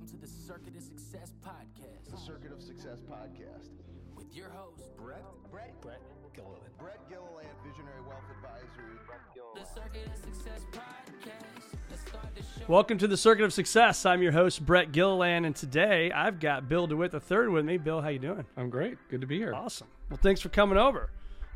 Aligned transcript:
Welcome 0.00 0.18
to 0.18 0.26
the 0.26 0.32
Circuit 0.46 0.76
of 0.76 0.82
Success 0.82 1.32
podcast 1.44 2.10
The 2.10 2.16
Circuit 2.16 2.52
of 2.52 2.62
Success 2.62 3.00
podcast. 3.02 3.68
with 4.16 4.34
your 4.34 4.48
host, 4.48 4.96
Brett, 4.96 5.22
Brett, 5.52 5.78
Brett 5.82 6.00
Gilliland. 6.34 6.62
Brett 6.78 7.06
Gilliland, 7.10 7.48
Visionary 7.62 8.00
Wealth 8.08 8.24
Advisory. 8.34 8.96
the 9.54 9.66
Circuit 9.66 10.06
of 10.06 10.16
Success 10.16 10.64
podcast. 10.72 11.76
Let's 11.90 12.00
start 12.00 12.34
the 12.34 12.42
show. 12.42 12.64
Welcome 12.66 12.96
to 12.96 13.08
the 13.08 13.16
Circuit 13.18 13.44
of 13.44 13.52
Success. 13.52 14.06
I'm 14.06 14.22
your 14.22 14.32
host 14.32 14.64
Brett 14.64 14.90
Gilliland, 14.90 15.44
and 15.44 15.54
today 15.54 16.10
I've 16.10 16.40
got 16.40 16.66
Bill 16.66 16.86
DeWitt 16.86 17.10
the 17.10 17.20
third 17.20 17.50
with 17.50 17.66
me. 17.66 17.76
Bill, 17.76 18.00
how 18.00 18.08
you 18.08 18.18
doing? 18.18 18.46
I'm 18.56 18.70
great. 18.70 18.96
Good 19.10 19.20
to 19.20 19.26
be 19.26 19.36
here. 19.36 19.52
Awesome. 19.54 19.88
Well, 20.08 20.18
thanks 20.22 20.40
for 20.40 20.48
coming 20.48 20.78
over. 20.78 21.10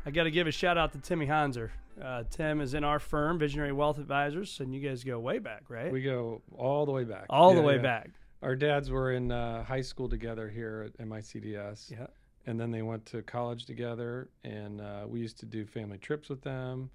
I 0.05 0.11
got 0.11 0.25
to 0.25 0.31
give 0.31 0.45
a 0.45 0.51
shout 0.51 0.77
out 0.77 0.91
to 0.91 0.99
Timmy 0.99 1.25
Hanser. 1.25 1.71
Uh, 1.99 2.23
Tim 2.29 2.61
is 2.61 2.75
in 2.75 2.83
our 2.83 2.99
firm, 2.99 3.39
Visionary 3.39 3.71
Wealth 3.71 3.97
Advisors, 3.97 4.59
and 4.59 4.75
you 4.75 4.87
guys 4.87 5.03
go 5.03 5.17
way 5.17 5.39
back, 5.39 5.63
right? 5.67 5.91
We 5.91 6.03
go 6.03 6.43
all 6.55 6.85
the 6.85 6.91
way 6.91 7.05
back. 7.05 7.25
All 7.31 7.55
the 7.55 7.61
way 7.63 7.77
yeah. 7.77 7.81
back. 7.81 8.09
Our 8.45 8.55
dads 8.55 8.91
were 8.91 9.11
in 9.11 9.31
uh, 9.31 9.63
high 9.63 9.81
school 9.81 10.07
together 10.07 10.47
here 10.47 10.87
at 10.99 11.05
MICDS. 11.07 11.89
Yeah. 11.91 12.05
And 12.45 12.59
then 12.59 12.69
they 12.69 12.83
went 12.83 13.03
to 13.07 13.23
college 13.23 13.65
together, 13.65 14.29
and 14.43 14.79
uh, 14.79 15.05
we 15.07 15.19
used 15.19 15.39
to 15.39 15.47
do 15.47 15.65
family 15.65 15.97
trips 15.97 16.29
with 16.29 16.43
them. 16.43 16.91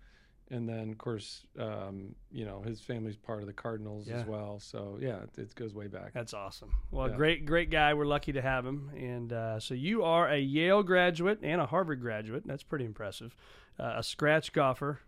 And 0.53 0.69
then, 0.69 0.91
of 0.91 0.99
course, 0.99 1.47
um, 1.59 2.15
you 2.31 2.45
know, 2.45 2.63
his 2.63 2.81
family's 2.81 3.17
part 3.17 3.41
of 3.41 3.47
the 3.47 3.53
Cardinals 3.53 4.07
Yeah. 4.09 4.19
as 4.21 4.27
well. 4.27 4.61
So, 4.61 4.99
yeah, 5.01 5.17
it, 5.23 5.39
it 5.39 5.55
goes 5.57 5.75
way 5.75 5.89
back. 5.89 6.13
That's 6.13 6.35
awesome. 6.35 6.73
Well, 6.93 7.09
Yeah. 7.09 7.17
great, 7.17 7.47
great 7.47 7.71
guy. 7.71 7.95
We're 7.95 8.05
lucky 8.07 8.33
to 8.33 8.43
have 8.43 8.65
him. 8.65 8.91
And 8.97 9.33
uh, 9.33 9.59
so 9.59 9.75
you 9.75 10.05
are 10.05 10.29
a 10.29 10.39
Yale 10.39 10.85
graduate 10.85 11.41
and 11.43 11.61
a 11.61 11.67
Harvard 11.67 12.01
graduate. 12.01 12.45
That's 12.47 12.63
pretty 12.65 12.85
impressive. 12.85 13.35
Uh, 13.79 13.95
a 13.97 14.03
scratch 14.05 14.53
golfer, 14.53 15.01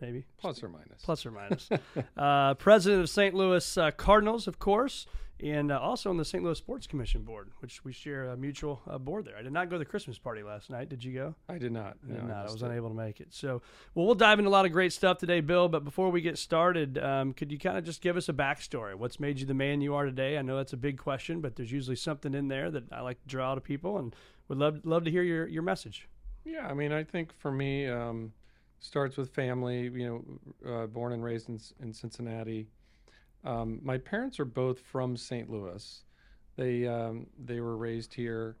maybe 0.00 0.24
Plus 0.36 0.62
or 0.64 0.68
minus. 0.68 1.00
plus 1.02 1.24
or 1.26 1.30
minus. 1.30 1.68
uh, 2.16 2.54
president 2.54 3.02
of 3.02 3.08
St. 3.10 3.34
Louis 3.34 3.76
uh, 3.78 3.90
Cardinals, 3.92 4.46
of 4.48 4.58
course, 4.58 5.06
and 5.42 5.72
uh, 5.72 5.78
also 5.78 6.10
on 6.10 6.16
the 6.16 6.24
St. 6.24 6.42
Louis 6.44 6.56
Sports 6.58 6.86
Commission 6.86 7.22
board, 7.22 7.50
which 7.60 7.84
we 7.84 7.92
share 7.92 8.26
a 8.26 8.36
mutual 8.36 8.80
uh, 8.88 8.98
board 8.98 9.24
there. 9.24 9.36
I 9.36 9.42
did 9.42 9.52
not 9.52 9.68
go 9.68 9.74
to 9.74 9.78
the 9.78 9.84
Christmas 9.84 10.18
party 10.18 10.42
last 10.42 10.70
night. 10.70 10.88
Did 10.88 11.02
you 11.04 11.12
go? 11.12 11.34
I 11.48 11.58
did 11.58 11.72
not. 11.72 11.96
I 12.04 12.12
did 12.12 12.22
No, 12.22 12.28
not. 12.28 12.36
I 12.36 12.42
missed 12.42 12.54
was 12.54 12.62
it. 12.62 12.66
unable 12.66 12.88
to 12.88 12.94
make 12.94 13.20
it. 13.20 13.28
So, 13.30 13.62
well, 13.94 14.06
we'll 14.06 14.14
dive 14.14 14.38
into 14.38 14.48
a 14.48 14.52
lot 14.52 14.66
of 14.66 14.72
great 14.72 14.92
stuff 14.92 15.18
today, 15.18 15.40
Bill. 15.40 15.68
But 15.68 15.84
before 15.84 16.10
we 16.10 16.20
get 16.20 16.38
started, 16.38 16.98
um, 16.98 17.32
could 17.32 17.50
you 17.50 17.58
kind 17.58 17.76
of 17.78 17.84
just 17.84 18.00
give 18.02 18.16
us 18.16 18.28
a 18.28 18.32
backstory? 18.32 18.94
What's 18.94 19.18
made 19.20 19.40
you 19.40 19.46
the 19.46 19.54
man 19.54 19.80
you 19.80 19.94
are 19.94 20.04
today? 20.04 20.38
I 20.38 20.42
know 20.42 20.56
that's 20.56 20.72
a 20.72 20.76
big 20.78 20.98
question, 20.98 21.40
but 21.40 21.56
there's 21.56 21.72
usually 21.72 21.96
something 21.96 22.34
in 22.34 22.48
there 22.48 22.70
that 22.70 22.84
I 22.92 23.00
like 23.00 23.20
to 23.22 23.28
draw 23.28 23.50
out 23.52 23.58
of 23.58 23.64
people, 23.64 23.98
and 23.98 24.14
would 24.48 24.58
love 24.58 24.80
love 24.84 25.04
to 25.04 25.10
hear 25.10 25.22
your 25.22 25.46
your 25.46 25.62
message. 25.62 26.08
Yeah, 26.44 26.66
I 26.66 26.74
mean, 26.74 26.92
I 26.92 27.04
think 27.04 27.32
for 27.38 27.52
me, 27.52 27.86
um, 27.86 28.32
starts 28.80 29.16
with 29.16 29.30
family. 29.34 29.82
You 29.82 30.24
know, 30.64 30.72
uh, 30.82 30.86
born 30.86 31.12
and 31.12 31.22
raised 31.22 31.48
in, 31.48 31.60
in 31.82 31.92
Cincinnati. 31.92 32.66
Um, 33.44 33.80
my 33.82 33.98
parents 33.98 34.38
are 34.40 34.44
both 34.44 34.80
from 34.80 35.16
St. 35.16 35.48
Louis. 35.50 36.02
They 36.56 36.86
um, 36.86 37.26
they 37.42 37.60
were 37.60 37.76
raised 37.76 38.12
here, 38.12 38.56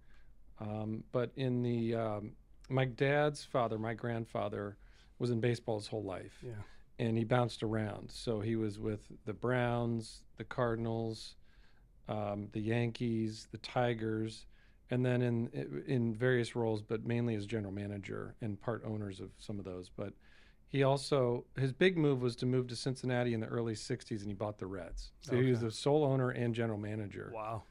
um, 0.58 1.04
but 1.12 1.30
in 1.36 1.62
the 1.62 1.94
um, 1.94 2.32
my 2.68 2.84
dad's 2.86 3.44
father, 3.44 3.78
my 3.78 3.94
grandfather, 3.94 4.76
was 5.18 5.30
in 5.30 5.40
baseball 5.40 5.78
his 5.78 5.86
whole 5.88 6.04
life, 6.04 6.38
Yeah. 6.42 6.52
and 6.98 7.18
he 7.18 7.24
bounced 7.24 7.62
around. 7.62 8.10
So 8.10 8.40
he 8.40 8.56
was 8.56 8.78
with 8.78 9.00
the 9.26 9.34
Browns, 9.34 10.22
the 10.38 10.44
Cardinals, 10.44 11.34
um, 12.08 12.48
the 12.52 12.60
Yankees, 12.60 13.48
the 13.50 13.58
Tigers, 13.58 14.46
and 14.90 15.04
then 15.04 15.20
in 15.20 15.82
in 15.86 16.14
various 16.14 16.56
roles, 16.56 16.80
but 16.80 17.04
mainly 17.04 17.34
as 17.34 17.44
general 17.44 17.72
manager 17.72 18.34
and 18.40 18.58
part 18.58 18.82
owners 18.86 19.20
of 19.20 19.30
some 19.38 19.58
of 19.58 19.66
those. 19.66 19.90
But 19.94 20.14
he 20.70 20.84
also 20.84 21.44
his 21.58 21.72
big 21.72 21.98
move 21.98 22.22
was 22.22 22.36
to 22.36 22.46
move 22.46 22.68
to 22.68 22.76
Cincinnati 22.76 23.34
in 23.34 23.40
the 23.40 23.48
early 23.48 23.74
'60s, 23.74 24.20
and 24.20 24.28
he 24.28 24.34
bought 24.34 24.58
the 24.58 24.66
Reds. 24.66 25.10
So 25.20 25.36
he 25.36 25.50
was 25.50 25.60
the 25.60 25.70
sole 25.70 26.04
owner 26.04 26.30
and 26.30 26.54
general 26.54 26.78
manager. 26.78 27.32
Wow. 27.34 27.64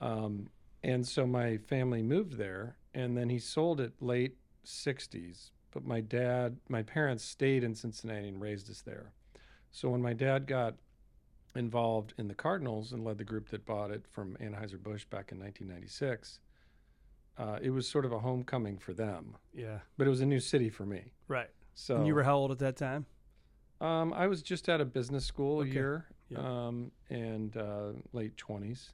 Um, 0.00 0.48
and 0.84 1.06
so 1.06 1.26
my 1.26 1.58
family 1.58 2.02
moved 2.02 2.38
there, 2.38 2.76
and 2.94 3.16
then 3.16 3.28
he 3.28 3.40
sold 3.40 3.80
it 3.80 3.94
late 4.00 4.36
'60s. 4.64 5.50
But 5.72 5.84
my 5.84 6.00
dad, 6.00 6.56
my 6.68 6.82
parents 6.82 7.24
stayed 7.24 7.64
in 7.64 7.74
Cincinnati 7.74 8.28
and 8.28 8.40
raised 8.40 8.70
us 8.70 8.80
there. 8.80 9.12
So 9.72 9.90
when 9.90 10.00
my 10.00 10.12
dad 10.12 10.46
got 10.46 10.76
involved 11.56 12.14
in 12.16 12.28
the 12.28 12.34
Cardinals 12.34 12.92
and 12.92 13.04
led 13.04 13.18
the 13.18 13.24
group 13.24 13.48
that 13.48 13.66
bought 13.66 13.90
it 13.90 14.04
from 14.10 14.36
Anheuser-Busch 14.36 15.04
back 15.06 15.32
in 15.32 15.38
1996, 15.40 16.40
uh, 17.38 17.58
it 17.60 17.70
was 17.70 17.88
sort 17.88 18.04
of 18.04 18.12
a 18.12 18.18
homecoming 18.18 18.78
for 18.78 18.92
them. 18.92 19.36
Yeah. 19.52 19.80
But 19.98 20.06
it 20.06 20.10
was 20.10 20.20
a 20.20 20.26
new 20.26 20.40
city 20.40 20.70
for 20.70 20.86
me. 20.86 21.12
Right. 21.28 21.50
So 21.78 21.96
And 21.96 22.06
you 22.06 22.14
were 22.14 22.22
how 22.24 22.36
old 22.36 22.50
at 22.50 22.58
that 22.60 22.76
time? 22.76 23.06
um, 23.80 24.12
I 24.14 24.26
was 24.26 24.42
just 24.42 24.68
out 24.68 24.80
of 24.80 24.92
business 24.92 25.24
school 25.26 25.60
Okay. 25.60 25.70
a 25.70 25.72
year, 25.74 26.06
Yeah. 26.30 26.38
um, 26.38 26.90
and 27.10 27.54
uh, 27.56 27.92
late 28.12 28.34
twenties, 28.38 28.90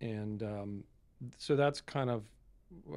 and 0.00 0.42
um, 0.42 0.84
so 1.38 1.54
that's 1.56 1.80
kind 1.80 2.10
of 2.10 2.24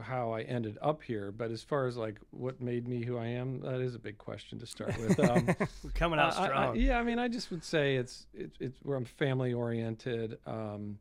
how 0.02 0.32
I 0.32 0.42
ended 0.42 0.78
up 0.82 1.02
here. 1.04 1.32
But 1.32 1.52
as 1.52 1.62
far 1.64 1.86
as 1.86 1.96
like 1.98 2.20
what 2.32 2.60
made 2.60 2.88
me 2.88 3.04
who 3.04 3.18
I 3.18 3.28
am, 3.28 3.60
that 3.62 3.80
is 3.82 3.94
a 3.96 4.00
big 4.00 4.18
question 4.18 4.58
to 4.60 4.66
start 4.66 4.98
with. 4.98 5.20
Um, 5.30 5.48
coming 5.94 6.20
out 6.20 6.36
I- 6.36 6.42
I- 6.44 6.48
strong. 6.48 6.76
yeah, 6.78 7.00
I 7.00 7.04
mean, 7.04 7.20
I 7.20 7.28
just 7.28 7.52
would 7.52 7.64
say 7.64 7.96
it's 7.98 8.26
it's 8.34 8.58
it's 8.60 8.80
where 8.82 8.98
I'm 8.98 9.06
family 9.06 9.54
oriented. 9.54 10.40
Um, 10.48 10.98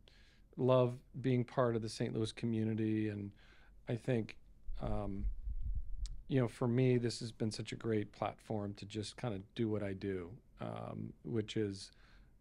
love 0.59 0.99
being 1.23 1.43
part 1.45 1.75
of 1.77 1.81
the 1.81 1.89
St. 1.89 2.15
Louis 2.15 2.31
community, 2.33 3.09
and 3.09 3.31
I 3.89 3.97
think, 3.97 4.37
um, 4.83 5.25
you 6.33 6.41
know, 6.41 6.49
for 6.49 6.67
me, 6.67 6.97
this 6.97 7.21
has 7.21 7.31
been 7.31 7.51
such 7.51 7.73
a 7.73 7.77
great 7.77 8.11
platform 8.11 8.73
to 8.79 8.87
just 8.87 9.19
kind 9.19 9.35
of 9.35 9.43
do 9.55 9.69
what 9.69 9.83
I 9.83 9.93
do, 9.93 10.31
um, 10.63 11.13
which 11.25 11.59
is 11.59 11.91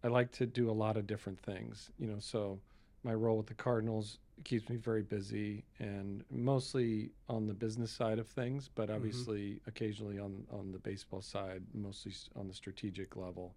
I 0.02 0.08
like 0.08 0.32
to 0.34 0.46
do 0.46 0.70
a 0.70 0.72
lot 0.72 0.96
of 0.96 1.06
different 1.06 1.38
things. 1.38 1.90
You 2.00 2.08
know, 2.08 2.20
so 2.20 2.58
my 3.04 3.14
role 3.14 3.36
with 3.36 3.48
the 3.48 3.54
Cardinals 3.54 4.20
keeps 4.46 4.70
me 4.70 4.78
very 4.78 5.02
busy 5.02 5.66
and 5.80 6.24
mostly 6.32 7.12
on 7.28 7.48
the 7.48 7.54
business 7.54 7.92
side 7.92 8.18
of 8.18 8.30
things, 8.30 8.70
but 8.74 8.90
obviously 8.90 9.60
occasionally 9.68 10.20
on 10.20 10.48
on 10.54 10.72
the 10.72 10.80
baseball 10.80 11.22
side, 11.22 11.62
mostly 11.74 12.14
on 12.38 12.48
the 12.48 12.54
strategic 12.54 13.18
level. 13.18 13.56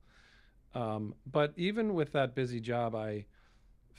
Um, 0.75 1.15
but 1.31 1.53
even 1.57 1.95
with 1.95 2.11
that 2.11 2.35
busy 2.35 2.59
job, 2.59 2.97
I 2.97 3.25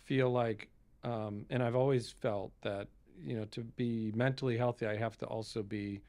feel 0.04 0.30
like, 0.30 0.68
um, 1.06 1.46
and 1.50 1.64
I've 1.64 1.78
always 1.78 2.10
felt 2.10 2.52
that 2.62 2.90
you 3.24 3.38
know 3.38 3.46
to 3.52 3.62
be 3.62 4.12
mentally 4.14 4.58
healthy, 4.58 4.86
I 4.86 4.98
have 4.98 5.18
to 5.20 5.26
also 5.28 5.64
be 5.64 6.02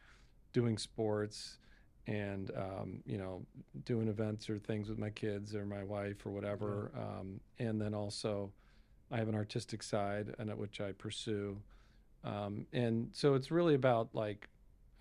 doing 0.58 0.78
sports 0.78 1.58
and 2.06 2.50
um, 2.56 2.88
you 3.04 3.18
know 3.18 3.44
doing 3.84 4.08
events 4.08 4.48
or 4.48 4.58
things 4.58 4.88
with 4.88 4.98
my 4.98 5.10
kids 5.10 5.54
or 5.54 5.64
my 5.66 5.84
wife 5.84 6.24
or 6.24 6.30
whatever 6.30 6.90
um, 7.04 7.28
and 7.58 7.78
then 7.82 7.92
also 8.02 8.50
i 9.10 9.16
have 9.18 9.28
an 9.28 9.34
artistic 9.34 9.82
side 9.82 10.26
and 10.38 10.48
at 10.48 10.56
which 10.56 10.80
i 10.80 10.92
pursue 10.92 11.58
um, 12.24 12.66
and 12.72 13.08
so 13.12 13.34
it's 13.34 13.50
really 13.50 13.74
about 13.74 14.08
like 14.14 14.48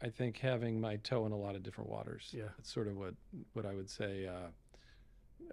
i 0.01 0.09
think 0.09 0.33
having 0.39 0.81
my 0.81 0.95
toe 1.09 1.25
in 1.25 1.31
a 1.31 1.37
lot 1.45 1.55
of 1.55 1.63
different 1.63 1.89
waters 1.89 2.23
Yeah. 2.33 2.51
it's 2.59 2.73
sort 2.73 2.87
of 2.89 2.95
what 2.97 3.13
what 3.53 3.65
i 3.65 3.73
would 3.73 3.89
say 3.89 4.13
uh, 4.27 4.49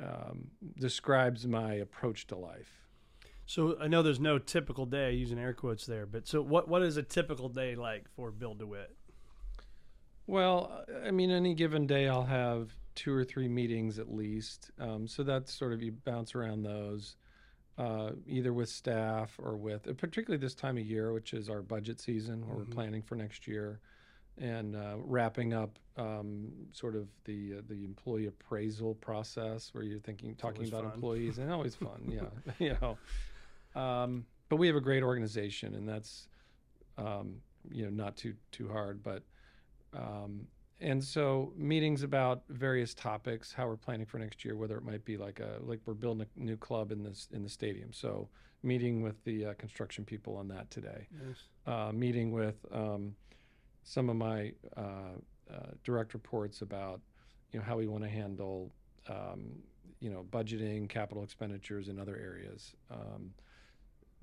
um, 0.04 0.50
describes 0.80 1.46
my 1.46 1.74
approach 1.74 2.26
to 2.28 2.36
life 2.36 2.72
So 3.46 3.76
I 3.78 3.88
know 3.88 4.02
there's 4.02 4.20
no 4.32 4.38
typical 4.38 4.86
day 4.86 5.12
using 5.24 5.38
air 5.38 5.52
quotes 5.52 5.84
there, 5.86 6.06
but 6.06 6.26
so 6.26 6.40
what 6.52 6.64
what 6.72 6.82
is 6.82 6.96
a 6.96 7.02
typical 7.02 7.48
day 7.48 7.74
like 7.76 8.04
for 8.16 8.30
Bill 8.30 8.54
DeWitt? 8.54 8.90
Well, 10.26 10.84
I 11.04 11.10
mean, 11.10 11.30
any 11.30 11.54
given 11.54 11.86
day 11.86 12.08
I'll 12.08 12.24
have 12.24 12.74
two 12.94 13.12
or 13.12 13.24
three 13.24 13.48
meetings 13.48 13.98
at 13.98 14.12
least. 14.12 14.70
Um, 14.78 15.06
so 15.08 15.22
that's 15.22 15.52
sort 15.52 15.72
of 15.72 15.82
you 15.82 15.92
bounce 15.92 16.34
around 16.34 16.62
those, 16.62 17.16
uh, 17.78 18.12
either 18.26 18.52
with 18.52 18.68
staff 18.68 19.34
or 19.38 19.56
with, 19.56 19.84
particularly 19.98 20.40
this 20.40 20.54
time 20.54 20.76
of 20.78 20.84
year, 20.86 21.12
which 21.12 21.32
is 21.34 21.48
our 21.48 21.62
budget 21.62 22.00
season, 22.00 22.46
where 22.46 22.56
Mhm. 22.56 22.58
we're 22.58 22.64
planning 22.74 23.02
for 23.02 23.16
next 23.16 23.46
year, 23.48 23.80
and 24.38 24.76
uh, 24.76 24.96
wrapping 24.98 25.52
up 25.54 25.78
um, 25.96 26.52
sort 26.72 26.96
of 26.96 27.08
the 27.24 27.56
uh, 27.58 27.62
the 27.68 27.84
employee 27.84 28.26
appraisal 28.26 28.94
process, 28.96 29.72
where 29.74 29.84
you're 29.84 30.00
thinking, 30.00 30.34
talking 30.36 30.66
about 30.68 30.84
fun. 30.84 30.94
employees, 30.94 31.38
and 31.38 31.50
always 31.50 31.74
fun, 31.86 32.02
yeah, 32.08 32.28
you 32.58 32.76
know. 32.80 32.98
Um, 33.80 34.26
but 34.48 34.56
we 34.56 34.66
have 34.66 34.76
a 34.76 34.80
great 34.80 35.02
organization, 35.02 35.74
and 35.74 35.88
that's 35.88 36.28
um, 36.98 37.42
you 37.70 37.84
know 37.84 37.90
not 37.90 38.16
too 38.16 38.34
too 38.52 38.68
hard, 38.68 39.02
but 39.02 39.22
um, 39.94 40.46
and 40.80 41.02
so 41.02 41.52
meetings 41.56 42.02
about 42.02 42.42
various 42.48 42.92
topics, 42.92 43.52
how 43.52 43.68
we're 43.68 43.76
planning 43.76 44.04
for 44.04 44.18
next 44.18 44.44
year, 44.44 44.56
whether 44.56 44.76
it 44.76 44.84
might 44.84 45.04
be 45.04 45.16
like 45.16 45.38
a 45.38 45.58
like 45.64 45.80
we're 45.86 45.94
building 45.94 46.26
a 46.36 46.40
new 46.40 46.56
club 46.56 46.90
in 46.90 47.02
this 47.04 47.28
in 47.32 47.42
the 47.42 47.48
stadium. 47.48 47.92
So 47.92 48.28
meeting 48.62 49.00
with 49.02 49.22
the 49.24 49.46
uh, 49.46 49.54
construction 49.54 50.04
people 50.04 50.36
on 50.36 50.48
that 50.48 50.70
today. 50.70 51.06
Uh, 51.66 51.92
meeting 51.92 52.32
with 52.32 52.56
um, 52.72 53.14
some 53.84 54.08
of 54.08 54.16
my 54.16 54.52
uh, 54.76 54.80
uh, 55.52 55.70
direct 55.84 56.14
reports 56.14 56.62
about 56.62 57.00
you 57.52 57.60
know 57.60 57.64
how 57.64 57.76
we 57.76 57.86
want 57.86 58.02
to 58.02 58.10
handle 58.10 58.72
um, 59.08 59.52
you 60.00 60.10
know 60.10 60.26
budgeting, 60.30 60.88
capital 60.88 61.22
expenditures, 61.22 61.88
in 61.88 61.98
other 62.00 62.16
areas. 62.16 62.74
Um, 62.90 63.32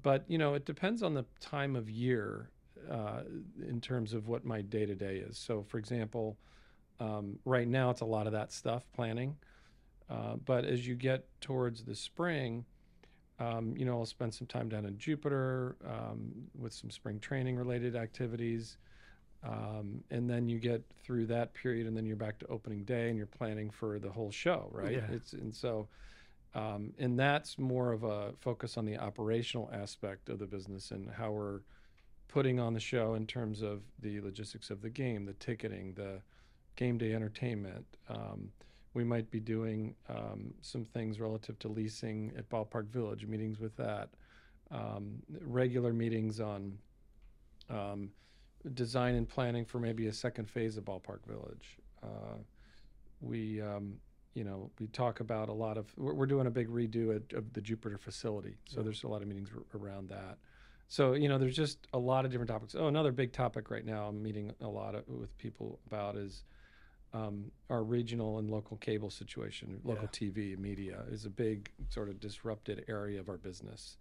but 0.01 0.25
you 0.27 0.37
know 0.37 0.55
it 0.55 0.65
depends 0.65 1.03
on 1.03 1.13
the 1.13 1.25
time 1.39 1.77
of 1.77 1.89
year 1.89 2.49
uh, 2.89 3.21
in 3.67 3.81
terms 3.81 4.13
of 4.13 4.27
what 4.27 4.45
my 4.45 4.61
day 4.61 4.85
to 4.85 4.95
day 4.95 5.17
is. 5.17 5.37
So, 5.37 5.63
for 5.63 5.77
example, 5.77 6.37
um, 6.99 7.39
right 7.45 7.67
now 7.67 7.89
it's 7.89 8.01
a 8.01 8.05
lot 8.05 8.27
of 8.27 8.33
that 8.33 8.51
stuff 8.51 8.83
planning. 8.93 9.37
Uh, 10.09 10.35
but 10.45 10.65
as 10.65 10.87
you 10.87 10.95
get 10.95 11.25
towards 11.41 11.83
the 11.83 11.95
spring, 11.95 12.65
Um, 13.41 13.73
you 13.77 13.85
know, 13.85 13.97
I'll 13.99 14.05
spend 14.05 14.33
some 14.33 14.47
time 14.47 14.67
down 14.67 14.85
in 14.85 14.97
Jupiter 14.97 15.77
um, 15.85 16.49
with 16.53 16.73
some 16.73 16.91
spring 16.91 17.21
training 17.21 17.57
related 17.57 17.95
activities. 17.95 18.77
Um, 19.43 20.03
and 20.11 20.29
then 20.29 20.49
you 20.49 20.59
get 20.59 20.81
through 21.03 21.27
that 21.27 21.53
period, 21.53 21.87
and 21.87 21.95
then 21.95 22.05
you're 22.05 22.17
back 22.17 22.37
to 22.39 22.47
opening 22.47 22.83
day, 22.83 23.07
and 23.07 23.17
you're 23.17 23.37
planning 23.39 23.71
for 23.71 23.97
the 23.97 24.09
whole 24.09 24.31
show, 24.31 24.67
right? 24.73 24.97
Yeah. 24.97 25.15
It's 25.15 25.31
and 25.31 25.55
so, 25.55 25.87
um, 26.53 26.93
and 26.99 27.17
that's 27.17 27.57
more 27.57 27.93
of 27.93 28.03
a 28.03 28.33
focus 28.41 28.77
on 28.77 28.85
the 28.85 28.97
operational 28.97 29.69
aspect 29.71 30.27
of 30.29 30.39
the 30.39 30.47
business 30.47 30.91
and 30.91 31.09
how 31.09 31.31
we're 31.31 31.61
putting 32.29 32.59
on 32.59 32.73
the 32.73 32.79
show 32.79 33.15
in 33.15 33.25
terms 33.27 33.61
of 33.61 33.81
the 34.01 34.21
logistics 34.21 34.69
of 34.69 34.81
the 34.81 34.89
game, 34.89 35.25
the 35.25 35.33
ticketing, 35.33 35.93
the 35.95 36.21
game 36.77 36.97
day 36.97 37.13
entertainment. 37.13 37.85
Um, 38.07 38.51
we 38.93 39.03
might 39.03 39.29
be 39.29 39.39
doing 39.39 39.95
um, 40.07 40.53
some 40.61 40.85
things 40.85 41.19
relative 41.19 41.59
to 41.59 41.67
leasing 41.67 42.31
at 42.37 42.47
Ballpark 42.49 42.87
Village, 42.87 43.25
meetings 43.25 43.59
with 43.59 43.75
that, 43.77 44.09
um, 44.71 45.15
regular 45.41 45.91
meetings 45.91 46.39
on 46.39 46.77
um, 47.69 48.09
design 48.73 49.15
and 49.15 49.27
planning 49.27 49.65
for 49.65 49.79
maybe 49.79 50.07
a 50.07 50.13
second 50.13 50.49
phase 50.49 50.77
of 50.77 50.85
Ballpark 50.85 51.25
Village. 51.27 51.77
Uh, 52.03 52.37
we, 53.21 53.61
um, 53.61 53.95
you 54.33 54.43
know, 54.43 54.69
we 54.79 54.87
talk 54.87 55.19
about 55.19 55.49
a 55.49 55.53
lot 55.53 55.77
of. 55.77 55.87
We're, 55.97 56.13
we're 56.13 56.25
doing 56.25 56.47
a 56.47 56.51
big 56.51 56.69
redo 56.69 57.15
at, 57.15 57.33
of 57.37 57.51
the 57.53 57.61
Jupiter 57.61 57.97
facility, 57.97 58.55
so 58.67 58.77
Yeah. 58.79 58.83
there's 58.85 59.03
a 59.03 59.07
lot 59.07 59.21
of 59.21 59.27
meetings 59.27 59.49
r- 59.55 59.79
around 59.79 60.09
that. 60.09 60.37
So 60.89 61.13
you 61.13 61.29
know, 61.29 61.37
there's 61.37 61.55
just 61.55 61.87
a 61.93 61.99
lot 61.99 62.25
of 62.25 62.31
different 62.31 62.49
topics. 62.49 62.75
Oh, 62.75 62.87
another 62.87 63.11
big 63.11 63.31
topic 63.31 63.69
right 63.69 63.85
now 63.85 64.07
I'm 64.07 64.21
meeting 64.21 64.51
a 64.59 64.67
lot 64.67 64.95
of, 64.95 65.07
with 65.07 65.35
people 65.37 65.79
about 65.85 66.17
is 66.17 66.43
um, 67.13 67.51
our 67.69 67.83
regional 67.83 68.39
and 68.39 68.49
local 68.49 68.75
cable 68.77 69.11
situation. 69.11 69.79
Local 69.83 70.07
TV 70.07 70.57
media 70.57 71.03
is 71.11 71.25
a 71.25 71.29
big 71.29 71.71
sort 71.89 72.09
of 72.09 72.19
disrupted 72.19 72.85
area 72.87 73.19
of 73.19 73.29
our 73.29 73.37
business. 73.37 73.97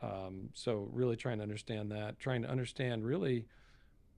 Um, 0.00 0.48
so 0.54 0.88
really 0.92 1.16
trying 1.16 1.38
to 1.38 1.42
understand 1.42 1.92
that, 1.92 2.18
trying 2.18 2.42
to 2.42 2.48
understand 2.48 3.04
really 3.04 3.46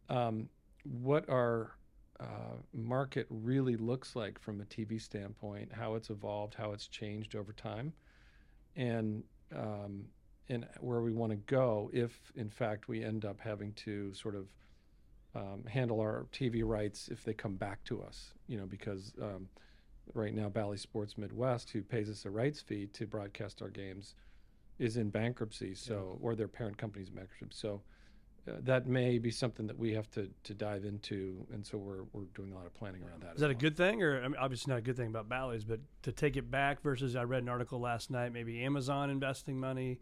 um, 0.08 0.48
what 0.84 1.28
our 1.28 1.72
uh, 2.20 2.56
market 2.72 3.26
really 3.30 3.76
looks 3.76 4.14
like 4.14 4.40
from 4.40 4.60
a 4.60 4.64
TV 4.64 5.00
standpoint, 5.00 5.72
how 5.72 5.96
it's 5.96 6.10
evolved, 6.10 6.54
how 6.54 6.72
it's 6.72 6.86
changed 6.86 7.34
over 7.34 7.52
time, 7.52 7.92
and 8.76 9.24
um, 9.54 10.04
and 10.48 10.66
where 10.80 11.00
we 11.00 11.12
want 11.12 11.30
to 11.30 11.36
go 11.36 11.90
if, 11.92 12.32
in 12.36 12.48
fact, 12.48 12.88
we 12.88 13.02
end 13.02 13.24
up 13.24 13.40
having 13.40 13.72
to 13.72 14.12
sort 14.14 14.34
of 14.34 14.46
um, 15.34 15.64
handle 15.68 16.00
our 16.00 16.26
TV 16.32 16.62
rights 16.64 17.08
if 17.08 17.24
they 17.24 17.34
come 17.34 17.56
back 17.56 17.82
to 17.84 18.02
us. 18.02 18.32
You 18.46 18.58
know, 18.58 18.66
because 18.66 19.12
um, 19.20 19.48
right 20.14 20.34
now, 20.34 20.48
Bally 20.48 20.76
Sports 20.76 21.18
Midwest, 21.18 21.70
who 21.70 21.82
pays 21.82 22.08
us 22.08 22.24
a 22.24 22.30
rights 22.30 22.60
fee 22.60 22.86
to 22.92 23.06
broadcast 23.06 23.60
our 23.60 23.68
games, 23.68 24.14
is 24.78 24.96
in 24.96 25.10
bankruptcy. 25.10 25.74
So, 25.74 26.18
or 26.20 26.34
their 26.34 26.48
parent 26.48 26.78
company's 26.78 27.10
bankruptcy. 27.10 27.58
So. 27.58 27.82
Uh, 28.48 28.52
that 28.62 28.86
may 28.86 29.18
be 29.18 29.28
something 29.28 29.66
that 29.66 29.76
we 29.76 29.92
have 29.92 30.08
to, 30.08 30.30
to 30.44 30.54
dive 30.54 30.84
into, 30.84 31.44
and 31.52 31.66
so 31.66 31.76
we're, 31.76 32.04
we're 32.12 32.26
doing 32.32 32.52
a 32.52 32.54
lot 32.54 32.64
of 32.64 32.72
planning 32.74 33.02
around 33.02 33.20
that. 33.20 33.34
Is 33.34 33.40
that 33.40 33.50
a 33.50 33.54
good 33.56 33.76
thing, 33.76 34.04
or 34.04 34.22
I 34.22 34.28
mean, 34.28 34.36
obviously 34.38 34.70
not 34.70 34.78
a 34.78 34.82
good 34.82 34.96
thing 34.96 35.08
about 35.08 35.28
Bally's, 35.28 35.64
but 35.64 35.80
to 36.02 36.12
take 36.12 36.36
it 36.36 36.48
back 36.48 36.80
versus 36.80 37.16
I 37.16 37.24
read 37.24 37.42
an 37.42 37.48
article 37.48 37.80
last 37.80 38.08
night, 38.08 38.32
maybe 38.32 38.62
Amazon 38.62 39.10
investing 39.10 39.58
money. 39.58 39.98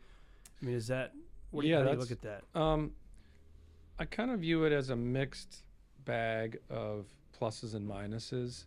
I 0.61 0.67
mean, 0.67 0.75
is 0.75 0.87
that? 0.89 1.13
What, 1.51 1.65
Yeah, 1.65 1.83
do 1.83 1.91
you 1.91 1.97
look 1.97 2.11
at 2.11 2.23
that? 2.23 2.43
Um, 2.55 2.93
I 3.99 4.05
kind 4.05 4.31
of 4.31 4.41
view 4.41 4.65
it 4.65 4.73
as 4.73 4.91
a 4.91 4.97
mixed 4.97 5.63
bag 6.05 6.59
of 6.69 7.07
pluses 7.39 7.75
and 7.75 7.89
minuses. 7.89 8.65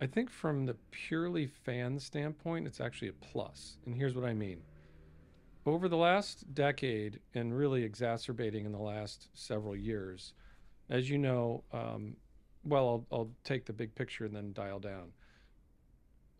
I 0.00 0.06
think 0.06 0.30
from 0.30 0.66
the 0.66 0.76
purely 0.90 1.46
fan 1.46 1.98
standpoint, 1.98 2.66
it's 2.66 2.80
actually 2.80 3.08
a 3.08 3.12
plus. 3.14 3.78
And 3.86 3.94
here's 3.94 4.14
what 4.14 4.24
I 4.24 4.34
mean. 4.34 4.62
Over 5.66 5.88
the 5.88 5.96
last 5.96 6.54
decade, 6.54 7.20
and 7.34 7.56
really 7.56 7.82
exacerbating 7.82 8.64
in 8.64 8.72
the 8.72 8.78
last 8.78 9.28
several 9.34 9.76
years, 9.76 10.34
as 10.88 11.10
you 11.10 11.18
know, 11.18 11.64
um, 11.72 12.16
well, 12.64 13.06
I'll, 13.10 13.18
I'll 13.18 13.30
take 13.44 13.66
the 13.66 13.72
big 13.72 13.94
picture 13.94 14.24
and 14.24 14.34
then 14.34 14.52
dial 14.52 14.78
down. 14.78 15.12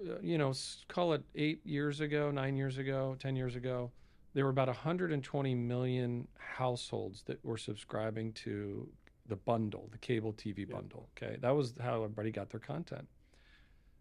Uh, 0.01 0.15
you 0.23 0.39
know, 0.39 0.53
call 0.87 1.13
it 1.13 1.23
eight 1.35 1.65
years 1.67 2.01
ago, 2.01 2.31
nine 2.31 2.57
years 2.57 2.79
ago, 2.79 3.17
10 3.19 3.37
years 3.37 3.57
ago, 3.57 3.91
there 4.35 4.45
were 4.45 4.51
about 4.51 4.69
120 4.69 5.55
million 5.55 6.29
households 6.39 7.23
that 7.25 7.45
were 7.45 7.57
subscribing 7.59 8.33
to 8.35 8.89
the 9.27 9.37
bundle, 9.37 9.89
the 9.91 9.99
cable 9.99 10.33
TV 10.33 10.61
Yeah. 10.67 10.75
bundle. 10.77 11.09
Okay. 11.17 11.37
That 11.41 11.51
was 11.51 11.75
how 11.79 12.03
everybody 12.05 12.31
got 12.31 12.51
their 12.51 12.61
content. 12.61 13.09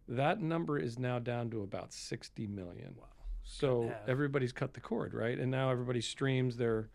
That 0.08 0.40
number 0.42 0.78
is 0.78 0.98
now 0.98 1.20
down 1.20 1.50
to 1.52 1.64
about 1.64 1.92
60 1.92 2.48
million. 2.48 2.96
Wow. 2.98 3.08
So 3.44 3.94
everybody's 4.08 4.52
cut 4.54 4.74
the 4.74 4.80
cord, 4.82 5.14
right? 5.14 5.38
And 5.38 5.50
now 5.52 5.70
everybody 5.70 6.02
streams 6.02 6.58
their, 6.58 6.90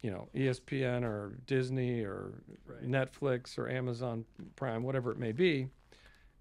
you 0.00 0.10
know, 0.10 0.28
ESPN 0.34 1.02
or 1.04 1.38
Disney 1.46 2.02
or 2.02 2.42
Right. 2.64 2.82
Netflix 2.82 3.58
or 3.58 3.68
Amazon 3.68 4.24
Prime, 4.56 4.82
whatever 4.82 5.10
it 5.12 5.18
may 5.18 5.32
be. 5.32 5.68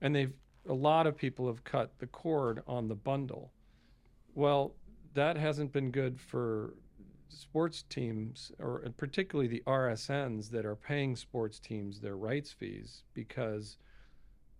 And 0.01 0.15
they've, 0.15 0.33
a 0.67 0.73
lot 0.73 1.07
of 1.07 1.15
people 1.17 1.47
have 1.47 1.63
cut 1.63 1.97
the 2.00 2.07
cord 2.07 2.61
on 2.67 2.88
the 2.88 2.95
bundle. 2.95 3.51
Well, 4.35 4.75
that 5.13 5.38
hasn't 5.38 5.71
been 5.71 5.91
good 5.91 6.19
for 6.19 6.75
sports 7.29 7.83
teams, 7.89 8.51
or 8.59 8.83
particularly 8.97 9.47
the 9.47 9.63
RSNs 9.67 10.50
that 10.50 10.65
are 10.65 10.75
paying 10.75 11.15
sports 11.15 11.59
teams 11.59 12.00
their 12.01 12.17
rights 12.17 12.51
fees 12.51 13.03
because, 13.13 13.77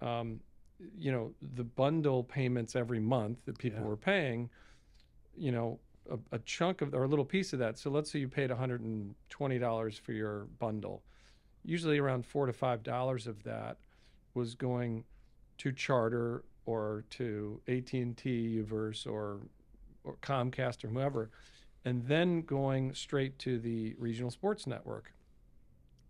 um, 0.02 0.40
you 0.98 1.12
know, 1.12 1.34
the 1.56 1.64
bundle 1.64 2.24
payments 2.24 2.76
every 2.76 3.00
month 3.00 3.44
that 3.46 3.58
people 3.58 3.82
Yeah. 3.82 3.88
were 3.88 3.98
paying, 3.98 4.50
you 5.36 5.52
know, 5.52 5.80
a, 6.10 6.18
a 6.32 6.40
chunk 6.40 6.82
of 6.82 6.94
or 6.94 7.04
a 7.04 7.08
little 7.08 7.26
piece 7.26 7.54
of 7.54 7.60
that. 7.60 7.78
So 7.78 7.90
let's 7.90 8.10
say 8.12 8.20
you 8.20 8.28
paid 8.30 8.50
$120 8.50 10.00
for 10.00 10.14
your 10.14 10.46
bundle. 10.60 11.04
Usually 11.64 11.98
around 12.00 12.26
four 12.26 12.46
to 12.46 12.54
five 12.54 12.84
dollars 12.84 13.28
of 13.28 13.44
that 13.44 13.78
was 14.34 14.56
going 14.56 15.04
to 15.58 15.72
Charter 15.72 16.46
or 16.66 17.04
to 17.12 17.62
AT&T, 17.68 18.64
Uverse, 18.64 19.06
or 19.06 19.42
or 20.04 20.16
Comcast 20.22 20.84
or 20.84 20.88
whoever, 20.90 21.30
and 21.86 22.06
then 22.08 22.42
going 22.42 22.94
straight 22.94 23.38
to 23.40 23.60
the 23.60 23.96
regional 23.98 24.32
sports 24.32 24.68
network. 24.68 25.14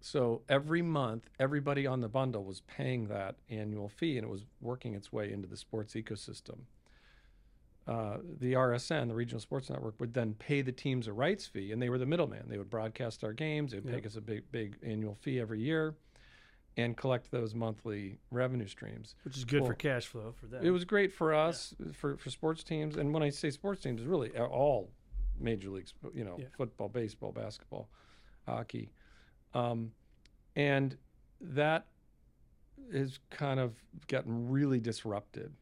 So 0.01 0.41
every 0.47 0.81
month, 0.81 1.29
everybody 1.39 1.85
on 1.85 1.99
the 2.01 2.07
bundle 2.07 2.43
was 2.43 2.61
paying 2.61 3.07
that 3.07 3.35
annual 3.49 3.89
fee, 3.89 4.17
and 4.17 4.25
it 4.25 4.29
was 4.29 4.45
working 4.61 4.95
its 4.95 5.11
way 5.11 5.31
into 5.31 5.47
the 5.47 5.57
sports 5.57 5.93
ecosystem. 5.93 6.59
Uh, 7.87 8.17
the 8.39 8.53
RSN, 8.53 9.07
the 9.07 9.15
regional 9.15 9.41
sports 9.41 9.69
network, 9.69 9.99
would 9.99 10.13
then 10.13 10.35
pay 10.35 10.61
the 10.61 10.71
teams 10.71 11.07
a 11.07 11.13
rights 11.13 11.47
fee, 11.47 11.71
and 11.71 11.81
they 11.81 11.89
were 11.89 11.97
the 11.97 12.05
middleman. 12.05 12.43
They 12.47 12.57
would 12.57 12.69
broadcast 12.69 13.23
our 13.23 13.33
games. 13.33 13.71
They 13.71 13.79
would 13.79 13.91
Yep. 13.91 14.01
pay 14.03 14.07
us 14.07 14.15
a 14.15 14.21
big, 14.21 14.51
big 14.51 14.77
annual 14.83 15.15
fee 15.15 15.39
every 15.39 15.59
year, 15.59 15.95
and 16.81 16.95
collect 16.97 17.31
those 17.31 17.53
monthly 17.55 18.19
revenue 18.31 18.67
streams. 18.67 19.15
Which 19.23 19.37
is 19.37 19.45
good 19.45 19.65
for 19.65 19.73
cash 19.73 20.07
flow 20.07 20.33
for 20.39 20.47
them. 20.47 20.65
It 20.65 20.71
was 20.71 20.85
great 20.85 21.13
for 21.13 21.33
us, 21.33 21.73
for, 21.93 22.17
for 22.17 22.29
sports 22.29 22.63
teams. 22.63 22.97
And 22.97 23.13
when 23.13 23.23
I 23.23 23.29
say 23.29 23.49
sports 23.49 23.81
teams, 23.81 24.01
it's 24.01 24.07
really 24.07 24.31
all 24.37 24.91
major 25.39 25.69
leagues, 25.69 25.93
you 26.13 26.23
know, 26.23 26.37
Yeah. 26.39 26.45
football, 26.57 26.89
baseball, 26.89 27.31
basketball, 27.31 27.89
hockey. 28.45 28.91
Um, 29.53 29.91
and 30.55 30.97
that 31.41 31.87
has 32.93 33.19
kind 33.29 33.59
of 33.59 33.75
gotten 34.07 34.49
really 34.49 34.79
disrupted. 34.79 35.53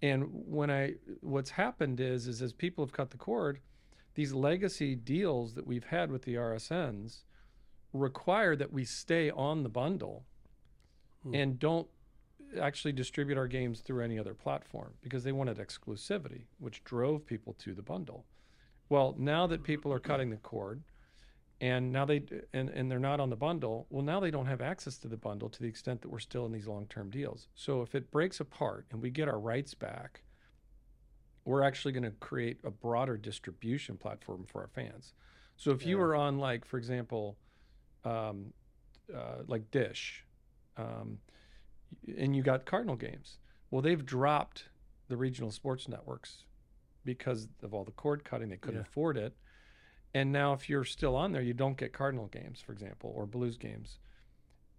And 0.00 0.28
when 0.30 0.70
I, 0.70 0.94
what's 1.20 1.50
happened 1.50 2.00
is, 2.00 2.26
is 2.28 2.40
as 2.40 2.52
people 2.52 2.84
have 2.84 2.92
cut 2.92 3.10
the 3.10 3.16
cord, 3.16 3.60
these 4.14 4.32
legacy 4.32 4.94
deals 4.94 5.54
that 5.54 5.66
we've 5.66 5.84
had 5.84 6.10
with 6.10 6.22
the 6.22 6.34
RSNs 6.34 7.24
require 7.92 8.54
that 8.56 8.72
we 8.72 8.84
stay 8.84 9.30
on 9.30 9.62
the 9.62 9.68
bundle 9.68 10.24
Hmm. 11.22 11.34
and 11.34 11.58
don't 11.58 11.88
actually 12.60 12.92
distribute 12.92 13.36
our 13.36 13.48
games 13.48 13.80
through 13.80 14.04
any 14.04 14.18
other 14.18 14.34
platform 14.34 14.94
because 15.02 15.24
they 15.24 15.32
wanted 15.32 15.58
exclusivity, 15.58 16.44
which 16.58 16.84
drove 16.84 17.26
people 17.26 17.54
to 17.54 17.74
the 17.74 17.82
bundle. 17.82 18.24
Well, 18.88 19.14
now 19.18 19.46
that 19.48 19.62
people 19.62 19.92
are 19.92 19.98
cutting 19.98 20.30
the 20.30 20.36
cord 20.36 20.82
and 21.60 21.92
now 21.92 22.04
they 22.04 22.22
and, 22.52 22.68
and 22.70 22.90
they're 22.90 23.00
not 23.00 23.20
on 23.20 23.30
the 23.30 23.36
bundle, 23.36 23.86
well 23.90 24.04
now 24.04 24.20
they 24.20 24.30
don't 24.30 24.46
have 24.46 24.60
access 24.60 24.96
to 24.98 25.08
the 25.08 25.16
bundle 25.16 25.48
to 25.48 25.60
the 25.60 25.68
extent 25.68 26.00
that 26.02 26.08
we're 26.08 26.20
still 26.20 26.46
in 26.46 26.52
these 26.52 26.68
long-term 26.68 27.10
deals. 27.10 27.48
So 27.54 27.82
if 27.82 27.94
it 27.94 28.10
breaks 28.10 28.40
apart 28.40 28.86
and 28.92 29.02
we 29.02 29.10
get 29.10 29.28
our 29.28 29.38
rights 29.38 29.74
back, 29.74 30.22
we're 31.44 31.62
actually 31.62 31.92
going 31.92 32.04
to 32.04 32.12
create 32.12 32.58
a 32.64 32.70
broader 32.70 33.16
distribution 33.16 33.96
platform 33.96 34.44
for 34.46 34.60
our 34.62 34.68
fans. 34.68 35.14
So 35.56 35.72
if 35.72 35.84
you 35.84 35.98
were 35.98 36.14
on 36.14 36.38
like 36.38 36.64
for 36.64 36.78
example 36.78 37.36
um, 38.04 38.52
uh, 39.14 39.42
like 39.46 39.70
Dish 39.70 40.24
um, 40.78 41.18
and 42.16 42.34
you 42.36 42.42
got 42.42 42.64
Cardinal 42.66 42.96
games. 42.96 43.38
Well, 43.70 43.82
they've 43.82 44.04
dropped 44.04 44.68
the 45.08 45.16
regional 45.16 45.50
sports 45.50 45.88
networks 45.88 46.44
because 47.04 47.48
of 47.62 47.74
all 47.74 47.84
the 47.84 47.90
cord 47.92 48.24
cutting. 48.24 48.48
They 48.48 48.56
couldn't 48.56 48.80
Yeah. 48.80 48.86
afford 48.86 49.16
it. 49.16 49.34
And 50.14 50.32
now, 50.32 50.52
if 50.54 50.68
you're 50.70 50.84
still 50.84 51.16
on 51.16 51.32
there, 51.32 51.42
you 51.42 51.52
don't 51.54 51.76
get 51.76 51.92
Cardinal 51.92 52.26
games, 52.28 52.60
for 52.60 52.72
example, 52.72 53.10
or 53.14 53.26
Blues 53.26 53.58
games. 53.58 53.98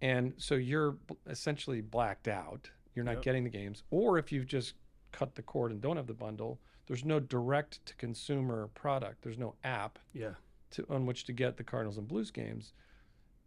And 0.00 0.34
so 0.38 0.54
you're 0.56 0.96
essentially 1.26 1.80
blacked 1.80 2.26
out. 2.26 2.70
You're 2.94 3.04
not 3.04 3.16
Yep. 3.16 3.22
getting 3.22 3.44
the 3.44 3.50
games. 3.50 3.84
Or 3.90 4.18
if 4.18 4.32
you've 4.32 4.46
just 4.46 4.74
cut 5.12 5.34
the 5.34 5.42
cord 5.42 5.70
and 5.72 5.80
don't 5.80 5.96
have 5.96 6.06
the 6.06 6.14
bundle, 6.14 6.60
there's 6.86 7.04
no 7.04 7.20
direct 7.20 7.84
to 7.86 7.94
consumer 7.96 8.68
product. 8.68 9.22
There's 9.22 9.38
no 9.38 9.54
app 9.62 9.98
Yeah. 10.12 10.34
to 10.70 10.86
on 10.88 11.06
which 11.06 11.24
to 11.24 11.32
get 11.32 11.56
the 11.56 11.64
Cardinals 11.64 11.98
and 11.98 12.08
Blues 12.08 12.30
games. 12.30 12.72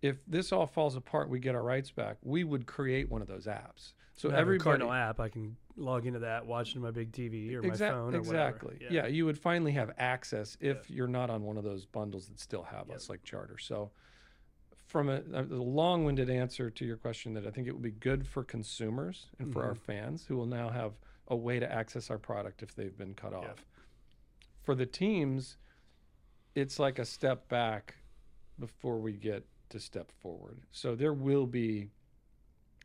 If 0.03 0.17
this 0.27 0.51
all 0.51 0.67
falls 0.67 0.95
apart, 0.97 1.29
we 1.29 1.39
get 1.39 1.55
our 1.55 1.63
rights 1.63 1.89
back. 1.89 2.17
We 2.21 2.43
would 2.43 2.65
create 2.67 3.09
one 3.09 3.21
of 3.21 3.27
those 3.29 3.47
apps. 3.47 3.93
So 4.15 4.27
I 4.29 4.31
have 4.33 4.37
a 4.39 4.41
everybody 4.41 4.63
Cardinal 4.63 4.91
app, 4.91 5.19
I 5.19 5.29
can 5.29 5.55
log 5.77 6.05
into 6.05 6.19
that, 6.19 6.45
watch 6.45 6.71
it 6.71 6.75
on 6.75 6.83
my 6.83 6.91
big 6.91 7.11
TV 7.13 7.53
or 7.55 7.61
my 7.63 7.69
Exact- 7.69 7.93
phone 7.95 8.13
or 8.13 8.17
exactly. 8.19 8.73
whatever. 8.75 8.93
Yeah. 8.93 9.07
you 9.07 9.25
would 9.25 9.39
finally 9.39 9.71
have 9.71 9.91
access 9.97 10.55
if 10.59 10.91
you're 10.91 11.07
not 11.07 11.29
on 11.31 11.41
one 11.43 11.57
of 11.57 11.63
those 11.63 11.85
bundles 11.85 12.27
that 12.27 12.39
still 12.39 12.63
have 12.63 12.91
us, 12.91 13.09
like 13.09 13.23
Charter. 13.23 13.57
So, 13.57 13.91
from 14.87 15.07
a, 15.09 15.21
a 15.33 15.41
long-winded 15.43 16.29
answer 16.29 16.69
to 16.69 16.85
your 16.85 16.97
question, 16.97 17.33
that 17.35 17.47
I 17.47 17.49
think 17.49 17.67
it 17.67 17.71
would 17.71 17.81
be 17.81 17.89
good 17.91 18.27
for 18.27 18.43
consumers 18.43 19.27
and 19.39 19.51
for 19.51 19.61
Mm-hmm. 19.61 19.69
our 19.69 19.75
fans 19.75 20.25
who 20.27 20.35
will 20.35 20.45
now 20.45 20.69
have 20.69 20.91
a 21.29 21.35
way 21.35 21.57
to 21.59 21.71
access 21.71 22.11
our 22.11 22.19
product 22.19 22.61
if 22.61 22.75
they've 22.75 22.95
been 22.97 23.13
cut 23.15 23.33
off. 23.33 23.65
For 24.61 24.75
the 24.75 24.85
teams, 24.85 25.57
it's 26.53 26.77
like 26.77 26.99
a 26.99 27.05
step 27.05 27.47
back 27.47 27.95
before 28.59 28.99
we 28.99 29.13
get 29.13 29.47
to 29.73 29.79
step 29.79 30.11
forward. 30.21 30.61
So 30.71 30.95
there 30.95 31.13
will 31.13 31.45
be, 31.45 31.89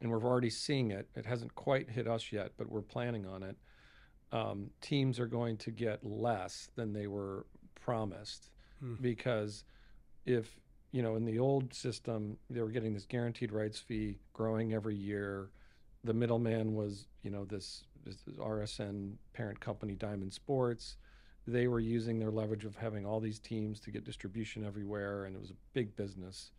and 0.00 0.11
we're 0.11 0.23
already 0.23 0.50
seeing 0.50 0.90
it. 0.90 1.09
It 1.14 1.25
hasn't 1.25 1.54
quite 1.54 1.88
hit 1.88 2.07
us 2.07 2.33
yet, 2.33 2.52
but 2.59 2.68
we're 2.68 2.83
planning 2.83 3.25
on 3.26 3.42
it 3.42 3.57
um, 4.33 4.71
teams 4.80 5.18
are 5.18 5.26
going 5.26 5.57
to 5.59 5.71
get 5.71 6.04
less 6.04 6.68
than 6.76 6.92
they 6.92 7.07
were 7.07 7.47
promised 7.80 8.50
Hmm. 8.80 8.95
because 9.00 9.64
if 10.25 10.61
you 10.92 11.02
know 11.02 11.16
in 11.16 11.25
the 11.25 11.38
old 11.40 11.75
system 11.75 12.37
they 12.49 12.61
were 12.61 12.71
getting 12.71 12.95
this 12.95 13.07
guaranteed 13.07 13.50
rights 13.50 13.80
fee 13.80 14.18
growing 14.33 14.73
every 14.73 14.95
year 14.95 15.50
the 16.04 16.14
middleman 16.14 16.75
was 16.75 17.09
you 17.25 17.30
know 17.30 17.45
this, 17.45 17.83
this 18.04 18.18
rsn 18.38 19.14
parent 19.33 19.59
company 19.59 19.95
diamond 19.97 20.33
sports 20.33 20.97
they 21.49 21.66
were 21.66 21.80
using 21.80 22.21
their 22.21 22.30
leverage 22.30 22.64
of 22.64 22.76
having 22.76 23.04
all 23.04 23.18
these 23.18 23.40
teams 23.40 23.80
to 23.80 23.90
get 23.90 24.04
distribution 24.04 24.64
everywhere 24.64 25.25
and 25.25 25.35
it 25.35 25.40
was 25.40 25.50
a 25.50 25.57
big 25.73 25.97
business 25.97 26.52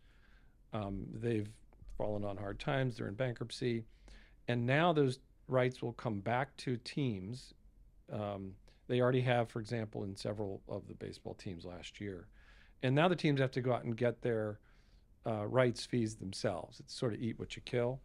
um, 0.72 1.04
they've 1.14 1.48
fallen 1.96 2.24
on 2.24 2.36
hard 2.36 2.58
times 2.58 2.96
they're 2.96 3.08
in 3.08 3.14
bankruptcy 3.14 3.84
and 4.48 4.64
now 4.64 4.92
those 4.92 5.18
rights 5.48 5.82
will 5.82 5.92
come 5.92 6.20
back 6.20 6.56
to 6.56 6.76
teams 6.78 7.54
um, 8.12 8.54
they 8.90 9.00
already 9.00 9.20
have, 9.20 9.48
for 9.48 9.60
example, 9.60 10.02
in 10.02 10.16
several 10.16 10.62
of 10.68 10.88
the 10.88 10.94
baseball 10.94 11.34
teams 11.34 11.64
last 11.64 12.00
year. 12.00 12.26
And 12.82 12.92
now 12.92 13.06
the 13.06 13.14
teams 13.14 13.38
have 13.38 13.52
to 13.52 13.60
go 13.60 13.72
out 13.72 13.84
and 13.84 13.96
get 13.96 14.20
their 14.20 14.58
uh, 15.24 15.46
rights 15.46 15.86
fees 15.86 16.16
themselves. 16.16 16.80
It's 16.80 16.92
sort 16.92 17.14
of 17.14 17.20
eat 17.20 17.38
what 17.38 17.54
you 17.54 17.62
kill. 17.64 18.00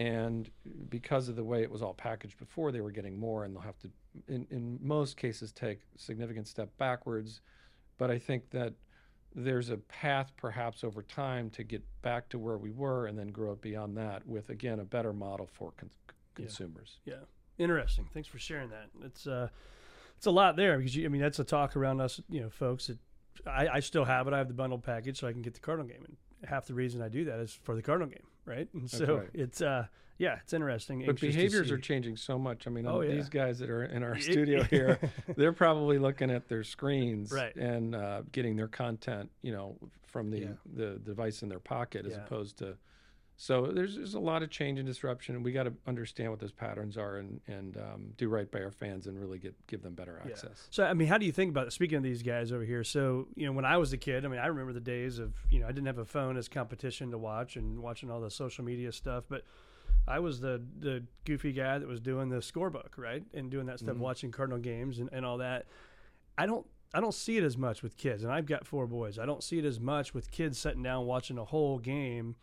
And 0.00 0.50
because 0.88 1.28
of 1.28 1.36
the 1.36 1.44
way 1.44 1.62
it 1.62 1.70
was 1.70 1.80
all 1.80 1.94
packaged 1.94 2.38
before, 2.38 2.72
they 2.72 2.80
were 2.80 2.90
getting 2.90 3.16
more, 3.16 3.44
and 3.44 3.54
they'll 3.54 3.62
have 3.62 3.78
to, 3.78 3.90
in, 4.26 4.48
in 4.50 4.80
most 4.82 5.16
cases, 5.16 5.52
take 5.52 5.78
significant 5.96 6.48
step 6.48 6.70
backwards. 6.76 7.40
But 7.96 8.10
I 8.10 8.18
think 8.18 8.50
that 8.50 8.74
there's 9.36 9.70
a 9.70 9.76
path, 9.76 10.32
perhaps 10.36 10.82
over 10.82 11.02
time, 11.02 11.50
to 11.50 11.62
get 11.62 11.84
back 12.02 12.28
to 12.30 12.38
where 12.38 12.56
we 12.56 12.70
were 12.70 13.06
and 13.06 13.18
then 13.18 13.28
grow 13.28 13.52
it 13.52 13.60
beyond 13.60 13.96
that 13.98 14.26
with, 14.26 14.48
again, 14.48 14.80
a 14.80 14.84
better 14.84 15.12
model 15.12 15.46
for 15.52 15.72
con- 15.76 15.90
consumers. 16.34 16.98
Yeah. 17.04 17.16
Interesting. 17.58 18.08
Thanks 18.12 18.28
for 18.28 18.38
sharing 18.38 18.70
that. 18.70 18.88
It's 19.04 19.26
uh, 19.26 19.48
it's 20.16 20.26
a 20.26 20.30
lot 20.30 20.56
there 20.56 20.78
because 20.78 20.96
you, 20.96 21.06
I 21.06 21.08
mean 21.08 21.22
that's 21.22 21.38
a 21.38 21.44
talk 21.44 21.76
around 21.76 22.00
us, 22.00 22.20
you 22.28 22.40
know, 22.40 22.50
folks. 22.50 22.88
That 22.88 22.98
I, 23.46 23.68
I 23.76 23.80
still 23.80 24.04
have 24.04 24.26
it. 24.26 24.34
I 24.34 24.38
have 24.38 24.48
the 24.48 24.54
bundled 24.54 24.82
package, 24.82 25.18
so 25.20 25.26
I 25.26 25.32
can 25.32 25.42
get 25.42 25.54
the 25.54 25.60
Cardinal 25.60 25.88
game. 25.88 26.04
And 26.06 26.16
half 26.48 26.66
the 26.66 26.74
reason 26.74 27.00
I 27.00 27.08
do 27.08 27.24
that 27.24 27.38
is 27.38 27.58
for 27.62 27.74
the 27.74 27.82
Cardinal 27.82 28.10
game, 28.10 28.26
right? 28.46 28.68
And 28.72 28.84
That's 28.84 28.96
so 28.98 29.16
right. 29.18 29.28
it's 29.34 29.60
uh, 29.60 29.86
yeah, 30.18 30.38
it's 30.42 30.52
interesting. 30.54 31.00
But 31.00 31.10
anxious 31.10 31.34
behaviors 31.34 31.70
are 31.70 31.78
changing 31.78 32.16
so 32.16 32.38
much. 32.38 32.66
I 32.66 32.70
mean, 32.70 32.86
Oh, 32.86 33.02
yeah. 33.02 33.14
these 33.14 33.28
guys 33.28 33.58
that 33.58 33.68
are 33.68 33.84
in 33.84 34.02
our 34.02 34.18
studio 34.20 34.62
here, 34.62 34.98
they're 35.36 35.52
probably 35.52 35.98
looking 35.98 36.30
at 36.30 36.48
their 36.48 36.64
screens 36.64 37.30
Right. 37.30 37.54
and 37.54 37.94
uh, 37.94 38.22
getting 38.32 38.56
their 38.56 38.68
content, 38.68 39.30
you 39.42 39.52
know, 39.52 39.76
from 40.06 40.30
the 40.30 40.38
Yeah. 40.40 40.46
the 40.74 40.98
device 41.04 41.42
in 41.42 41.48
their 41.50 41.58
pocket, 41.60 42.06
as 42.06 42.12
Yeah. 42.12 42.24
opposed 42.24 42.58
to. 42.58 42.76
So 43.38 43.66
there's 43.66 43.96
there's 43.96 44.14
a 44.14 44.18
lot 44.20 44.42
of 44.42 44.48
change 44.50 44.78
and 44.78 44.86
disruption, 44.86 45.34
and 45.36 45.44
we 45.44 45.52
got 45.52 45.64
to 45.64 45.74
understand 45.86 46.30
what 46.30 46.40
those 46.40 46.52
patterns 46.52 46.96
are 46.96 47.16
and 47.18 47.40
and 47.46 47.76
um, 47.76 48.12
do 48.16 48.28
right 48.30 48.50
by 48.50 48.60
our 48.62 48.70
fans 48.70 49.06
and 49.06 49.20
really 49.20 49.38
get 49.38 49.54
give 49.66 49.82
them 49.82 49.94
better 49.94 50.20
Yeah. 50.24 50.30
access. 50.32 50.66
So 50.70 50.84
I 50.84 50.94
mean, 50.94 51.08
how 51.08 51.18
do 51.18 51.26
you 51.26 51.32
think 51.32 51.50
about 51.50 51.66
it? 51.66 51.72
Speaking 51.72 51.98
of 51.98 52.02
these 52.02 52.22
guys 52.22 52.50
over 52.50 52.64
here, 52.64 52.82
so 52.82 53.28
you 53.34 53.44
know, 53.44 53.52
when 53.52 53.66
I 53.66 53.76
was 53.76 53.92
a 53.92 53.98
kid, 53.98 54.24
I 54.24 54.28
mean, 54.28 54.40
I 54.40 54.46
remember 54.46 54.72
the 54.72 54.80
days 54.80 55.18
of 55.18 55.34
you 55.50 55.60
know, 55.60 55.66
I 55.66 55.72
didn't 55.72 55.86
have 55.86 55.98
a 55.98 56.04
phone 56.06 56.38
as 56.38 56.48
competition 56.48 57.10
to 57.10 57.18
watch 57.18 57.56
and 57.56 57.80
watching 57.82 58.10
all 58.10 58.20
the 58.20 58.30
social 58.30 58.64
media 58.64 58.90
stuff, 58.90 59.24
but 59.28 59.42
I 60.08 60.18
was 60.20 60.40
the 60.40 60.62
the 60.80 61.04
goofy 61.26 61.52
guy 61.52 61.78
that 61.78 61.86
was 61.86 62.00
doing 62.00 62.30
the 62.30 62.36
scorebook, 62.38 62.96
right, 62.96 63.22
and 63.34 63.50
doing 63.50 63.66
that 63.66 63.80
stuff, 63.80 63.96
Mhm. 63.96 64.00
watching 64.00 64.30
Cardinal 64.32 64.58
games 64.60 64.98
and, 64.98 65.10
and 65.12 65.26
all 65.26 65.38
that. 65.38 65.66
I 66.38 66.46
don't. 66.46 66.66
I 66.94 67.00
don't 67.00 67.12
see 67.12 67.36
it 67.36 67.42
as 67.42 67.58
much 67.58 67.82
with 67.82 67.98
kids, 67.98 68.22
and 68.24 68.32
I've 68.32 68.46
got 68.46 68.66
four 68.66 68.86
boys. 68.86 69.18
I 69.18 69.26
don't 69.26 69.42
see 69.42 69.58
it 69.58 69.66
as 69.66 69.78
much 69.78 70.14
with 70.14 70.30
kids 70.30 70.56
sitting 70.58 70.82
down 70.82 71.04
watching 71.04 71.36
a 71.36 71.44
whole 71.44 71.78
game. 71.78 72.36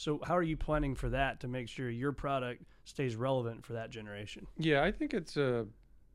So, 0.00 0.18
how 0.24 0.34
are 0.34 0.42
you 0.42 0.56
planning 0.56 0.94
for 0.94 1.10
that 1.10 1.40
to 1.40 1.48
make 1.48 1.68
sure 1.68 1.90
your 1.90 2.12
product 2.12 2.64
stays 2.84 3.16
relevant 3.16 3.66
for 3.66 3.74
that 3.74 3.90
generation? 3.90 4.46
Yeah, 4.56 4.82
I 4.82 4.90
think 4.90 5.12
it's 5.12 5.36
a 5.36 5.66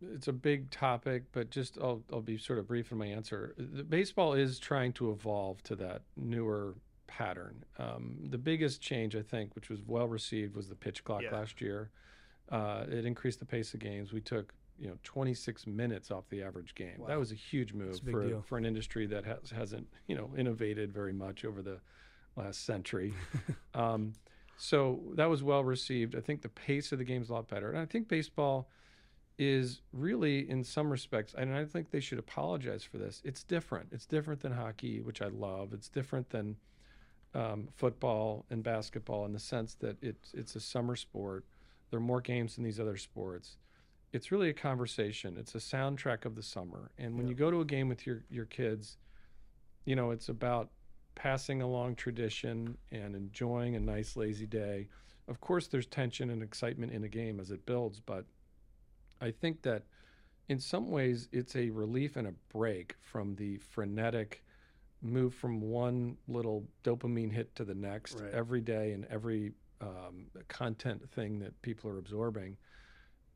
it's 0.01 0.27
a 0.27 0.34
big 0.34 0.72
topic, 0.72 1.25
but 1.32 1.51
just 1.51 1.77
I'll 1.80 2.01
I'll 2.12 2.22
be 2.22 2.39
sort 2.39 2.58
of 2.58 2.68
brief 2.68 2.92
in 2.92 2.98
my 2.98 3.06
answer. 3.06 3.54
The 3.60 3.84
baseball 3.84 4.34
is 4.34 4.58
trying 4.58 4.94
to 4.94 5.12
evolve 5.12 5.62
to 5.63 5.75
that 5.75 6.01
newer 6.18 6.74
pattern. 7.06 7.63
Um, 7.77 8.18
the 8.24 8.39
biggest 8.39 8.82
change, 8.82 9.15
I 9.15 9.22
think, 9.22 9.54
which 9.54 9.70
was 9.70 9.84
well 9.86 10.08
received, 10.08 10.56
was 10.56 10.68
the 10.68 10.75
pitch 10.75 11.04
clock 11.04 11.22
Yeah. 11.22 11.36
last 11.36 11.62
year. 11.62 11.92
Uh, 12.50 12.86
it 12.89 13.06
increased 13.06 13.38
the 13.38 13.46
pace 13.46 13.75
of 13.75 13.82
games. 13.82 14.12
We 14.12 14.22
took 14.22 14.51
you 14.80 14.88
know 14.88 14.98
26 15.04 15.68
minutes 15.68 16.10
off 16.10 16.27
the 16.30 16.42
average 16.42 16.74
game. 16.74 17.01
Wow. 17.01 17.08
That 17.10 17.20
was 17.20 17.32
a 17.32 17.36
huge 17.36 17.72
move 17.72 18.00
a 18.08 18.12
for 18.12 18.27
deal. 18.27 18.42
for 18.42 18.58
an 18.58 18.65
industry 18.65 19.06
that 19.06 19.25
has 19.25 19.51
hasn't 19.51 19.88
you 20.08 20.15
know 20.15 20.32
innovated 20.36 20.92
very 20.92 21.13
much 21.13 21.46
over 21.46 21.62
the 21.62 21.80
last 22.36 22.65
century. 22.65 23.13
um, 23.74 24.13
so 24.58 25.01
that 25.15 25.30
was 25.30 25.44
well 25.44 25.63
received. 25.63 26.15
I 26.15 26.22
think 26.22 26.42
the 26.42 26.50
pace 26.50 26.92
of 26.92 26.98
the 26.98 27.04
game's 27.04 27.30
a 27.30 27.34
lot 27.34 27.48
better, 27.48 27.70
and 27.70 27.77
I 27.77 27.86
think 27.86 28.08
baseball 28.08 28.70
is 29.38 29.82
really, 29.92 30.50
in 30.50 30.63
some 30.63 30.89
respects, 30.89 31.34
and 31.38 31.54
I 31.54 31.65
think 31.65 31.92
they 31.92 32.00
should 32.00 32.20
apologize 32.20 32.84
for 32.84 32.98
this. 32.98 33.22
It's 33.25 33.44
different. 33.44 33.89
It's 33.92 34.06
different 34.06 34.39
than 34.42 34.54
hockey, 34.54 35.01
which 35.01 35.22
I 35.22 35.27
love. 35.27 35.74
It's 35.74 35.89
different 35.89 36.30
than 36.30 36.56
um, 37.34 37.68
football 37.75 38.46
and 38.50 38.63
basketball 38.63 39.25
in 39.25 39.34
the 39.34 39.39
sense 39.39 39.74
that 39.75 39.98
it's 40.01 40.34
it's 40.34 40.56
a 40.56 40.62
summer 40.62 40.96
sport. 40.96 41.44
There 41.89 41.98
are 41.98 42.01
more 42.01 42.22
games 42.22 42.56
than 42.56 42.63
these 42.63 42.80
other 42.80 42.96
sports. 42.96 43.58
It's 44.13 44.32
really 44.32 44.50
a 44.50 44.54
conversation. 44.54 45.36
It's 45.38 45.54
a 45.54 45.58
soundtrack 45.58 46.24
of 46.24 46.36
the 46.36 46.42
summer. 46.44 46.92
And 46.98 47.18
when 47.18 47.25
Yeah. 47.27 47.32
you 47.32 47.36
go 47.36 47.51
to 47.51 47.60
a 47.60 47.65
game 47.65 47.89
with 47.89 48.08
your 48.08 48.24
your 48.30 48.46
kids, 48.46 48.98
you 49.84 49.98
know, 49.98 50.12
it's 50.12 50.30
about 50.30 50.70
passing 51.16 51.62
along 51.62 51.96
tradition 51.96 52.78
and 52.92 53.16
enjoying 53.16 53.76
a 53.76 53.80
nice 53.80 54.16
lazy 54.16 54.46
day. 54.46 54.88
Of 55.28 55.40
course, 55.42 55.68
there's 55.68 55.88
tension 55.88 56.30
and 56.30 56.44
excitement 56.44 56.92
in 56.92 57.04
a 57.04 57.10
game 57.10 57.40
as 57.40 57.52
it 57.52 57.66
builds, 57.66 58.00
but 58.00 58.26
I 59.22 59.32
think 59.32 59.62
that 59.64 59.84
in 60.50 60.60
some 60.60 60.92
ways 60.92 61.28
it's 61.32 61.56
a 61.56 61.70
relief 61.72 62.16
and 62.16 62.28
a 62.28 62.34
break 62.50 62.96
from 63.02 63.36
the 63.36 63.58
frenetic 63.58 64.44
move 65.02 65.34
from 65.34 65.62
one 65.62 66.18
little 66.28 66.68
dopamine 66.84 67.32
hit 67.32 67.56
to 67.56 67.64
the 67.64 67.76
next 67.76 68.20
Right. 68.20 68.34
every 68.34 68.62
day 68.62 68.92
and 68.92 69.06
every 69.06 69.54
um, 69.82 70.28
content 70.48 71.10
thing 71.12 71.40
that 71.40 71.60
people 71.62 71.90
are 71.90 71.98
absorbing. 71.98 72.58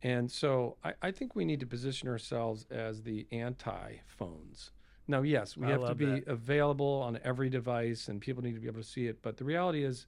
And 0.01 0.31
so 0.31 0.77
I, 0.83 0.93
I 1.01 1.11
think 1.11 1.35
we 1.35 1.45
need 1.45 1.59
to 1.59 1.65
position 1.67 2.07
ourselves 2.07 2.65
as 2.69 3.03
the 3.03 3.27
anti 3.31 3.97
phones. 4.07 4.71
Now, 5.09 5.23
yes, 5.23 5.57
we 5.57 5.65
I 5.65 5.71
have 5.71 5.85
to 5.87 5.95
be 5.95 6.05
that. 6.05 6.27
available 6.27 7.01
on 7.03 7.19
every 7.23 7.49
device 7.49 8.09
and 8.09 8.21
people 8.21 8.43
need 8.43 8.53
to 8.53 8.59
be 8.59 8.67
able 8.67 8.79
to 8.79 8.87
see 8.87 9.07
it. 9.07 9.23
But 9.23 9.37
the 9.37 9.43
reality 9.43 9.83
is, 9.83 10.05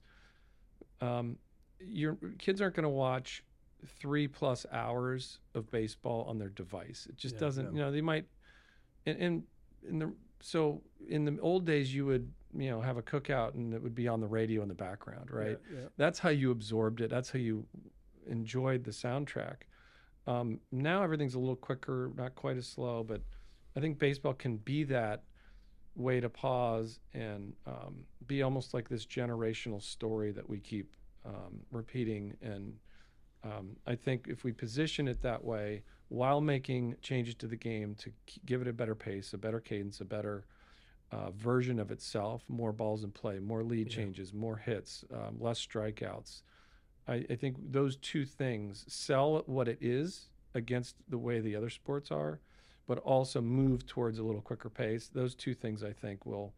um, 1.00 1.38
your 1.80 2.16
kids 2.38 2.62
aren't 2.62 2.76
going 2.76 2.84
to 2.84 2.88
watch 2.88 3.42
three 3.84 4.28
plus 4.28 4.64
hours 4.70 5.40
of 5.56 5.68
baseball 5.72 6.24
on 6.28 6.38
their 6.38 6.50
device. 6.50 7.08
It 7.10 7.16
just 7.16 7.34
Yeah, 7.34 7.40
doesn't, 7.40 7.64
no. 7.66 7.70
you 7.72 7.78
know, 7.78 7.90
they 7.90 8.00
might, 8.00 8.26
and, 9.04 9.18
and 9.18 9.42
in 9.88 9.98
the, 9.98 10.12
so 10.38 10.80
in 11.08 11.24
the 11.24 11.36
old 11.40 11.66
days, 11.66 11.92
you 11.92 12.06
would, 12.06 12.30
you 12.56 12.70
know, 12.70 12.80
have 12.80 12.96
a 12.96 13.02
cookout 13.02 13.54
and 13.54 13.74
it 13.74 13.82
would 13.82 13.96
be 13.96 14.06
on 14.06 14.20
the 14.20 14.28
radio 14.28 14.62
in 14.62 14.68
the 14.68 14.74
background, 14.74 15.32
right? 15.32 15.58
Yeah, 15.68 15.80
yeah. 15.80 15.86
That's 15.96 16.20
how 16.20 16.28
you 16.28 16.52
absorbed 16.52 17.00
it. 17.00 17.10
That's 17.10 17.30
how 17.30 17.40
you 17.40 17.66
enjoyed 18.28 18.84
the 18.84 18.92
soundtrack. 18.92 19.62
Um, 20.28 20.60
now 20.70 21.02
everything's 21.02 21.34
a 21.34 21.40
little 21.40 21.56
quicker, 21.56 22.12
not 22.16 22.36
quite 22.36 22.56
as 22.56 22.68
slow, 22.68 23.02
but 23.02 23.20
I 23.76 23.80
think 23.80 23.98
baseball 23.98 24.34
can 24.34 24.56
be 24.58 24.84
that 24.84 25.22
way 25.94 26.20
to 26.20 26.28
pause 26.28 27.00
and 27.12 27.54
um, 27.66 28.04
be 28.26 28.42
almost 28.42 28.74
like 28.74 28.88
this 28.88 29.04
generational 29.06 29.82
story 29.82 30.32
that 30.32 30.48
we 30.48 30.58
keep 30.60 30.96
um, 31.24 31.60
repeating. 31.70 32.36
And 32.42 32.74
um, 33.44 33.76
I 33.86 33.94
think 33.94 34.26
if 34.28 34.44
we 34.44 34.52
position 34.52 35.08
it 35.08 35.20
that 35.22 35.44
way 35.44 35.82
while 36.08 36.40
making 36.40 36.96
changes 37.02 37.34
to 37.36 37.46
the 37.46 37.56
game 37.56 37.94
to 37.96 38.12
give 38.44 38.60
it 38.62 38.68
a 38.68 38.72
better 38.72 38.94
pace, 38.94 39.32
a 39.32 39.38
better 39.38 39.60
cadence, 39.60 40.00
a 40.00 40.04
better 40.04 40.46
uh, 41.10 41.30
version 41.30 41.78
of 41.78 41.90
itself, 41.90 42.42
more 42.48 42.72
balls 42.72 43.04
in 43.04 43.10
play, 43.10 43.38
more 43.38 43.62
lead 43.62 43.88
Yeah. 43.88 43.96
changes, 43.96 44.32
more 44.32 44.56
hits, 44.56 45.04
um, 45.12 45.36
less 45.38 45.64
strikeouts. 45.64 46.42
I, 47.06 47.24
I 47.28 47.36
think 47.36 47.56
those 47.58 47.96
two 47.96 48.24
things 48.24 48.84
sell 48.88 49.42
what 49.46 49.68
it 49.68 49.78
is 49.80 50.30
against 50.54 50.96
the 51.08 51.18
way 51.18 51.40
the 51.40 51.56
other 51.56 51.70
sports 51.70 52.10
are, 52.10 52.40
but 52.86 52.98
also 52.98 53.40
move 53.40 53.86
towards 53.86 54.18
a 54.18 54.22
little 54.22 54.40
quicker 54.40 54.70
pace. 54.70 55.10
Those 55.12 55.34
two 55.34 55.54
things 55.54 55.82
I 55.82 55.92
think 55.92 56.26
will 56.26 56.52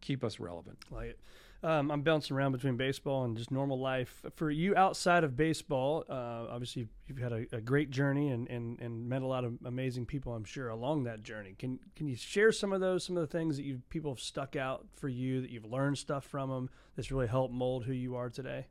keep 0.00 0.24
us 0.24 0.40
relevant. 0.40 0.78
Like 0.90 1.10
it. 1.10 1.20
Um, 1.60 1.90
I'm 1.90 2.02
bouncing 2.02 2.36
around 2.36 2.52
between 2.52 2.76
baseball 2.76 3.24
and 3.24 3.36
just 3.36 3.50
normal 3.50 3.80
life. 3.80 4.24
For 4.36 4.48
you 4.48 4.76
outside 4.76 5.24
of 5.24 5.36
baseball, 5.36 6.04
uh, 6.08 6.46
obviously 6.48 6.86
you've 7.08 7.18
had 7.18 7.32
a, 7.32 7.46
a 7.50 7.60
great 7.60 7.90
journey 7.90 8.28
and, 8.28 8.48
and, 8.48 8.78
and 8.80 9.08
met 9.08 9.22
a 9.22 9.26
lot 9.26 9.44
of 9.44 9.54
amazing 9.64 10.06
people, 10.06 10.34
I'm 10.34 10.44
sure, 10.44 10.68
along 10.68 11.02
that 11.04 11.24
journey. 11.24 11.56
Can 11.58 11.80
can 11.96 12.06
you 12.06 12.14
share 12.14 12.52
some 12.52 12.72
of 12.72 12.80
those, 12.80 13.02
some 13.02 13.16
of 13.16 13.22
the 13.22 13.38
things 13.38 13.56
that 13.56 13.64
you 13.64 13.82
people 13.90 14.12
have 14.12 14.20
stuck 14.20 14.54
out 14.54 14.86
for 14.94 15.08
you 15.08 15.40
that 15.40 15.50
you've 15.50 15.64
learned 15.64 15.98
stuff 15.98 16.24
from 16.24 16.48
them 16.48 16.70
that's 16.94 17.10
really 17.10 17.26
helped 17.26 17.52
mold 17.52 17.84
who 17.84 17.92
you 17.92 18.14
are 18.14 18.30
today? 18.30 18.66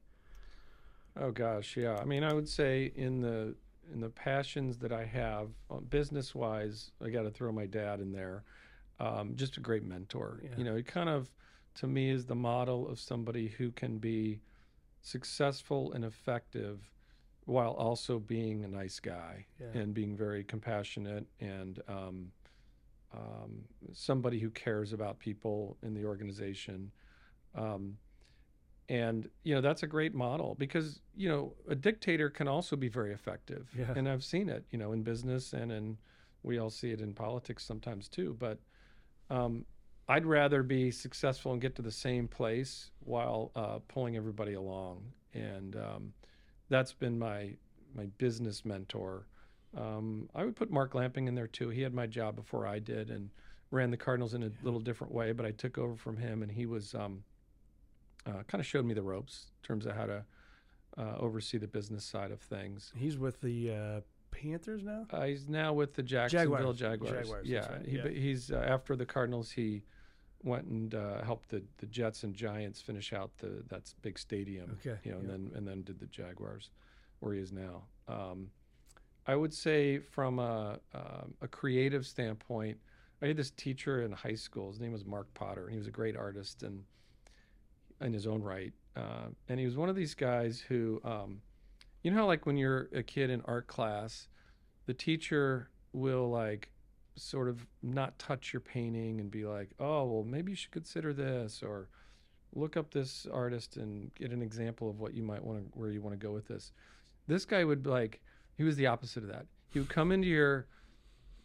Oh 1.19 1.31
gosh, 1.31 1.75
yeah. 1.75 1.97
I 1.99 2.05
mean, 2.05 2.23
I 2.23 2.31
would 2.31 2.47
say 2.47 2.93
in 2.95 3.19
the 3.19 3.55
in 3.93 4.01
the 4.01 4.09
passions 4.09 4.77
that 4.79 4.91
I 4.91 5.05
have, 5.05 5.49
uh, 5.69 5.79
business 5.79 6.35
wise, 6.35 6.91
I 7.03 7.09
got 7.09 7.23
to 7.23 7.31
throw 7.31 7.51
my 7.51 7.65
dad 7.65 7.99
in 7.99 8.11
there. 8.11 8.43
Um, 8.99 9.35
just 9.35 9.57
a 9.57 9.59
great 9.59 9.83
mentor. 9.83 10.41
Yeah. 10.43 10.49
You 10.57 10.63
know, 10.63 10.75
he 10.75 10.83
kind 10.83 11.09
of 11.09 11.29
to 11.75 11.87
me 11.87 12.09
is 12.09 12.25
the 12.25 12.35
model 12.35 12.87
of 12.87 12.99
somebody 12.99 13.47
who 13.49 13.69
can 13.71 13.99
be 13.99 14.41
successful 15.01 15.93
and 15.93 16.03
effective 16.03 16.89
while 17.45 17.71
also 17.71 18.19
being 18.19 18.63
a 18.65 18.67
nice 18.67 18.99
guy 18.99 19.45
Yeah. 19.59 19.79
and 19.81 19.93
being 19.93 20.17
very 20.17 20.43
compassionate 20.43 21.27
and 21.39 21.79
um, 21.87 22.31
um, 23.13 23.63
somebody 23.93 24.39
who 24.39 24.49
cares 24.49 24.91
about 24.91 25.19
people 25.19 25.77
in 25.83 25.93
the 25.93 26.03
organization. 26.03 26.91
Um, 27.55 27.97
and 28.89 29.29
you 29.43 29.53
know 29.53 29.61
that's 29.61 29.83
a 29.83 29.87
great 29.87 30.13
model 30.13 30.55
because 30.57 31.01
you 31.15 31.27
know 31.27 31.53
a 31.67 31.75
dictator 31.75 32.29
can 32.29 32.47
also 32.47 32.75
be 32.75 32.87
very 32.87 33.13
effective. 33.13 33.67
Yeah. 33.77 33.93
and 33.95 34.07
i've 34.07 34.23
seen 34.23 34.49
it 34.49 34.65
you 34.71 34.77
know 34.77 34.91
in 34.93 35.03
business 35.03 35.53
and 35.53 35.71
in 35.71 35.97
we 36.43 36.57
all 36.57 36.69
see 36.69 36.91
it 36.91 37.01
in 37.01 37.13
politics 37.13 37.65
sometimes 37.65 38.07
too 38.07 38.35
but 38.39 38.59
um, 39.29 39.65
i'd 40.09 40.25
rather 40.25 40.63
be 40.63 40.91
successful 40.91 41.51
and 41.51 41.61
get 41.61 41.75
to 41.75 41.81
the 41.81 41.91
same 41.91 42.27
place 42.27 42.91
while 42.99 43.51
uh, 43.55 43.79
pulling 43.87 44.15
everybody 44.15 44.53
along. 44.53 45.03
And 45.33 45.75
um, 45.75 46.13
that's 46.69 46.93
been 46.93 47.19
my 47.19 47.53
my 47.95 48.05
business 48.17 48.63
mentor. 48.65 49.27
Um, 49.75 50.29
i 50.33 50.45
would 50.45 50.55
put 50.55 50.71
mark 50.71 50.95
lamping 50.95 51.27
in 51.27 51.35
there 51.35 51.47
too. 51.47 51.69
He 51.69 51.81
had 51.81 51.93
my 51.93 52.07
job 52.07 52.35
before 52.35 52.65
i 52.65 52.79
did 52.79 53.09
and 53.09 53.29
ran 53.69 53.91
the 53.91 53.97
cardinals 53.97 54.33
in 54.33 54.43
a 54.43 54.51
little 54.63 54.79
different 54.79 55.13
way 55.13 55.33
but 55.33 55.45
i 55.45 55.51
took 55.51 55.77
over 55.77 55.95
from 55.95 56.15
him 56.15 56.41
and 56.41 56.49
he 56.49 56.65
was 56.65 56.95
um, 56.95 57.21
uh, 58.27 58.43
kind 58.47 58.59
of 58.59 58.65
showed 58.65 58.85
me 58.85 58.93
the 58.93 59.01
ropes 59.01 59.47
in 59.61 59.67
terms 59.67 59.85
of 59.85 59.95
how 59.95 60.05
to 60.05 60.23
uh, 60.97 61.15
oversee 61.19 61.57
the 61.57 61.67
business 61.67 62.03
side 62.03 62.31
of 62.31 62.41
things. 62.41 62.91
He's 62.95 63.17
with 63.17 63.39
the 63.41 63.71
uh, 63.71 64.01
Panthers 64.31 64.83
now. 64.83 65.05
Uh, 65.11 65.25
he's 65.25 65.47
now 65.47 65.73
with 65.73 65.93
the 65.93 66.03
Jacksonville 66.03 66.73
Jaguars. 66.73 66.79
Jaguars. 66.79 67.11
Jaguars, 67.11 67.47
yeah, 67.47 67.71
right, 67.71 67.85
he, 67.85 67.97
yeah. 67.97 68.07
he's 68.09 68.51
uh, 68.51 68.65
after 68.67 68.95
the 68.95 69.05
Cardinals. 69.05 69.51
He 69.51 69.83
went 70.43 70.65
and 70.65 70.93
uh, 70.93 71.23
helped 71.23 71.49
the, 71.49 71.63
the 71.77 71.85
Jets 71.87 72.23
and 72.23 72.35
Giants 72.35 72.81
finish 72.81 73.13
out 73.13 73.31
the 73.37 73.63
that 73.69 73.93
big 74.01 74.19
stadium. 74.19 74.77
Okay, 74.79 74.99
you 75.03 75.11
know, 75.11 75.19
and 75.19 75.29
then 75.29 75.51
and 75.55 75.67
then 75.67 75.83
did 75.83 75.99
the 75.99 76.07
Jaguars, 76.07 76.69
where 77.19 77.33
he 77.33 77.39
is 77.39 77.51
now. 77.51 77.83
Um, 78.07 78.49
I 79.25 79.35
would 79.35 79.53
say 79.53 79.99
from 79.99 80.39
a 80.39 80.79
um, 80.93 81.33
a 81.41 81.47
creative 81.47 82.05
standpoint, 82.05 82.77
I 83.21 83.27
had 83.27 83.37
this 83.37 83.51
teacher 83.51 84.03
in 84.03 84.11
high 84.11 84.35
school. 84.35 84.69
His 84.69 84.79
name 84.79 84.93
was 84.93 85.05
Mark 85.05 85.33
Potter, 85.33 85.63
and 85.63 85.71
he 85.71 85.77
was 85.77 85.87
a 85.87 85.91
great 85.91 86.15
artist 86.15 86.63
and 86.63 86.83
in 88.01 88.13
his 88.13 88.27
own 88.27 88.41
right. 88.41 88.73
Uh, 88.95 89.29
and 89.47 89.59
he 89.59 89.65
was 89.65 89.77
one 89.77 89.89
of 89.89 89.95
these 89.95 90.15
guys 90.15 90.59
who, 90.59 91.01
um, 91.03 91.41
you 92.03 92.11
know 92.11 92.17
how 92.17 92.25
like 92.25 92.45
when 92.45 92.57
you're 92.57 92.89
a 92.93 93.03
kid 93.03 93.29
in 93.29 93.41
art 93.45 93.67
class, 93.67 94.27
the 94.85 94.93
teacher 94.93 95.69
will 95.93 96.29
like 96.29 96.69
sort 97.15 97.49
of 97.49 97.65
not 97.81 98.17
touch 98.19 98.53
your 98.53 98.59
painting 98.59 99.19
and 99.19 99.29
be 99.29 99.45
like, 99.45 99.71
oh 99.79 100.05
well, 100.05 100.23
maybe 100.23 100.51
you 100.51 100.55
should 100.55 100.71
consider 100.71 101.13
this 101.13 101.61
or 101.63 101.89
look 102.55 102.77
up 102.77 102.91
this 102.91 103.27
artist 103.31 103.77
and 103.77 104.13
get 104.15 104.31
an 104.31 104.41
example 104.41 104.89
of 104.89 104.99
what 104.99 105.13
you 105.13 105.21
might 105.23 105.43
want 105.43 105.59
to 105.59 105.79
where 105.79 105.89
you 105.89 106.01
want 106.01 106.19
to 106.19 106.25
go 106.25 106.31
with 106.31 106.47
this. 106.47 106.71
This 107.27 107.45
guy 107.45 107.63
would 107.63 107.85
like 107.85 108.21
he 108.55 108.63
was 108.63 108.75
the 108.75 108.87
opposite 108.87 109.23
of 109.23 109.29
that. 109.29 109.45
He 109.69 109.79
would 109.79 109.89
come 109.89 110.11
into 110.11 110.27
your 110.27 110.67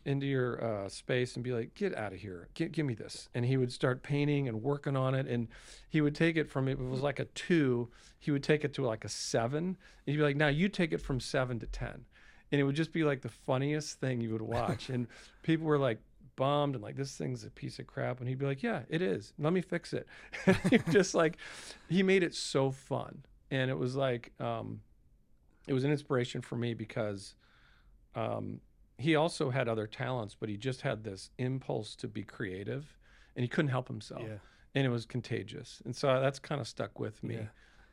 into 0.05 0.27
your 0.27 0.63
uh, 0.65 0.89
space 0.89 1.35
and 1.37 1.45
be 1.45 1.53
like, 1.53 1.75
"Get 1.75 1.97
out 1.97 2.13
of 2.13 2.19
here! 2.21 2.49
Gi- 2.55 2.69
give 2.71 2.87
me 2.87 2.95
this!" 2.95 3.29
And 3.35 3.45
he 3.45 3.57
would 3.57 3.73
start 3.73 4.03
painting 4.03 4.49
and 4.49 4.63
working 4.63 4.97
on 4.97 5.15
it, 5.15 5.27
and 5.27 5.49
he 5.89 6.01
would 6.01 6.15
take 6.15 6.37
it 6.37 6.51
from 6.51 6.69
it 6.69 6.79
was 6.79 7.01
like 7.01 7.19
a 7.19 7.25
two, 7.27 7.89
he 8.19 8.31
would 8.31 8.43
take 8.43 8.65
it 8.65 8.73
to 8.75 8.85
like 8.85 9.05
a 9.05 9.09
seven, 9.09 9.65
and 9.65 9.77
he'd 10.07 10.17
be 10.17 10.23
like, 10.23 10.37
"Now 10.37 10.49
you 10.49 10.69
take 10.69 10.93
it 10.93 10.99
from 11.01 11.21
seven 11.21 11.59
to 11.61 11.67
10. 11.67 12.05
and 12.51 12.61
it 12.61 12.65
would 12.65 12.77
just 12.77 12.93
be 12.93 13.03
like 13.05 13.23
the 13.23 13.29
funniest 13.31 13.99
thing 14.01 14.21
you 14.21 14.33
would 14.33 14.43
watch, 14.43 14.91
and 14.91 15.07
people 15.43 15.67
were 15.67 15.79
like 15.79 15.99
bummed 16.37 16.75
and 16.75 16.83
like 16.83 16.97
this 16.97 17.17
thing's 17.17 17.45
a 17.45 17.51
piece 17.51 17.79
of 17.79 17.87
crap, 17.87 18.21
and 18.21 18.29
he'd 18.29 18.39
be 18.39 18.47
like, 18.47 18.63
"Yeah, 18.63 18.83
it 18.89 19.03
is. 19.03 19.33
Let 19.39 19.53
me 19.53 19.61
fix 19.61 19.93
it." 19.93 20.07
And 20.47 20.57
he 20.71 20.79
just 20.91 21.15
like 21.15 21.37
he 21.89 22.03
made 22.03 22.23
it 22.23 22.35
so 22.35 22.71
fun, 22.71 23.25
and 23.51 23.71
it 23.71 23.79
was 23.79 23.95
like 23.97 24.33
um, 24.41 24.81
it 25.69 25.73
was 25.73 25.85
an 25.85 25.91
inspiration 25.93 26.41
for 26.43 26.57
me 26.57 26.75
because. 26.75 27.35
Um, 28.15 28.61
he 28.99 29.17
also 29.17 29.51
had 29.51 29.69
other 29.69 29.87
talents, 29.87 30.37
but 30.39 30.49
he 30.49 30.57
just 30.57 30.83
had 30.83 31.05
this 31.05 31.31
impulse 31.39 31.97
to 31.97 32.09
be 32.09 32.23
creative, 32.23 32.99
and 33.37 33.43
he 33.43 33.49
couldn't 33.49 33.71
help 33.71 33.89
himself, 33.89 34.23
Yeah. 34.23 34.39
and 34.75 34.87
it 34.87 34.91
was 34.91 35.07
contagious. 35.07 35.83
And 35.85 35.95
so 35.97 36.21
that's 36.21 36.39
kind 36.39 36.61
of 36.61 36.69
stuck 36.69 36.99
with 36.99 37.23
me. 37.23 37.35
Yeah. 37.37 37.47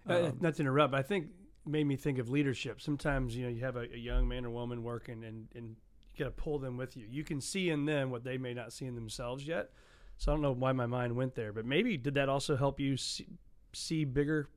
Uh, 0.07 0.29
Um, 0.29 0.37
not 0.41 0.55
to 0.55 0.61
interrupt, 0.61 0.91
but 0.91 0.99
I 0.99 1.03
think 1.03 1.27
made 1.65 1.85
me 1.85 1.95
think 1.95 2.17
of 2.19 2.29
leadership. 2.29 2.81
Sometimes 2.81 3.35
you 3.35 3.43
know 3.43 3.49
you 3.49 3.61
have 3.61 3.75
a, 3.75 3.91
a 3.93 3.97
young 3.97 4.27
man 4.27 4.45
or 4.45 4.49
woman 4.49 4.81
working, 4.83 5.23
and 5.23 5.47
and 5.55 5.75
you 6.15 6.25
got 6.25 6.35
to 6.35 6.43
pull 6.43 6.57
them 6.59 6.77
with 6.77 6.95
you. 6.97 7.05
You 7.09 7.23
can 7.23 7.41
see 7.41 7.69
in 7.69 7.85
them 7.85 8.09
what 8.09 8.23
they 8.23 8.37
may 8.37 8.53
not 8.53 8.73
see 8.73 8.85
in 8.85 8.95
themselves 8.95 9.45
yet. 9.47 9.71
So 10.17 10.31
I 10.31 10.35
don't 10.35 10.41
know 10.41 10.51
why 10.53 10.73
my 10.73 10.85
mind 10.85 11.15
went 11.15 11.35
there, 11.35 11.53
but 11.53 11.65
maybe 11.65 11.95
did 11.97 12.15
that 12.15 12.27
also 12.27 12.57
help 12.57 12.77
you 12.79 12.97
see, 12.97 13.27
see 13.71 14.03
bigger 14.03 14.49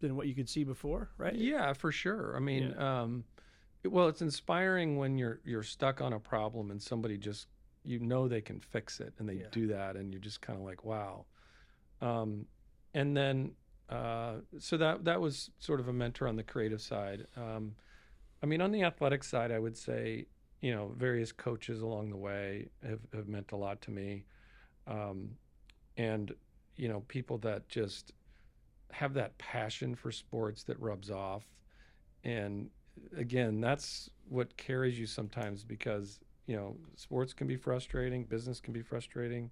than 0.00 0.16
what 0.16 0.26
you 0.26 0.34
could 0.34 0.48
see 0.48 0.64
before? 0.64 1.10
Right? 1.18 1.34
Yeah, 1.34 1.74
for 1.74 1.92
sure. 1.92 2.34
I 2.34 2.40
mean, 2.40 2.74
um, 2.78 3.24
it- 3.28 3.42
well, 3.84 4.08
it's 4.08 4.22
inspiring 4.22 4.96
when 4.96 5.18
you're 5.18 5.40
you're 5.44 5.62
stuck 5.62 6.00
on 6.00 6.12
a 6.12 6.20
problem 6.20 6.70
and 6.70 6.80
somebody 6.80 7.16
just 7.16 7.48
you 7.84 7.98
know 7.98 8.28
they 8.28 8.40
can 8.40 8.60
fix 8.60 9.00
it 9.00 9.12
and 9.18 9.28
they 9.28 9.34
Yeah. 9.34 9.48
do 9.50 9.66
that 9.68 9.96
and 9.96 10.12
you're 10.12 10.20
just 10.20 10.40
kind 10.40 10.58
of 10.58 10.64
like 10.64 10.84
wow. 10.84 11.26
Um, 12.00 12.46
and 12.94 13.16
then 13.16 13.52
uh, 13.88 14.36
so 14.58 14.76
that 14.76 15.04
that 15.04 15.20
was 15.20 15.50
sort 15.58 15.80
of 15.80 15.88
a 15.88 15.92
mentor 15.92 16.28
on 16.28 16.36
the 16.36 16.42
creative 16.42 16.80
side. 16.80 17.26
Um, 17.36 17.74
I 18.42 18.46
mean, 18.46 18.60
on 18.60 18.72
the 18.72 18.82
athletic 18.82 19.22
side, 19.24 19.50
I 19.52 19.58
would 19.58 19.76
say 19.76 20.26
you 20.60 20.72
know 20.74 20.92
various 20.96 21.32
coaches 21.32 21.80
along 21.82 22.10
the 22.10 22.16
way 22.16 22.68
have, 22.86 23.00
have 23.14 23.28
meant 23.28 23.52
a 23.52 23.56
lot 23.56 23.80
to 23.82 23.90
me, 23.90 24.24
um, 24.86 25.30
and 25.96 26.32
you 26.76 26.88
know 26.88 27.00
people 27.08 27.38
that 27.38 27.68
just 27.68 28.12
have 28.92 29.14
that 29.14 29.36
passion 29.38 29.94
for 29.94 30.12
sports 30.12 30.64
that 30.64 30.78
rubs 30.78 31.10
off 31.10 31.44
and 32.24 32.68
again 33.16 33.60
that's 33.60 34.10
what 34.28 34.56
carries 34.56 34.98
you 34.98 35.06
sometimes 35.06 35.64
because 35.64 36.20
you 36.46 36.56
know 36.56 36.76
sports 36.96 37.32
can 37.32 37.46
be 37.46 37.56
frustrating 37.56 38.24
business 38.24 38.60
can 38.60 38.72
be 38.72 38.82
frustrating 38.82 39.50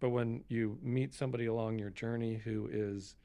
but 0.00 0.10
when 0.10 0.42
you 0.48 0.78
meet 0.82 1.12
somebody 1.14 1.46
along 1.46 1.78
your 1.78 1.90
journey 1.90 2.36
who 2.36 2.68
is 2.72 3.16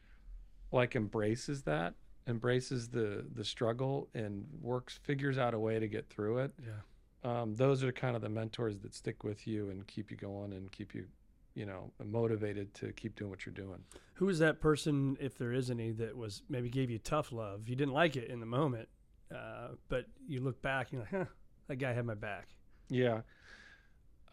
like 0.71 0.95
embraces 0.95 1.61
that 1.63 1.93
embraces 2.27 2.89
the 2.89 3.25
the 3.35 3.43
struggle 3.43 4.07
and 4.13 4.45
works 4.61 4.99
figures 5.03 5.37
out 5.37 5.53
a 5.53 5.59
way 5.59 5.79
to 5.79 5.87
get 5.87 6.09
through 6.09 6.39
it 6.39 6.51
Yeah. 6.65 7.41
um, 7.41 7.55
those 7.55 7.83
are 7.83 7.91
kind 7.91 8.15
of 8.15 8.21
the 8.21 8.29
mentors 8.29 8.79
that 8.79 8.93
stick 8.95 9.23
with 9.23 9.45
you 9.47 9.69
and 9.69 9.85
keep 9.87 10.09
you 10.11 10.17
going 10.17 10.51
and 10.53 10.71
keep 10.71 10.93
you 10.95 11.05
you 11.53 11.65
know 11.65 11.91
motivated 12.03 12.73
to 12.73 12.91
keep 12.93 13.15
doing 13.15 13.29
what 13.29 13.45
you're 13.45 13.53
doing 13.53 13.83
Who 14.15 14.25
was 14.25 14.39
that 14.39 14.59
person, 14.59 15.17
if 15.19 15.37
there 15.37 15.51
is 15.53 15.69
any, 15.69 15.91
that 15.93 16.15
was 16.17 16.41
maybe 16.49 16.69
gave 16.69 16.89
you 16.89 16.99
tough 16.99 17.31
love? 17.33 17.67
You 17.69 17.75
didn't 17.75 17.93
like 17.93 18.15
it 18.15 18.29
in 18.29 18.39
the 18.39 18.45
moment, 18.45 18.87
uh, 19.33 19.69
but 19.89 20.05
you 20.27 20.41
look 20.41 20.61
back 20.61 20.91
you're 20.91 21.01
like, 21.01 21.11
huh, 21.11 21.25
that 21.67 21.77
guy 21.77 21.93
had 21.93 22.05
my 22.05 22.13
back. 22.13 22.47
Yeah. 22.89 23.21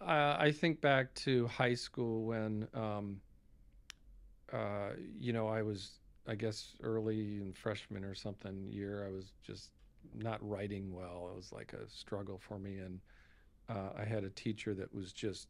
Uh, 0.00 0.36
I 0.38 0.50
think 0.50 0.80
back 0.80 1.14
to 1.14 1.46
high 1.46 1.74
school 1.74 2.24
when, 2.24 2.66
um, 2.74 3.20
uh, 4.52 4.90
you 5.18 5.32
know, 5.32 5.48
I 5.48 5.62
was, 5.62 6.00
I 6.26 6.34
guess, 6.34 6.74
early 6.82 7.36
in 7.36 7.52
freshman 7.52 8.04
or 8.04 8.14
something 8.14 8.66
year. 8.68 9.06
I 9.06 9.12
was 9.12 9.32
just 9.42 9.70
not 10.14 10.46
writing 10.46 10.92
well. 10.92 11.30
It 11.32 11.36
was 11.36 11.52
like 11.52 11.72
a 11.72 11.88
struggle 11.88 12.38
for 12.38 12.58
me. 12.58 12.78
And 12.78 13.00
uh, 13.68 13.90
I 13.96 14.04
had 14.04 14.24
a 14.24 14.30
teacher 14.30 14.74
that 14.74 14.92
was 14.92 15.12
just 15.12 15.48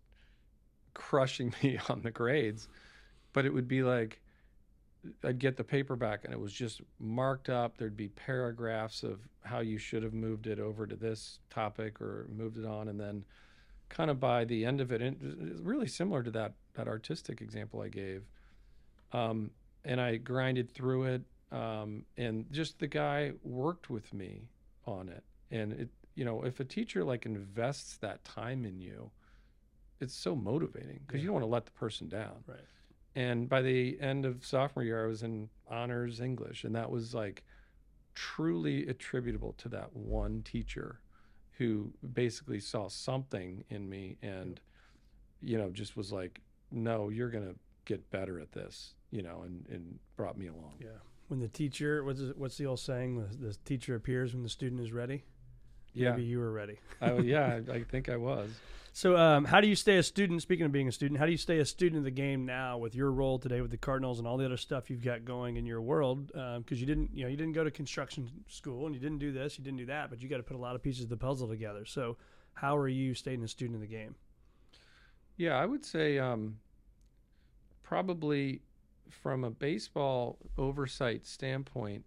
crushing 0.95 1.55
me 1.63 1.79
on 1.89 2.03
the 2.03 2.11
grades. 2.11 2.69
But 3.33 3.47
it 3.47 3.55
would 3.55 3.69
be 3.69 3.83
like, 3.83 4.21
I'd 5.25 5.39
get 5.39 5.57
the 5.57 5.65
paperback 5.65 6.25
and 6.25 6.33
it 6.33 6.39
was 6.41 6.53
just 6.53 6.81
marked 7.01 7.49
up. 7.49 7.77
There'd 7.77 7.97
be 7.97 8.09
paragraphs 8.09 9.03
of 9.03 9.21
how 9.43 9.61
you 9.61 9.79
should 9.79 10.03
have 10.03 10.15
moved 10.15 10.47
it 10.47 10.61
over 10.61 10.87
to 10.87 10.95
this 10.95 11.41
topic 11.51 12.01
or 12.01 12.27
moved 12.35 12.57
it 12.57 12.65
on. 12.65 12.89
And 12.89 13.01
then 13.01 13.25
kind 13.89 14.11
of 14.11 14.21
by 14.21 14.45
the 14.45 14.65
end 14.65 14.81
of 14.81 14.93
it, 14.93 15.03
and 15.03 15.51
it's 15.51 15.61
really 15.61 15.89
similar 15.89 16.23
to 16.23 16.31
that, 16.33 16.53
that 16.75 16.87
artistic 16.89 17.41
example 17.41 17.81
I 17.81 17.89
gave. 17.89 18.23
Um, 19.13 19.51
and 19.85 20.01
I 20.01 20.17
grinded 20.17 20.71
through 20.71 21.05
it. 21.05 21.23
Um, 21.51 22.05
and 22.17 22.47
just 22.51 22.79
the 22.79 22.87
guy 22.87 23.33
worked 23.43 23.91
with 23.91 24.15
me 24.15 24.49
on 24.87 25.09
it. 25.09 25.23
And 25.51 25.73
it, 25.73 25.89
you 26.15 26.25
know, 26.25 26.45
if 26.45 26.61
a 26.61 26.65
teacher 26.65 27.05
like 27.05 27.27
invests 27.27 27.97
that 27.99 28.25
time 28.25 28.65
in 28.65 28.81
you, 28.81 29.11
it's 30.01 30.15
so 30.15 30.35
motivating 30.35 31.01
because 31.07 31.19
Yeah. 31.19 31.23
you 31.23 31.27
don't 31.27 31.35
want 31.35 31.43
to 31.45 31.49
let 31.51 31.67
the 31.67 31.73
person 31.73 32.09
down. 32.09 32.43
Right. 32.47 32.59
And 33.15 33.49
by 33.49 33.63
the 33.63 34.01
end 34.01 34.25
of 34.25 34.45
sophomore 34.45 34.85
year, 34.85 35.05
I 35.05 35.09
was 35.09 35.23
in 35.23 35.51
honors 35.69 36.21
English, 36.21 36.65
and 36.65 36.75
that 36.75 36.91
was 36.91 37.15
like 37.15 37.45
truly 38.15 38.87
attributable 38.89 39.55
to 39.59 39.69
that 39.71 39.95
one 39.95 40.43
teacher 40.43 41.01
who 41.53 41.93
basically 42.15 42.61
saw 42.61 42.89
something 42.89 43.65
in 43.69 43.89
me 43.89 44.17
and 44.23 44.61
you 45.41 45.57
know 45.57 45.71
just 45.71 45.97
was 45.97 46.13
like 46.13 46.41
no 46.71 47.09
you're 47.09 47.31
going 47.31 47.45
to 47.45 47.55
get 47.85 48.11
better 48.11 48.39
at 48.39 48.53
this 48.53 48.95
you 49.11 49.23
know 49.23 49.43
and 49.47 49.67
and 49.71 49.99
brought 50.17 50.37
me 50.37 50.47
along 50.47 50.75
Yeah. 50.81 50.89
When 51.29 51.41
the 51.41 51.49
teacher, 51.49 52.05
what's 52.05 52.21
what's 52.37 52.59
the 52.59 52.67
old 52.67 52.81
saying? 52.81 53.17
The, 53.17 53.49
the 53.49 53.57
teacher 53.65 53.95
appears 53.95 54.35
when 54.35 54.43
the 54.43 54.51
student 54.51 54.83
is 54.83 54.93
ready. 54.93 55.25
Yeah 55.95 56.11
Maybe 56.11 56.25
you 56.25 56.39
were 56.39 56.53
ready. 56.53 56.79
I, 57.01 57.15
yeah 57.19 57.61
I, 57.69 57.73
I 57.73 57.83
think 57.85 58.09
i 58.09 58.17
was 58.17 58.51
So, 58.95 59.17
um, 59.17 59.47
how 59.47 59.61
do 59.63 59.69
you 59.69 59.75
stay 59.75 59.97
a 59.97 60.03
student? 60.03 60.43
Speaking 60.43 60.67
of 60.67 60.73
being 60.73 60.87
a 60.87 60.93
student, 60.93 61.19
how 61.19 61.25
do 61.25 61.33
you 61.33 61.39
stay 61.39 61.59
a 61.59 61.65
student 61.65 61.99
of 61.99 62.05
the 62.05 62.11
game 62.11 62.45
now 62.45 62.77
with 62.77 62.95
your 62.95 63.11
role 63.11 63.39
today 63.39 63.63
with 63.63 63.71
the 63.71 63.79
Cardinals 63.79 64.19
and 64.19 64.29
all 64.29 64.37
the 64.37 64.45
other 64.45 64.59
stuff 64.59 64.91
you've 64.91 65.03
got 65.03 65.25
going 65.25 65.57
in 65.57 65.65
your 65.65 65.81
world? 65.81 66.27
Because 66.27 66.79
you 66.79 66.87
didn't, 66.87 67.11
you 67.15 67.25
know, 67.25 67.31
you 67.31 67.37
didn't 67.39 67.55
go 67.55 67.65
to 67.65 67.71
construction 67.71 68.31
school 68.49 68.85
and 68.85 68.95
you 68.95 69.01
didn't 69.01 69.19
do 69.19 69.33
this, 69.33 69.57
you 69.59 69.65
didn't 69.65 69.79
do 69.79 69.87
that, 69.87 70.11
but 70.11 70.21
you 70.23 70.29
got 70.29 70.37
to 70.37 70.43
put 70.43 70.57
a 70.57 70.61
lot 70.61 70.75
of 70.75 70.83
pieces 70.83 71.05
of 71.05 71.09
the 71.09 71.17
puzzle 71.17 71.49
together. 71.49 71.87
So, 71.87 72.19
how 72.53 72.77
are 72.77 72.89
you 72.89 73.15
staying 73.15 73.43
a 73.43 73.49
student 73.49 73.77
of 73.77 73.81
the 73.81 73.87
game? 73.87 74.15
Yeah, 75.39 75.57
I 75.57 75.65
would 75.65 75.85
say 75.87 76.19
um, 76.19 76.59
probably 77.83 78.61
from 79.09 79.45
a 79.45 79.51
baseball 79.51 80.39
oversight 80.59 81.27
standpoint, 81.27 82.05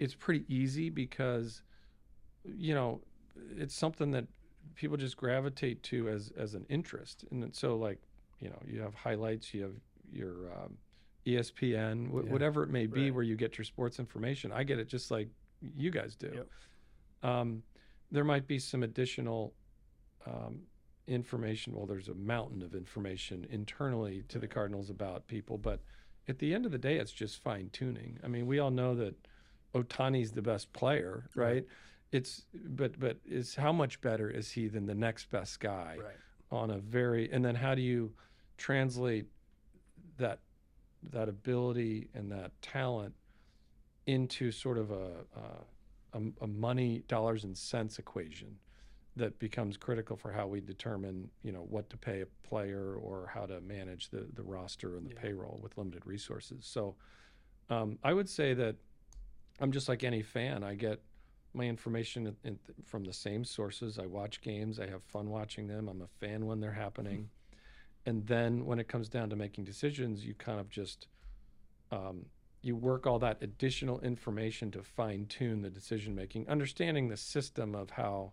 it's 0.00 0.14
pretty 0.14 0.44
easy 0.48 0.90
because, 0.90 1.62
you 2.44 2.74
know, 2.74 3.00
it's 3.56 3.74
something 3.74 4.10
that 4.12 4.26
people 4.74 4.96
just 4.96 5.16
gravitate 5.16 5.82
to 5.84 6.08
as 6.08 6.32
as 6.36 6.54
an 6.54 6.66
interest, 6.68 7.24
and 7.30 7.54
so 7.54 7.76
like, 7.76 7.98
you 8.40 8.48
know, 8.48 8.58
you 8.66 8.80
have 8.80 8.94
highlights, 8.94 9.52
you 9.54 9.62
have 9.62 9.74
your 10.12 10.52
um, 10.52 10.76
ESPN, 11.26 12.08
wh- 12.10 12.24
Yeah, 12.26 12.32
whatever 12.32 12.62
it 12.62 12.70
may 12.70 12.86
be, 12.86 13.04
right. 13.04 13.14
where 13.14 13.24
you 13.24 13.36
get 13.36 13.58
your 13.58 13.64
sports 13.64 13.98
information. 13.98 14.52
I 14.52 14.62
get 14.64 14.78
it 14.78 14.88
just 14.88 15.10
like 15.10 15.28
you 15.76 15.90
guys 15.90 16.14
do. 16.14 16.30
Yep. 16.34 16.48
Um, 17.30 17.62
there 18.10 18.24
might 18.24 18.46
be 18.46 18.58
some 18.58 18.82
additional 18.82 19.54
um, 20.26 20.60
information. 21.06 21.74
Well, 21.74 21.86
there's 21.86 22.08
a 22.08 22.14
mountain 22.14 22.62
of 22.62 22.74
information 22.74 23.46
internally 23.50 24.22
to 24.28 24.38
the 24.38 24.46
Cardinals 24.46 24.90
about 24.90 25.26
people, 25.26 25.58
but 25.58 25.80
at 26.28 26.38
the 26.38 26.54
end 26.54 26.66
of 26.66 26.72
the 26.72 26.78
day, 26.78 26.96
it's 26.96 27.12
just 27.12 27.42
fine 27.42 27.70
tuning. 27.72 28.18
I 28.22 28.28
mean, 28.28 28.46
we 28.46 28.58
all 28.58 28.70
know 28.70 28.94
that 28.94 29.14
Ohtani's 29.74 30.32
the 30.32 30.42
best 30.42 30.72
player, 30.72 31.24
right? 31.34 31.46
Right. 31.54 31.66
It's 32.14 32.46
but 32.54 32.98
but 33.00 33.16
is 33.26 33.56
how 33.56 33.72
much 33.72 34.00
better 34.00 34.30
is 34.30 34.52
he 34.52 34.68
than 34.68 34.86
the 34.86 34.94
next 34.94 35.30
best 35.30 35.58
guy 35.58 35.96
on 36.50 36.70
a 36.70 36.78
very 36.78 37.24
and 37.32 37.44
then 37.44 37.56
how 37.56 37.74
do 37.74 37.82
you 37.82 38.12
translate 38.56 39.26
that 40.18 40.38
that 41.10 41.28
ability 41.28 42.08
and 42.14 42.30
that 42.30 42.50
talent 42.62 43.14
into 44.06 44.52
sort 44.52 44.78
of 44.78 44.92
a 44.92 45.10
a, 46.14 46.18
a, 46.18 46.20
a 46.42 46.46
money 46.46 47.02
dollars 47.08 47.42
and 47.42 47.56
cents 47.58 47.98
equation 47.98 48.52
that 49.16 49.36
becomes 49.40 49.76
critical 49.76 50.16
for 50.16 50.30
how 50.32 50.46
we 50.46 50.60
determine 50.60 51.28
you 51.42 51.50
know 51.50 51.66
what 51.68 51.90
to 51.90 51.96
pay 51.96 52.20
a 52.20 52.26
player 52.48 52.94
or 52.94 53.28
how 53.34 53.44
to 53.44 53.60
manage 53.60 54.10
the 54.10 54.24
the 54.34 54.42
roster 54.42 54.96
and 54.96 55.04
the 55.10 55.14
Yeah. 55.14 55.20
payroll 55.20 55.58
with 55.60 55.76
limited 55.76 56.06
resources. 56.06 56.64
So 56.64 56.94
um, 57.70 57.98
I 58.04 58.12
would 58.12 58.28
say 58.28 58.54
that 58.54 58.76
I'm 59.60 59.72
just 59.72 59.88
like 59.88 60.04
any 60.04 60.22
fan. 60.22 60.62
I 60.62 60.74
get 60.76 61.00
my 61.54 61.64
information 61.64 62.26
in, 62.26 62.36
in, 62.44 62.58
from 62.84 63.04
the 63.04 63.12
same 63.12 63.44
sources. 63.44 63.98
I 63.98 64.06
watch 64.06 64.40
games. 64.40 64.80
I 64.80 64.88
have 64.88 65.02
fun 65.04 65.30
watching 65.30 65.66
them. 65.66 65.88
I'm 65.88 66.02
a 66.02 66.08
fan 66.20 66.46
when 66.46 66.60
they're 66.60 66.72
happening. 66.72 67.28
And 68.06 68.26
then 68.26 68.66
when 68.66 68.78
it 68.78 68.88
comes 68.88 69.08
down 69.08 69.30
to 69.30 69.36
making 69.36 69.64
decisions 69.64 70.24
you 70.24 70.34
kind 70.34 70.60
of 70.60 70.68
just 70.68 71.08
um, 71.90 72.26
you 72.62 72.76
work 72.76 73.06
all 73.06 73.18
that 73.18 73.38
additional 73.42 74.00
information 74.00 74.70
to 74.72 74.82
fine 74.82 75.26
tune 75.26 75.62
the 75.62 75.70
decision 75.70 76.14
making 76.14 76.48
understanding 76.48 77.08
the 77.08 77.16
system 77.16 77.74
of 77.74 77.90
how 77.90 78.32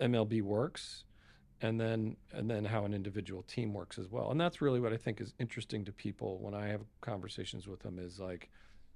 MLB 0.00 0.42
works 0.42 1.04
and 1.60 1.80
then 1.80 2.16
and 2.32 2.50
then 2.50 2.64
how 2.64 2.84
an 2.84 2.92
individual 2.92 3.42
team 3.42 3.72
works 3.72 3.98
as 3.98 4.08
well. 4.08 4.30
And 4.30 4.40
that's 4.40 4.60
really 4.60 4.80
what 4.80 4.92
I 4.92 4.96
think 4.96 5.20
is 5.20 5.34
interesting 5.38 5.84
to 5.84 5.92
people 5.92 6.38
when 6.40 6.54
I 6.54 6.68
have 6.68 6.82
conversations 7.00 7.68
with 7.68 7.80
them 7.80 7.98
is 7.98 8.18
like 8.18 8.50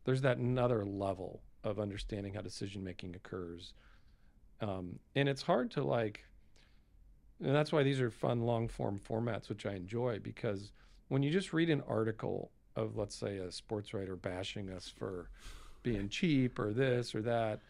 there's 0.05 0.23
that 0.23 0.38
another 0.38 0.85
level 0.85 1.42
of 1.66 1.79
understanding 1.79 2.35
how 2.35 2.40
decision 2.40 2.83
making 2.83 3.14
occurs. 3.14 3.74
Um, 4.61 4.98
and 5.14 5.29
it's 5.29 5.42
hard 5.42 5.70
to 5.72 5.83
like 5.83 6.24
and 7.44 7.55
that's 7.55 7.70
why 7.70 7.83
these 7.83 8.00
are 8.00 8.11
fun 8.11 8.40
long 8.40 8.66
form 8.66 8.98
formats 8.98 9.50
which 9.50 9.66
i 9.66 9.74
enjoy 9.74 10.18
because 10.18 10.72
when 11.09 11.22
you 11.22 11.31
just 11.31 11.52
read 11.52 11.68
an 11.68 11.83
article 11.87 12.50
of 12.74 12.96
let's 12.96 13.14
say 13.14 13.37
a 13.37 13.52
sports 13.52 13.92
writer 13.92 14.16
bashing 14.16 14.70
us 14.70 14.88
for 14.88 15.29
being 15.83 16.09
cheap 16.09 16.59
or 16.59 16.72
this 16.72 17.14
or 17.14 17.20
that 17.20 17.61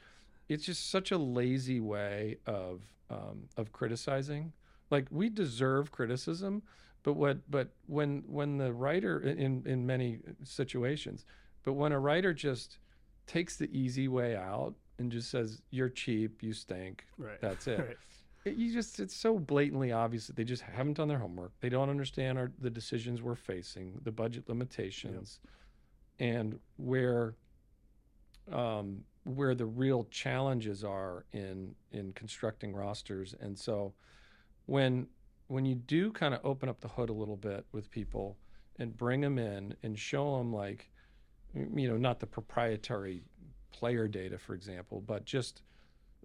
it's 0.48 0.64
just 0.64 0.90
such 0.90 1.10
a 1.10 1.18
lazy 1.18 1.80
way 1.80 2.38
of 2.46 2.82
um, 3.10 3.48
of 3.56 3.72
criticizing. 3.72 4.52
Like 4.90 5.06
we 5.10 5.28
deserve 5.28 5.90
criticism 5.90 6.62
but 7.02 7.14
what 7.14 7.50
but 7.50 7.70
when 7.86 8.22
when 8.26 8.58
the 8.58 8.72
writer 8.72 9.20
in 9.20 9.62
in 9.66 9.86
many 9.86 10.18
situations 10.44 11.24
but 11.64 11.72
when 11.72 11.92
a 11.92 11.98
writer 11.98 12.32
just 12.32 12.78
takes 13.26 13.56
the 13.56 13.68
easy 13.76 14.08
way 14.08 14.36
out 14.36 14.74
and 14.98 15.10
just 15.12 15.30
says 15.30 15.62
you're 15.70 15.88
cheap 15.88 16.42
you 16.42 16.52
stink 16.52 17.04
Right. 17.18 17.40
that's 17.40 17.66
it 17.66 17.78
Right. 17.86 17.96
it, 18.44 18.54
you 18.56 18.72
just 18.72 19.00
it's 19.00 19.16
so 19.16 19.38
blatantly 19.38 19.92
obvious 19.92 20.26
that 20.26 20.36
they 20.36 20.44
just 20.44 20.62
haven't 20.62 20.94
done 20.94 21.08
their 21.08 21.18
homework 21.18 21.52
they 21.60 21.68
don't 21.68 21.90
understand 21.90 22.38
our, 22.38 22.52
the 22.60 22.70
decisions 22.70 23.22
we're 23.22 23.34
facing 23.34 24.00
the 24.02 24.12
budget 24.12 24.48
limitations 24.48 25.40
and 26.18 26.58
where 26.76 27.34
um, 28.52 29.04
where 29.24 29.54
the 29.54 29.66
real 29.66 30.04
challenges 30.04 30.84
are 30.84 31.26
in 31.32 31.74
in 31.90 32.12
constructing 32.12 32.72
rosters 32.72 33.34
and 33.40 33.58
so 33.58 33.92
when 34.66 35.08
when 35.48 35.64
you 35.64 35.74
do 35.74 36.10
kind 36.12 36.32
of 36.34 36.40
open 36.44 36.68
up 36.68 36.80
the 36.80 36.88
hood 36.88 37.08
a 37.08 37.12
little 37.12 37.36
bit 37.36 37.66
with 37.72 37.90
people 37.90 38.36
and 38.78 38.96
bring 38.96 39.20
them 39.20 39.38
in 39.38 39.74
and 39.82 39.98
show 39.98 40.38
them 40.38 40.52
like 40.52 40.90
you 41.74 41.88
know 41.88 41.96
not 41.96 42.20
the 42.20 42.26
proprietary 42.26 43.22
player 43.72 44.08
data 44.08 44.38
for 44.38 44.54
example 44.54 45.02
but 45.06 45.24
just 45.24 45.62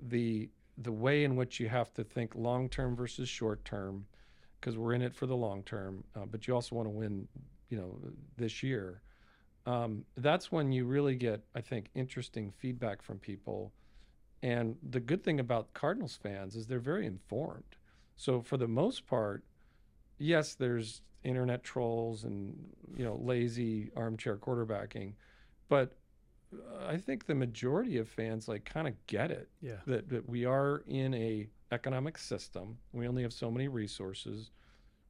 the 0.10 0.50
the 0.78 0.92
way 0.92 1.24
in 1.24 1.36
which 1.36 1.60
you 1.60 1.68
have 1.68 1.94
to 1.94 2.04
think 2.04 2.34
long 2.36 2.70
term 2.70 2.96
versus 2.96 3.28
short 3.28 3.64
term 3.66 4.06
because 4.60 4.78
we're 4.78 4.94
in 4.94 5.02
it 5.02 5.14
for 5.14 5.26
the 5.26 5.36
long 5.36 5.64
term 5.64 6.04
uh, 6.16 6.26
but 6.26 6.48
you 6.48 6.54
also 6.54 6.76
want 6.76 6.86
to 6.86 6.92
win 6.92 7.28
you 7.72 7.78
know 7.78 7.98
this 8.38 8.62
year. 8.62 9.02
Um, 9.66 10.06
that's 10.18 10.52
when 10.52 10.72
you 10.72 10.86
really 10.86 11.16
get 11.16 11.44
i 11.56 11.62
think 11.62 11.90
interesting 11.96 12.52
feedback 12.52 13.02
from 13.02 13.18
people. 13.18 13.72
And 14.44 14.76
the 14.88 15.00
good 15.00 15.24
thing 15.24 15.40
about 15.40 15.74
cardinals 15.74 16.18
fans 16.22 16.56
is 16.56 16.66
they're 16.66 16.80
very 16.80 17.06
informed. 17.06 17.76
So 18.16 18.42
for 18.42 18.58
the 18.58 18.68
most 18.68 19.08
part 19.08 19.44
yes 20.20 20.54
there's 20.54 21.02
internet 21.24 21.64
trolls 21.64 22.24
and 22.24 22.56
you 22.96 23.04
know 23.04 23.20
lazy 23.22 23.92
armchair 23.96 24.38
quarterbacking. 24.38 25.14
But 25.70 25.96
uh, 26.54 26.88
i 26.88 26.98
think 26.98 27.26
the 27.26 27.36
majority 27.36 27.98
of 27.98 28.10
fans 28.10 28.48
like 28.48 28.66
kind 28.66 28.88
of 28.88 28.94
get 29.08 29.32
it. 29.32 29.50
Yeah. 29.62 29.78
that, 29.88 30.10
that 30.10 30.28
we 30.28 30.46
are 30.46 30.84
in 30.88 31.14
a 31.14 31.48
economic 31.72 32.18
system. 32.18 32.78
We 32.92 33.08
only 33.08 33.22
have 33.24 33.32
so 33.34 33.50
many 33.50 33.68
resources. 33.70 34.52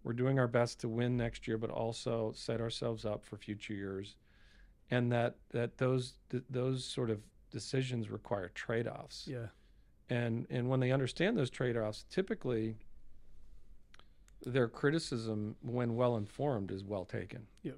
We're 0.03 0.13
doing 0.13 0.37
our 0.39 0.47
best 0.47 0.79
to 0.81 0.89
win 0.89 1.17
next 1.17 1.47
year 1.47 1.57
but 1.57 1.69
also 1.71 2.33
set 2.35 2.61
ourselves 2.61 3.05
up 3.05 3.23
for 3.23 3.37
future 3.37 3.73
years. 3.73 4.15
And 4.91 5.11
that 5.11 5.37
that 5.51 5.77
those 5.77 6.15
th- 6.29 6.43
those 6.49 6.83
sort 6.85 7.09
of 7.09 7.19
decisions 7.49 8.09
require 8.09 8.49
trade-offs. 8.49 9.27
Yeah. 9.27 9.47
and 10.09 10.45
and 10.49 10.69
when 10.69 10.79
they 10.79 10.91
understand 10.91 11.37
those 11.37 11.49
trade-offs 11.49 12.05
typically 12.09 12.77
their 14.45 14.67
criticism 14.67 15.55
when 15.61 15.95
well 15.95 16.17
informed 16.17 16.71
is 16.71 16.83
well 16.83 17.05
taken 17.05 17.47
Yep. 17.63 17.77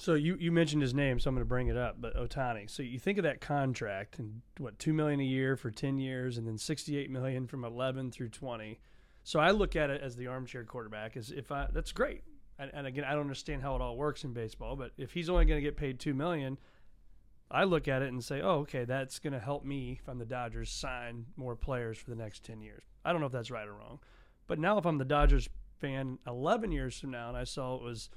So 0.00 0.14
you, 0.14 0.34
you 0.40 0.50
mentioned 0.50 0.80
his 0.80 0.94
name, 0.94 1.20
so 1.20 1.28
I'm 1.28 1.34
going 1.34 1.42
to 1.42 1.48
bring 1.48 1.68
it 1.68 1.76
up. 1.76 2.00
But 2.00 2.16
Ohtani. 2.16 2.70
So 2.70 2.82
you 2.82 2.98
think 2.98 3.18
of 3.18 3.24
that 3.24 3.42
contract 3.42 4.18
and 4.18 4.40
what 4.56 4.78
two 4.78 4.94
million 4.94 5.20
a 5.20 5.24
year 5.24 5.56
for 5.56 5.70
ten 5.70 5.98
years, 5.98 6.38
and 6.38 6.46
then 6.46 6.56
68 6.56 7.10
million 7.10 7.46
from 7.46 7.66
11 7.66 8.10
through 8.10 8.30
20. 8.30 8.80
So 9.24 9.38
I 9.40 9.50
look 9.50 9.76
at 9.76 9.90
it 9.90 10.00
as 10.00 10.16
the 10.16 10.26
armchair 10.26 10.64
quarterback. 10.64 11.18
Is 11.18 11.30
if 11.30 11.52
I 11.52 11.66
that's 11.70 11.92
great. 11.92 12.22
And, 12.58 12.70
and 12.72 12.86
again, 12.86 13.04
I 13.04 13.12
don't 13.12 13.20
understand 13.20 13.60
how 13.60 13.74
it 13.74 13.82
all 13.82 13.96
works 13.96 14.24
in 14.24 14.32
baseball, 14.32 14.74
but 14.74 14.92
if 14.96 15.12
he's 15.12 15.28
only 15.28 15.44
going 15.44 15.58
to 15.58 15.62
get 15.62 15.76
paid 15.76 16.00
two 16.00 16.14
million, 16.14 16.56
I 17.50 17.64
look 17.64 17.86
at 17.86 18.00
it 18.00 18.08
and 18.08 18.24
say, 18.24 18.40
oh, 18.40 18.60
okay, 18.60 18.84
that's 18.84 19.18
going 19.18 19.32
to 19.32 19.38
help 19.38 19.64
me 19.64 19.98
if 20.00 20.08
I'm 20.08 20.18
the 20.18 20.24
Dodgers 20.24 20.70
sign 20.70 21.26
more 21.36 21.56
players 21.56 21.98
for 21.98 22.10
the 22.10 22.16
next 22.16 22.44
10 22.44 22.60
years. 22.60 22.82
I 23.04 23.12
don't 23.12 23.20
know 23.20 23.26
if 23.26 23.32
that's 23.32 23.50
right 23.50 23.66
or 23.66 23.72
wrong, 23.72 23.98
but 24.46 24.58
now 24.58 24.76
if 24.76 24.84
I'm 24.84 24.98
the 24.98 25.06
Dodgers 25.06 25.48
fan 25.80 26.18
11 26.26 26.72
years 26.72 26.98
from 26.98 27.10
now 27.10 27.28
and 27.28 27.36
I 27.36 27.44
saw 27.44 27.76
it 27.76 27.82
was 27.82 28.10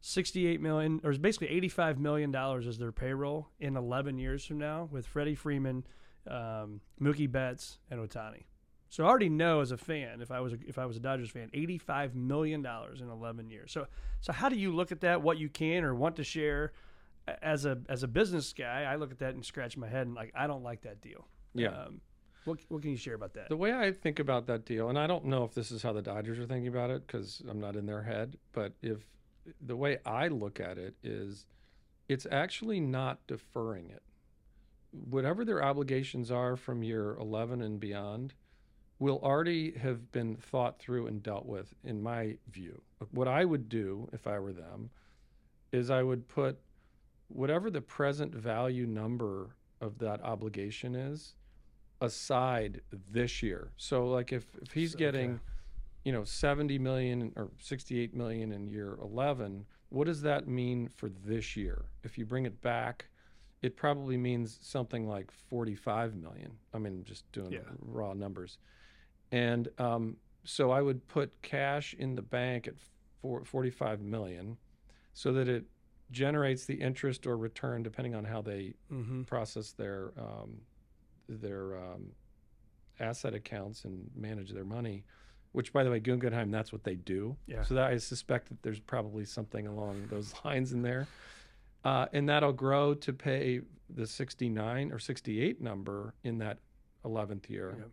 68 0.00 0.60
million 0.60 1.00
or 1.02 1.12
basically 1.14 1.48
85 1.48 1.98
million 1.98 2.30
dollars 2.30 2.66
as 2.66 2.78
their 2.78 2.92
payroll 2.92 3.48
in 3.58 3.76
11 3.76 4.18
years 4.18 4.44
from 4.44 4.58
now 4.58 4.88
with 4.90 5.06
Freddie 5.06 5.34
Freeman, 5.34 5.84
um, 6.28 6.80
Mookie 7.00 7.30
Betts, 7.30 7.78
and 7.90 8.00
Ohtani. 8.00 8.44
So 8.90 9.04
I 9.04 9.08
already 9.08 9.28
know 9.28 9.60
as 9.60 9.70
a 9.70 9.76
fan, 9.76 10.20
if 10.20 10.30
I 10.30 10.40
was 10.40 10.54
a, 10.54 10.58
if 10.66 10.78
I 10.78 10.86
was 10.86 10.96
a 10.96 11.00
Dodgers 11.00 11.30
fan, 11.30 11.50
eighty 11.52 11.76
five 11.76 12.14
million 12.14 12.62
dollars 12.62 13.00
in 13.00 13.10
eleven 13.10 13.50
years. 13.50 13.70
So 13.70 13.86
so 14.20 14.32
how 14.32 14.48
do 14.48 14.56
you 14.56 14.74
look 14.74 14.92
at 14.92 15.00
that? 15.00 15.20
What 15.20 15.38
you 15.38 15.48
can 15.48 15.84
or 15.84 15.94
want 15.94 16.16
to 16.16 16.24
share 16.24 16.72
as 17.42 17.66
a 17.66 17.78
as 17.88 18.02
a 18.02 18.08
business 18.08 18.52
guy? 18.54 18.84
I 18.84 18.96
look 18.96 19.10
at 19.10 19.18
that 19.18 19.34
and 19.34 19.44
scratch 19.44 19.76
my 19.76 19.88
head 19.88 20.06
and 20.06 20.14
like 20.14 20.32
I 20.34 20.46
don't 20.46 20.62
like 20.62 20.82
that 20.82 21.02
deal. 21.02 21.26
Yeah. 21.54 21.68
Um, 21.68 22.00
what 22.48 22.58
what 22.68 22.82
can 22.82 22.90
you 22.90 22.96
share 22.96 23.14
about 23.14 23.34
that? 23.34 23.48
The 23.48 23.56
way 23.56 23.72
I 23.72 23.92
think 23.92 24.18
about 24.18 24.46
that 24.46 24.64
deal, 24.64 24.88
and 24.88 24.98
I 24.98 25.06
don't 25.06 25.26
know 25.26 25.44
if 25.44 25.54
this 25.54 25.70
is 25.70 25.82
how 25.82 25.92
the 25.92 26.02
Dodgers 26.02 26.38
are 26.38 26.46
thinking 26.46 26.68
about 26.68 26.90
it 26.90 27.06
because 27.06 27.42
I'm 27.48 27.60
not 27.60 27.76
in 27.76 27.86
their 27.86 28.02
head, 28.02 28.36
but 28.52 28.72
if 28.82 28.98
the 29.60 29.76
way 29.76 29.98
I 30.04 30.28
look 30.28 30.58
at 30.60 30.78
it 30.78 30.96
is 31.02 31.46
it's 32.08 32.26
actually 32.30 32.80
not 32.80 33.26
deferring 33.26 33.90
it. 33.90 34.02
Whatever 34.90 35.44
their 35.44 35.62
obligations 35.62 36.30
are 36.30 36.56
from 36.56 36.82
year 36.82 37.16
11 37.20 37.60
and 37.60 37.78
beyond 37.78 38.32
will 38.98 39.20
already 39.22 39.72
have 39.72 40.10
been 40.10 40.36
thought 40.36 40.78
through 40.78 41.06
and 41.06 41.22
dealt 41.22 41.46
with, 41.46 41.74
in 41.84 42.02
my 42.02 42.36
view. 42.50 42.82
What 43.12 43.28
I 43.28 43.44
would 43.44 43.68
do 43.68 44.08
if 44.12 44.26
I 44.26 44.38
were 44.38 44.52
them 44.52 44.90
is 45.70 45.90
I 45.90 46.02
would 46.02 46.26
put 46.26 46.58
whatever 47.28 47.70
the 47.70 47.82
present 47.82 48.34
value 48.34 48.86
number 48.86 49.54
of 49.80 49.98
that 49.98 50.22
obligation 50.22 50.94
is 50.94 51.34
aside 52.00 52.80
this 53.10 53.42
year. 53.42 53.70
So 53.76 54.08
like 54.08 54.32
if, 54.32 54.46
if 54.62 54.72
he's 54.72 54.94
getting, 54.94 55.40
you 56.04 56.12
know, 56.12 56.24
70 56.24 56.78
million 56.78 57.32
or 57.36 57.50
68 57.58 58.14
million 58.14 58.52
in 58.52 58.66
year 58.66 58.98
11, 59.00 59.66
what 59.90 60.06
does 60.06 60.22
that 60.22 60.46
mean 60.46 60.88
for 60.88 61.08
this 61.08 61.56
year? 61.56 61.84
If 62.04 62.18
you 62.18 62.26
bring 62.26 62.46
it 62.46 62.60
back, 62.60 63.06
it 63.62 63.76
probably 63.76 64.16
means 64.16 64.58
something 64.62 65.08
like 65.08 65.30
45 65.30 66.14
million. 66.14 66.52
I 66.72 66.78
mean, 66.78 67.04
just 67.04 67.30
doing 67.32 67.52
Yeah. 67.52 67.60
raw 67.80 68.12
numbers. 68.14 68.58
And 69.32 69.68
um, 69.78 70.16
so 70.44 70.70
I 70.70 70.80
would 70.80 71.06
put 71.08 71.42
cash 71.42 71.94
in 71.98 72.14
the 72.14 72.22
bank 72.22 72.68
at 72.68 72.74
four, 73.20 73.44
45 73.44 74.00
million 74.00 74.56
so 75.12 75.32
that 75.32 75.48
it 75.48 75.64
generates 76.10 76.64
the 76.64 76.74
interest 76.74 77.26
or 77.26 77.36
return 77.36 77.82
depending 77.82 78.14
on 78.14 78.24
how 78.24 78.40
they 78.40 78.74
mm-hmm. 78.90 79.22
process 79.24 79.72
their 79.72 80.12
um, 80.16 80.60
their 81.38 81.76
um, 81.76 82.12
asset 83.00 83.34
accounts 83.34 83.84
and 83.84 84.10
manage 84.16 84.52
their 84.52 84.64
money. 84.64 85.04
Which, 85.52 85.72
by 85.72 85.82
the 85.82 85.90
way, 85.90 85.98
Guggenheim, 85.98 86.50
that's 86.50 86.72
what 86.72 86.84
they 86.84 86.94
do. 86.94 87.36
Yeah. 87.46 87.62
So 87.62 87.74
that 87.74 87.84
I 87.90 87.96
suspect 87.96 88.48
that 88.50 88.62
there's 88.62 88.80
probably 88.80 89.24
something 89.24 89.66
along 89.66 90.06
those 90.10 90.34
lines 90.44 90.72
in 90.72 90.82
there, 90.82 91.06
uh, 91.84 92.06
and 92.12 92.28
that'll 92.28 92.52
grow 92.52 92.94
to 92.94 93.12
pay 93.12 93.62
the 93.88 94.06
69 94.06 94.92
or 94.92 94.98
68 94.98 95.60
number 95.62 96.14
in 96.22 96.38
that 96.38 96.58
11th 97.04 97.48
year, 97.48 97.74
Yep. 97.78 97.88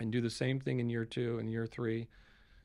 and 0.00 0.10
do 0.12 0.20
the 0.20 0.30
same 0.30 0.58
thing 0.58 0.80
in 0.80 0.90
year 0.90 1.04
two 1.04 1.38
and 1.38 1.50
year 1.52 1.64
three, 1.66 2.08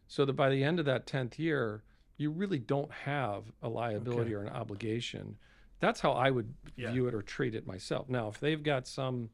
so 0.08 0.26
that 0.26 0.34
by 0.34 0.50
the 0.50 0.64
end 0.64 0.80
of 0.80 0.86
that 0.86 1.06
10th 1.06 1.38
year, 1.38 1.84
you 2.18 2.32
really 2.32 2.60
don't 2.60 2.92
have 2.92 3.44
a 3.62 3.70
liability 3.70 4.34
Okay. 4.34 4.34
or 4.34 4.42
an 4.42 4.50
obligation. 4.50 5.38
That's 5.80 6.00
how 6.00 6.14
I 6.14 6.32
would 6.32 6.52
Yeah. 6.76 6.92
view 6.92 7.08
it 7.08 7.14
or 7.14 7.22
treat 7.22 7.54
it 7.54 7.68
myself. 7.68 8.10
Now, 8.10 8.30
if 8.30 8.40
they've 8.40 8.62
got 8.64 8.88
some 8.88 9.30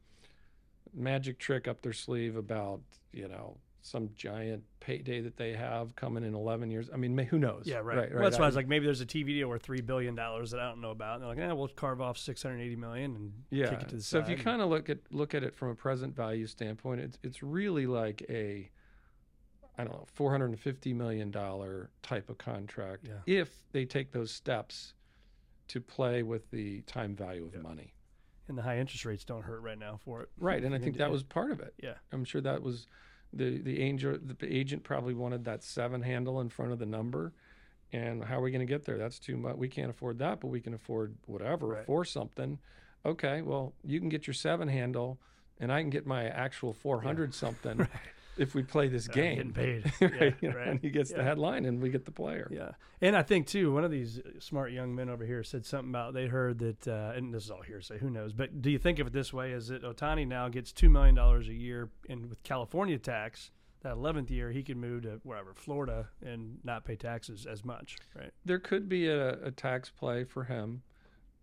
magic 0.94 1.38
trick 1.38 1.66
up 1.68 1.82
their 1.82 1.92
sleeve 1.92 2.36
about, 2.36 2.80
you 3.12 3.28
know, 3.28 3.56
some 3.84 4.10
giant 4.14 4.62
payday 4.78 5.20
that 5.20 5.36
they 5.36 5.54
have 5.54 5.96
coming 5.96 6.22
in 6.22 6.34
11 6.34 6.70
years, 6.70 6.88
I 6.92 6.96
mean, 6.96 7.16
may- 7.16 7.24
who 7.24 7.38
knows? 7.38 7.64
Yeah, 7.66 7.78
right. 7.78 7.96
Right. 7.96 8.14
Well, 8.14 8.22
that's 8.22 8.38
why 8.38 8.44
I 8.44 8.46
was 8.46 8.54
like, 8.54 8.68
maybe 8.68 8.84
there's 8.84 9.00
a 9.00 9.06
TV 9.06 9.26
deal 9.26 9.48
worth 9.48 9.62
three 9.62 9.80
billion 9.80 10.14
dollars 10.14 10.52
that 10.52 10.60
I 10.60 10.68
don't 10.68 10.80
know 10.80 10.92
about. 10.92 11.14
And 11.14 11.22
they're 11.22 11.28
like, 11.30 11.38
eh, 11.38 11.52
we'll 11.52 11.68
carve 11.68 12.00
off 12.00 12.16
six 12.16 12.42
hundred 12.42 12.60
eighty 12.60 12.76
million 12.76 13.16
and 13.16 13.32
yeah. 13.50 13.70
kick 13.70 13.82
it 13.82 13.88
to 13.88 13.96
the 13.96 14.02
so 14.02 14.18
side. 14.20 14.26
So 14.26 14.32
if 14.32 14.38
you 14.38 14.44
kind 14.44 14.62
of 14.62 14.68
look 14.68 14.88
at 14.88 14.98
look 15.10 15.34
at 15.34 15.42
it 15.42 15.54
from 15.56 15.70
a 15.70 15.74
present 15.74 16.14
value 16.14 16.46
standpoint, 16.46 17.00
it's 17.00 17.18
it's 17.24 17.42
really 17.42 17.86
like 17.86 18.24
a 18.28 18.70
I 19.76 19.84
don't 19.84 19.94
know, 19.94 20.04
450 20.14 20.92
million 20.92 21.30
dollar 21.30 21.90
type 22.02 22.28
of 22.28 22.38
contract 22.38 23.08
Yeah. 23.08 23.14
if 23.40 23.50
they 23.72 23.84
take 23.84 24.12
those 24.12 24.30
steps 24.30 24.94
to 25.68 25.80
play 25.80 26.22
with 26.22 26.50
the 26.50 26.82
time 26.82 27.16
value 27.16 27.46
of 27.46 27.54
Yeah. 27.54 27.62
money. 27.62 27.94
And 28.48 28.56
the 28.58 28.62
high 28.62 28.78
interest 28.78 29.04
rates 29.04 29.24
don't 29.24 29.42
hurt 29.42 29.60
right 29.62 29.78
now 29.78 29.98
for 30.04 30.22
it. 30.22 30.28
Right, 30.38 30.62
and 30.64 30.74
I 30.74 30.78
think 30.78 30.96
that 30.98 31.10
was 31.10 31.22
part 31.22 31.50
of 31.50 31.60
it. 31.60 31.74
Yeah. 31.82 31.94
I'm 32.12 32.24
sure 32.24 32.40
that 32.40 32.62
was 32.62 32.86
the 33.32 33.58
the 33.58 33.80
angel 33.80 34.18
the 34.22 34.54
agent 34.54 34.82
probably 34.82 35.14
wanted 35.14 35.44
that 35.46 35.62
seven 35.64 36.02
handle 36.02 36.40
in 36.40 36.48
front 36.48 36.72
of 36.72 36.78
the 36.78 36.86
number. 36.86 37.32
And 37.94 38.24
how 38.24 38.38
are 38.38 38.40
we 38.40 38.50
going 38.50 38.66
to 38.66 38.72
get 38.72 38.86
there? 38.86 38.96
That's 38.96 39.18
too 39.18 39.36
much. 39.36 39.56
We 39.56 39.68
can't 39.68 39.90
afford 39.90 40.18
that, 40.20 40.40
but 40.40 40.46
we 40.48 40.60
can 40.62 40.72
afford 40.72 41.14
whatever 41.26 41.66
Right. 41.66 41.84
for 41.84 42.06
something. 42.06 42.58
Okay, 43.04 43.42
well, 43.42 43.74
you 43.84 44.00
can 44.00 44.08
get 44.08 44.26
your 44.26 44.32
seven 44.32 44.66
handle, 44.68 45.18
and 45.60 45.70
I 45.70 45.82
can 45.82 45.90
get 45.90 46.06
my 46.06 46.24
actual 46.26 46.72
400 46.72 47.34
something 47.44 47.86
if 48.42 48.54
we 48.54 48.62
play 48.62 48.88
this 48.88 49.08
I'm 49.08 49.14
game. 49.14 49.36
getting 49.36 49.52
paid. 49.52 49.92
right, 50.00 50.12
Yeah, 50.20 50.30
you 50.40 50.50
know, 50.50 50.56
right. 50.56 50.68
And 50.68 50.80
he 50.80 50.90
gets 50.90 51.12
the 51.12 51.22
headline, 51.22 51.64
and 51.64 51.80
we 51.80 51.88
get 51.90 52.04
the 52.04 52.10
player. 52.10 52.48
Yeah, 52.50 52.72
and 53.00 53.16
I 53.16 53.22
think 53.22 53.46
too, 53.46 53.72
one 53.72 53.84
of 53.84 53.90
these 53.90 54.20
smart 54.38 54.72
young 54.72 54.94
men 54.94 55.08
over 55.08 55.24
here 55.24 55.42
said 55.42 55.64
something 55.64 55.90
about 55.90 56.12
they 56.14 56.26
heard 56.26 56.58
that, 56.58 56.88
uh, 56.88 57.12
and 57.16 57.32
this 57.32 57.44
is 57.44 57.50
all 57.50 57.62
hearsay, 57.62 57.98
who 57.98 58.10
knows? 58.10 58.32
But 58.32 58.60
do 58.60 58.70
you 58.70 58.78
think 58.78 58.98
of 58.98 59.06
it 59.06 59.12
this 59.12 59.32
way: 59.32 59.52
is 59.52 59.68
that 59.68 59.82
Ohtani 59.82 60.26
now 60.26 60.48
gets 60.48 60.72
two 60.72 60.90
million 60.90 61.14
dollars 61.14 61.48
a 61.48 61.54
year, 61.54 61.90
and 62.08 62.28
with 62.28 62.42
California 62.42 62.98
tax, 62.98 63.50
that 63.82 63.92
eleventh 63.92 64.30
year 64.30 64.50
he 64.50 64.62
could 64.62 64.76
move 64.76 65.02
to 65.02 65.20
wherever 65.22 65.54
Florida 65.54 66.08
and 66.24 66.58
not 66.64 66.84
pay 66.84 66.96
taxes 66.96 67.46
as 67.46 67.64
much, 67.64 67.96
right? 68.16 68.32
there 68.44 68.58
could 68.58 68.88
be 68.88 69.08
a, 69.08 69.44
a 69.44 69.50
tax 69.50 69.90
play 69.90 70.24
for 70.24 70.44
him, 70.44 70.82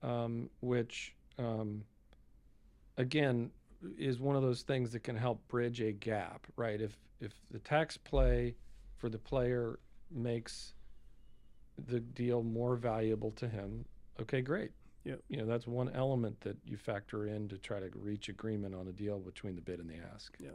um, 0.04 0.50
which 0.62 1.16
um, 1.38 1.84
again 2.98 3.52
is 3.98 4.20
one 4.20 4.36
of 4.36 4.42
those 4.42 4.62
things 4.62 4.92
that 4.92 5.04
can 5.04 5.16
help 5.16 5.48
bridge 5.48 5.82
a 5.82 5.92
gap, 5.92 6.48
right? 6.56 6.80
If 6.82 6.98
if 7.20 7.34
the 7.52 7.60
tax 7.60 7.98
play 7.98 8.56
for 8.98 9.10
the 9.10 9.18
player 9.18 9.80
makes 10.12 10.74
the 11.88 12.00
deal 12.00 12.44
more 12.44 12.76
valuable 12.76 13.32
to 13.32 13.48
him, 13.48 13.86
okay, 14.20 14.42
great. 14.42 14.72
Yeah. 15.06 15.16
You 15.30 15.38
know, 15.38 15.46
that's 15.46 15.66
one 15.66 15.90
element 15.96 16.42
that 16.42 16.58
you 16.66 16.78
factor 16.78 17.26
in 17.28 17.48
to 17.50 17.58
try 17.58 17.80
to 17.80 17.90
reach 17.96 18.30
agreement 18.30 18.76
on 18.76 18.88
a 18.88 18.92
deal 18.92 19.18
between 19.18 19.56
the 19.56 19.62
bid 19.62 19.80
and 19.80 19.90
the 19.90 19.96
ask. 20.14 20.36
Yeah. 20.40 20.50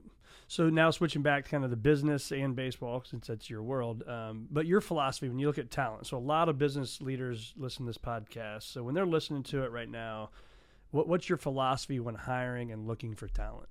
So 0.49 0.69
now 0.69 0.91
switching 0.91 1.23
back 1.23 1.45
to 1.45 1.51
kind 1.51 1.65
of 1.65 1.71
the 1.71 1.77
business 1.77 2.31
and 2.31 2.55
baseball, 2.55 3.03
since 3.05 3.27
that's 3.27 3.49
your 3.49 3.63
world. 3.63 4.07
Um, 4.07 4.47
but 4.51 4.67
your 4.67 4.81
philosophy 4.81 5.29
when 5.29 5.39
you 5.39 5.47
look 5.47 5.59
at 5.59 5.71
talent. 5.71 6.07
So 6.07 6.17
a 6.17 6.19
lot 6.19 6.49
of 6.49 6.59
business 6.59 7.01
leaders 7.01 7.55
listen 7.57 7.87
to 7.87 7.89
this 7.89 7.99
podcast. 7.99 8.65
So 8.65 8.83
when 8.83 8.95
they're 8.95 9.07
listening 9.07 9.43
to 9.45 9.65
it 9.65 9.73
right 9.73 9.89
now, 9.89 10.31
what, 10.95 11.09
what's 11.09 11.29
your 11.29 11.39
philosophy 11.39 11.99
when 11.99 12.15
hiring 12.15 12.71
and 12.71 12.87
looking 12.87 13.17
for 13.17 13.27
talent? 13.27 13.69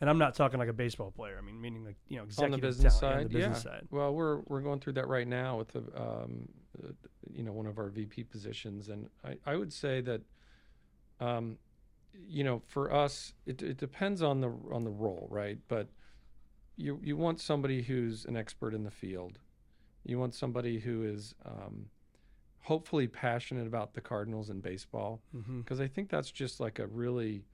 And 0.00 0.08
I'm 0.08 0.16
not 0.16 0.34
talking 0.34 0.58
like 0.58 0.70
a 0.70 0.72
baseball 0.72 1.10
player. 1.10 1.36
I 1.36 1.44
mean, 1.44 1.60
meaning 1.60 1.84
like 1.84 1.96
you 2.08 2.16
know, 2.16 2.22
on 2.22 2.28
executive 2.28 2.60
the 2.60 2.66
business 2.66 2.98
talent 2.98 3.16
side, 3.16 3.24
the 3.28 3.34
business 3.34 3.64
yeah. 3.64 3.72
side. 3.72 3.88
Well, 3.90 4.14
we're 4.14 4.40
we're 4.46 4.62
going 4.62 4.80
through 4.80 4.94
that 4.94 5.08
right 5.08 5.26
now 5.26 5.58
with 5.58 5.68
the 5.68 5.80
um, 6.00 6.48
uh, 6.82 6.92
you 7.30 7.42
know 7.42 7.52
one 7.52 7.66
of 7.66 7.78
our 7.78 7.88
VP 7.90 8.24
positions, 8.24 8.88
and 8.88 9.08
I, 9.24 9.36
I 9.44 9.56
would 9.56 9.72
say 9.72 10.00
that 10.02 10.22
um, 11.20 11.58
you 12.14 12.44
know 12.44 12.62
for 12.68 12.92
us 12.94 13.34
it, 13.44 13.60
it 13.60 13.76
depends 13.76 14.22
on 14.22 14.40
the 14.40 14.54
on 14.72 14.84
the 14.84 14.90
role, 14.90 15.26
right? 15.30 15.58
But 15.66 15.88
you 16.76 17.00
you 17.02 17.16
want 17.16 17.40
somebody 17.40 17.82
who's 17.82 18.24
an 18.24 18.36
expert 18.36 18.72
in 18.72 18.84
the 18.84 18.90
field. 18.90 19.40
You 20.04 20.18
want 20.18 20.34
somebody 20.34 20.78
who 20.78 21.02
is 21.02 21.34
um, 21.44 21.86
hopefully 22.60 23.06
passionate 23.08 23.66
about 23.66 23.94
the 23.94 24.00
Cardinals 24.00 24.50
and 24.50 24.62
baseball 24.62 25.20
Mm-hmm. 25.34 25.60
because 25.60 25.80
I 25.80 25.88
think 25.88 26.10
that's 26.10 26.30
just 26.30 26.60
like 26.60 26.78
a 26.78 26.86
really 26.86 27.44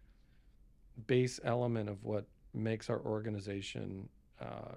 base 1.07 1.41
element 1.45 1.89
of 1.89 2.03
what 2.05 2.27
makes 2.53 2.89
our 2.89 3.01
organization, 3.01 4.09
uh, 4.41 4.77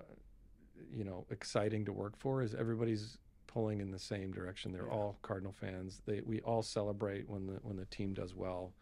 you 0.91 1.03
know, 1.03 1.25
exciting 1.31 1.85
to 1.85 1.91
work 1.93 2.17
for. 2.17 2.41
Is 2.41 2.55
everybody's 2.55 3.17
pulling 3.47 3.79
in 3.81 3.91
the 3.91 3.99
same 3.99 4.31
direction. 4.31 4.71
They're 4.71 4.87
Yeah. 4.87 4.93
all 4.93 5.17
Cardinal 5.21 5.53
fans. 5.53 6.01
They 6.05 6.21
we 6.21 6.41
all 6.41 6.61
celebrate 6.63 7.27
when 7.29 7.47
the 7.47 7.53
when 7.63 7.77
the 7.77 7.85
team 7.85 8.13
does 8.13 8.35
well, 8.35 8.73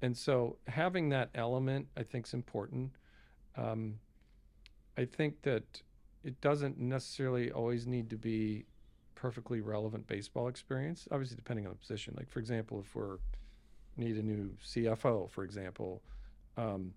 and 0.00 0.16
so 0.16 0.56
having 0.66 1.08
that 1.10 1.30
element 1.34 1.88
I 1.96 2.02
think 2.02 2.26
is 2.26 2.34
important. 2.34 2.92
Um, 3.56 3.98
I 4.96 5.04
think 5.04 5.42
that 5.42 5.82
it 6.24 6.40
doesn't 6.40 6.78
necessarily 6.78 7.50
always 7.50 7.86
need 7.86 8.08
to 8.10 8.16
be 8.16 8.66
perfectly 9.14 9.60
relevant 9.60 10.06
baseball 10.06 10.48
experience. 10.48 11.08
Obviously, 11.10 11.36
depending 11.36 11.66
on 11.66 11.72
the 11.72 11.78
position. 11.78 12.14
Like 12.16 12.30
for 12.30 12.38
example, 12.40 12.80
if 12.84 12.94
we're 12.94 13.18
need 13.96 14.16
a 14.16 14.22
new 14.22 14.50
CFO, 14.64 15.30
for 15.30 15.44
example, 15.44 16.02
um, 16.56 16.92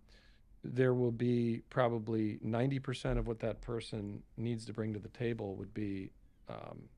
there 0.64 0.94
will 0.94 1.12
be 1.12 1.62
probably 1.70 2.40
90% 2.46 3.18
of 3.18 3.28
what 3.28 3.40
that 3.40 3.62
person 3.62 4.22
needs 4.38 4.66
to 4.66 4.74
bring 4.74 4.94
to 4.94 5.00
the 5.00 5.10
table 5.10 5.56
would 5.56 5.74
be, 5.74 6.10
um, 6.50 6.90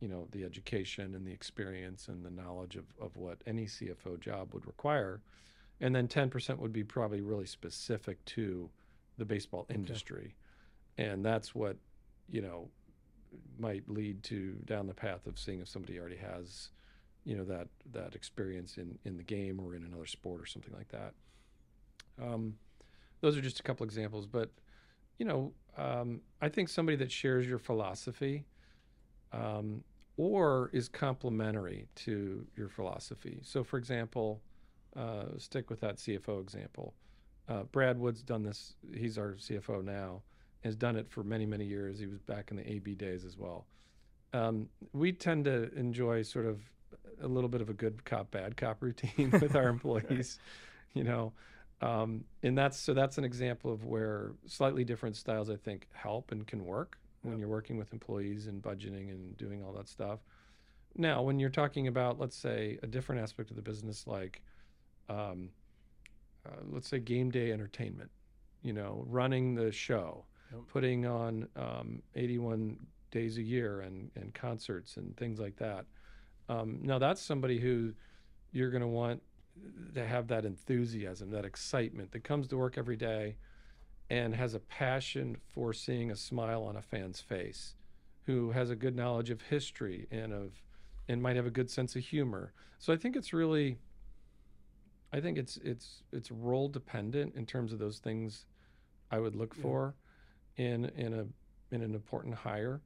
you 0.00 0.08
know, 0.08 0.28
the 0.32 0.44
education 0.44 1.14
and 1.14 1.26
the 1.26 1.32
experience 1.32 2.08
and 2.08 2.24
the 2.24 2.30
knowledge 2.30 2.76
of, 2.76 2.84
of 3.00 3.16
what 3.16 3.38
any 3.46 3.64
CFO 3.64 4.20
job 4.20 4.52
would 4.52 4.66
require. 4.66 5.20
And 5.80 5.94
then 5.94 6.08
10% 6.08 6.58
would 6.58 6.72
be 6.72 6.84
probably 6.84 7.20
really 7.20 7.46
specific 7.46 8.22
to 8.26 8.68
the 9.16 9.24
baseball 9.24 9.66
industry. 9.70 10.34
And 10.98 11.24
that's 11.24 11.54
what, 11.54 11.76
you 12.28 12.42
know, 12.42 12.68
might 13.58 13.88
lead 13.88 14.22
to 14.24 14.52
down 14.64 14.86
the 14.86 14.94
path 14.94 15.26
of 15.26 15.38
seeing 15.38 15.60
if 15.60 15.68
somebody 15.68 15.98
already 15.98 16.16
has 16.16 16.70
you 17.24 17.36
know 17.36 17.44
that 17.44 17.68
that 17.92 18.14
experience 18.14 18.78
in 18.78 18.98
in 19.04 19.16
the 19.16 19.22
game 19.22 19.60
or 19.60 19.74
in 19.74 19.84
another 19.84 20.06
sport 20.06 20.40
or 20.40 20.46
something 20.46 20.74
like 20.74 20.88
that. 20.88 21.12
Um, 22.20 22.54
those 23.20 23.36
are 23.36 23.40
just 23.40 23.60
a 23.60 23.62
couple 23.62 23.84
examples, 23.84 24.26
but 24.26 24.50
you 25.18 25.26
know, 25.26 25.52
um, 25.76 26.20
I 26.40 26.48
think 26.48 26.68
somebody 26.68 26.96
that 26.96 27.10
shares 27.12 27.46
your 27.46 27.58
philosophy 27.58 28.46
um, 29.32 29.82
or 30.16 30.70
is 30.72 30.88
complementary 30.88 31.88
to 31.96 32.46
your 32.56 32.68
philosophy. 32.68 33.40
So, 33.42 33.62
for 33.62 33.76
example, 33.76 34.40
uh, 34.96 35.26
stick 35.38 35.70
with 35.70 35.80
that 35.80 35.96
CFO 35.96 36.40
example. 36.40 36.94
Uh, 37.48 37.64
Brad 37.64 37.98
Wood's 37.98 38.22
done 38.22 38.42
this. 38.42 38.74
He's 38.94 39.18
our 39.18 39.32
CFO 39.32 39.84
now. 39.84 40.22
Has 40.64 40.76
done 40.76 40.96
it 40.96 41.08
for 41.08 41.22
many, 41.22 41.46
many 41.46 41.64
years. 41.64 41.98
He 41.98 42.06
was 42.06 42.20
back 42.20 42.50
in 42.50 42.56
the 42.56 42.70
AB 42.70 42.94
days 42.94 43.24
as 43.24 43.36
well. 43.36 43.66
Um, 44.32 44.68
we 44.92 45.12
tend 45.12 45.44
to 45.44 45.72
enjoy 45.74 46.22
sort 46.22 46.46
of 46.46 46.60
a 47.22 47.28
little 47.28 47.48
bit 47.48 47.60
of 47.60 47.70
a 47.70 47.72
good 47.72 48.04
cop, 48.04 48.30
bad 48.30 48.56
cop 48.56 48.82
routine 48.82 49.30
with 49.30 49.54
our 49.54 49.68
employees. 49.68 50.38
You 50.94 51.04
know, 51.04 51.32
um, 51.80 52.24
and 52.42 52.58
that's 52.58 52.78
so 52.78 52.92
that's 52.92 53.18
an 53.18 53.24
example 53.24 53.72
of 53.72 53.84
where 53.84 54.32
slightly 54.46 54.84
different 54.84 55.16
styles 55.16 55.48
I 55.48 55.56
think 55.56 55.86
help 55.92 56.32
and 56.32 56.46
can 56.46 56.64
work 56.64 56.98
when 57.22 57.38
you're 57.38 57.48
working 57.48 57.76
with 57.76 57.92
employees 57.92 58.46
and 58.46 58.62
budgeting 58.62 59.10
and 59.10 59.36
doing 59.36 59.62
all 59.62 59.72
that 59.74 59.88
stuff. 59.88 60.20
Now, 60.96 61.22
when 61.22 61.38
you're 61.38 61.50
talking 61.50 61.86
about, 61.86 62.18
let's 62.18 62.36
say, 62.36 62.78
a 62.82 62.86
different 62.86 63.20
aspect 63.20 63.50
of 63.50 63.56
the 63.56 63.62
business, 63.62 64.06
like 64.06 64.42
um, 65.08 65.50
uh, 66.46 66.56
let's 66.70 66.88
say 66.88 66.98
game 66.98 67.30
day 67.30 67.52
entertainment, 67.52 68.10
you 68.62 68.72
know, 68.72 69.04
running 69.06 69.54
the 69.54 69.70
show, 69.70 70.24
Yep. 70.52 70.60
putting 70.68 71.06
on 71.06 71.48
um, 71.56 72.02
81 72.14 72.78
days 73.10 73.38
a 73.38 73.42
year 73.42 73.80
and, 73.80 74.10
and 74.16 74.32
concerts 74.34 74.96
and 74.96 75.16
things 75.16 75.38
like 75.38 75.56
that. 75.56 75.84
Um, 76.48 76.78
now, 76.82 76.98
that's 76.98 77.20
somebody 77.20 77.58
who 77.60 77.92
you're 78.52 78.70
going 78.70 78.82
to 78.82 78.86
want 78.88 79.22
to 79.94 80.06
have 80.06 80.28
that 80.28 80.44
enthusiasm, 80.44 81.30
that 81.30 81.44
excitement 81.44 82.12
that 82.12 82.24
comes 82.24 82.46
to 82.48 82.56
work 82.56 82.78
every 82.78 82.96
day 82.96 83.36
and 84.08 84.34
has 84.34 84.54
a 84.54 84.60
passion 84.60 85.36
for 85.52 85.72
seeing 85.72 86.10
a 86.10 86.16
smile 86.16 86.62
on 86.62 86.76
a 86.76 86.82
fan's 86.82 87.20
face, 87.20 87.74
who 88.24 88.52
has 88.52 88.70
a 88.70 88.76
good 88.76 88.96
knowledge 88.96 89.28
of 89.30 89.42
history 89.42 90.06
and 90.10 90.32
of 90.32 90.52
and 91.10 91.22
might 91.22 91.36
have 91.36 91.46
a 91.46 91.50
good 91.50 91.70
sense 91.70 91.96
of 91.96 92.02
humor. 92.02 92.52
So 92.78 92.92
I 92.92 92.96
think 92.96 93.16
it's 93.16 93.32
really 93.32 93.78
I 95.12 95.20
think 95.20 95.38
it's 95.38 95.56
it's 95.58 96.02
it's 96.12 96.30
role 96.30 96.68
dependent 96.68 97.34
in 97.34 97.46
terms 97.46 97.72
of 97.72 97.78
those 97.78 97.98
things 97.98 98.44
I 99.10 99.18
would 99.18 99.34
look 99.34 99.54
Yeah. 99.56 99.62
for 99.62 99.94
in 100.58 100.84
in 100.96 101.14
a 101.14 101.26
in 101.74 101.82
an 101.82 101.94
important 101.94 102.34
hire. 102.34 102.82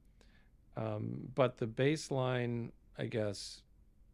Um, 0.76 1.28
but 1.34 1.58
the 1.58 1.66
baseline, 1.66 2.70
I 2.98 3.06
guess, 3.06 3.62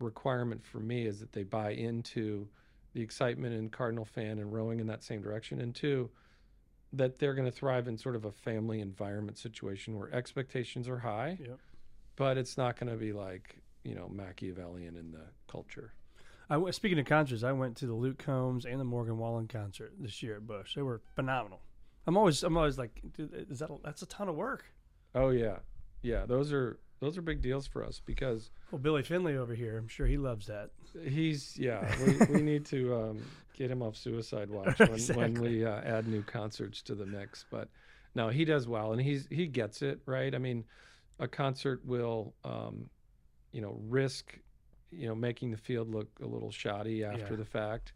requirement 0.01 0.65
for 0.65 0.81
me 0.81 1.07
is 1.07 1.21
that 1.21 1.33
they 1.33 1.43
buy 1.45 1.71
into 1.71 2.49
the 2.95 3.01
excitement 3.03 3.55
and 3.55 3.71
Cardinal 3.71 4.05
fan 4.05 4.39
and 4.39 4.53
rowing 4.53 4.81
in 4.81 4.87
that 4.87 5.05
same 5.05 5.21
direction, 5.23 5.61
and 5.61 5.75
two, 5.75 6.11
that 6.93 7.19
they're 7.19 7.35
going 7.35 7.45
to 7.45 7.53
thrive 7.53 7.87
in 7.87 7.97
sort 7.99 8.17
of 8.17 8.25
a 8.25 8.33
family 8.33 8.81
environment 8.81 9.39
situation 9.39 9.97
where 9.99 10.13
expectations 10.15 10.89
are 10.89 10.99
high, 10.99 11.39
Yep. 11.41 11.59
but 12.17 12.39
it's 12.39 12.57
not 12.57 12.79
going 12.79 12.91
to 12.91 12.97
be 12.97 13.13
like 13.13 13.61
you 13.85 13.95
know 13.95 14.09
Machiavellian 14.09 14.97
in 14.97 15.13
the 15.13 15.27
culture. 15.47 15.93
I 16.51 16.71
speaking 16.71 16.99
of 16.99 17.05
concerts, 17.07 17.43
I 17.43 17.53
went 17.53 17.77
to 17.79 17.87
the 17.87 17.95
Luke 17.95 18.19
Combs 18.19 18.65
and 18.65 18.81
the 18.81 18.85
Morgan 18.85 19.19
Wallen 19.19 19.49
concert 19.49 19.93
this 20.01 20.23
year 20.23 20.37
at 20.37 20.47
Busch. 20.47 20.75
They 20.75 20.83
were 20.83 21.03
phenomenal. 21.15 21.61
I'm 22.09 22.17
always 22.17 22.43
I'm 22.43 22.57
always 22.57 22.79
like, 22.79 23.03
is 23.19 23.59
that 23.59 23.71
a, 23.71 23.77
that's 23.85 24.01
a 24.03 24.07
ton 24.07 24.29
of 24.29 24.35
work? 24.35 24.65
Oh 25.15 25.29
yeah, 25.29 25.59
yeah. 26.03 26.25
Those 26.27 26.53
are 26.55 26.79
those 27.01 27.19
are 27.19 27.23
big 27.23 27.43
deals 27.43 27.67
for 27.67 27.85
us 27.85 28.01
because 28.05 28.51
Well, 28.73 28.79
Billy 28.81 29.03
Findlay 29.03 29.37
over 29.37 29.55
here, 29.55 29.77
I'm 29.77 29.89
sure 29.89 30.07
he 30.07 30.17
loves 30.17 30.47
that. 30.47 30.71
he's 31.05 31.57
yeah. 31.59 31.87
We, 32.05 32.27
we 32.37 32.43
need 32.43 32.65
to 32.67 32.95
um, 32.97 33.23
get 33.55 33.71
him 33.71 33.83
off 33.83 33.95
suicide 33.97 34.49
watch 34.51 34.79
when, 35.15 35.17
when 35.17 35.35
we 35.35 35.65
uh, 35.67 35.81
add 35.83 36.09
new 36.09 36.23
concerts 36.23 36.81
to 36.83 36.95
the 36.95 37.05
mix. 37.07 37.45
But 37.51 37.69
no, 38.15 38.31
he 38.31 38.45
does 38.47 38.67
well, 38.67 38.93
and 38.93 39.01
he's 39.03 39.29
he 39.31 39.47
gets 39.47 39.83
it 39.83 40.01
right. 40.07 40.35
I 40.35 40.39
mean, 40.39 40.65
a 41.21 41.29
concert 41.29 41.85
will 41.85 42.35
um, 42.43 42.89
you 43.53 43.61
know 43.61 43.79
risk 43.87 44.39
you 44.91 45.07
know 45.09 45.15
making 45.15 45.51
the 45.51 45.59
field 45.59 45.91
look 45.91 46.09
a 46.23 46.27
little 46.27 46.51
shoddy 46.51 47.05
after 47.05 47.35
Yeah. 47.35 47.37
the 47.37 47.45
fact, 47.45 47.93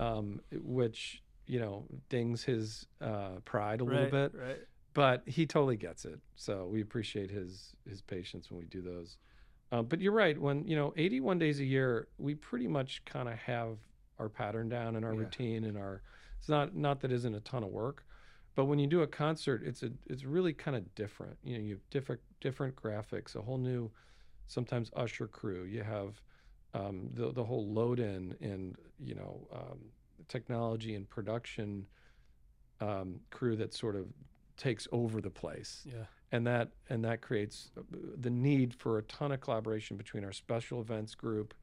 um, 0.00 0.40
which 0.52 1.22
you 1.48 1.58
know 1.58 1.84
dings 2.08 2.44
his 2.44 2.86
uh, 3.00 3.40
pride 3.44 3.80
a 3.80 3.84
little 3.84 4.10
bit. 4.10 4.32
right? 4.34 4.58
but 4.94 5.22
he 5.26 5.46
totally 5.46 5.76
gets 5.76 6.04
it. 6.04 6.18
So 6.34 6.66
we 6.66 6.80
appreciate 6.82 7.30
his 7.30 7.72
his 7.88 8.02
patience 8.02 8.50
when 8.50 8.58
we 8.60 8.66
do 8.66 8.82
those. 8.82 9.16
Um, 9.70 9.86
but 9.86 10.00
you're 10.00 10.12
right. 10.12 10.36
When 10.40 10.66
you 10.66 10.76
know 10.76 10.92
81 10.96 11.38
days 11.38 11.60
a 11.60 11.64
year, 11.64 12.08
we 12.18 12.34
pretty 12.34 12.66
much 12.68 13.04
kind 13.04 13.28
of 13.28 13.36
have 13.38 13.78
our 14.18 14.28
pattern 14.28 14.68
down 14.68 14.96
and 14.96 15.04
our 15.04 15.12
Yeah. 15.12 15.20
routine 15.20 15.64
and 15.64 15.76
our. 15.76 16.02
It's 16.38 16.48
not 16.48 16.74
not 16.74 17.00
that 17.00 17.12
isn't 17.12 17.34
a 17.34 17.40
ton 17.40 17.62
of 17.64 17.70
work, 17.70 18.04
but 18.54 18.64
when 18.66 18.78
you 18.78 18.86
do 18.86 19.02
a 19.02 19.06
concert, 19.06 19.62
it's 19.64 19.82
a 19.82 19.90
it's 20.06 20.24
really 20.24 20.52
kind 20.52 20.76
of 20.76 20.94
different. 20.94 21.36
You 21.44 21.58
know, 21.58 21.62
you 21.64 21.74
have 21.74 21.90
different 21.90 22.20
different 22.40 22.74
graphics, 22.76 23.36
a 23.36 23.42
whole 23.42 23.58
new, 23.58 23.90
sometimes 24.46 24.90
usher 24.96 25.26
crew. 25.28 25.64
You 25.64 25.82
have 25.82 26.20
um, 26.74 27.10
the 27.12 27.32
the 27.32 27.44
whole 27.44 27.72
load 27.72 28.00
in 28.00 28.34
and 28.40 28.76
you 28.98 29.14
know 29.14 29.46
um, 29.52 29.78
technology 30.28 30.94
and 30.94 31.08
production 31.08 31.86
um, 32.80 33.20
crew 33.30 33.56
that 33.56 33.74
sort 33.74 33.96
of 33.96 34.06
takes 34.56 34.86
over 34.92 35.20
the 35.20 35.30
place 35.30 35.84
Yeah. 35.86 36.04
and 36.32 36.46
that 36.46 36.70
and 36.88 37.04
that 37.04 37.20
creates 37.22 37.70
uh, 37.76 37.82
the 38.16 38.30
need 38.30 38.74
for 38.74 38.98
a 38.98 39.02
ton 39.02 39.32
of 39.32 39.40
collaboration 39.40 39.96
between 39.96 40.24
our 40.24 40.32
special 40.32 40.80
events 40.80 41.14
group 41.14 41.54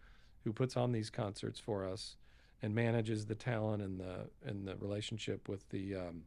who 0.43 0.51
puts 0.53 0.75
on 0.77 0.91
these 0.91 1.09
concerts 1.09 1.59
for 1.59 1.85
us 1.87 2.17
and 2.61 2.73
manages 2.73 3.25
the 3.25 3.35
talent 3.35 3.81
and 3.83 3.99
the 3.99 4.29
and 4.45 4.67
the 4.67 4.75
relationship 4.77 5.47
with 5.49 5.67
the 5.69 5.95
um, 5.95 6.23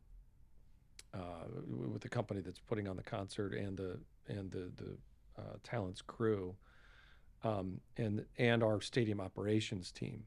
uh, 1.14 1.46
with 1.92 2.02
the 2.02 2.08
company 2.08 2.40
that's 2.40 2.60
putting 2.60 2.86
on 2.86 2.96
the 2.96 3.02
concert 3.02 3.54
and 3.54 3.76
the 3.78 3.98
and 4.28 4.50
the 4.50 4.70
the 4.76 4.96
uh, 5.38 5.56
talents 5.62 6.02
crew 6.02 6.54
um, 7.44 7.80
and 7.96 8.24
and 8.38 8.62
our 8.62 8.80
stadium 8.80 9.20
operations 9.20 9.90
team 9.92 10.24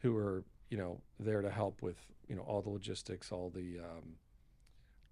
who 0.00 0.14
are 0.16 0.44
you 0.70 0.76
know 0.76 1.00
there 1.18 1.42
to 1.42 1.50
help 1.50 1.82
with 1.82 1.96
you 2.28 2.36
know 2.36 2.42
all 2.42 2.62
the 2.62 2.70
logistics 2.70 3.32
all 3.32 3.50
the 3.50 3.78
um, 3.78 4.16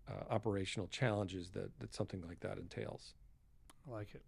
uh, 0.09 0.33
operational 0.33 0.87
challenges 0.89 1.51
that, 1.51 1.77
that 1.81 1.95
something 1.95 2.23
like 2.29 2.41
that 2.41 2.59
entails. 2.59 3.15
I 3.89 3.93
like 3.93 4.15
it. 4.15 4.23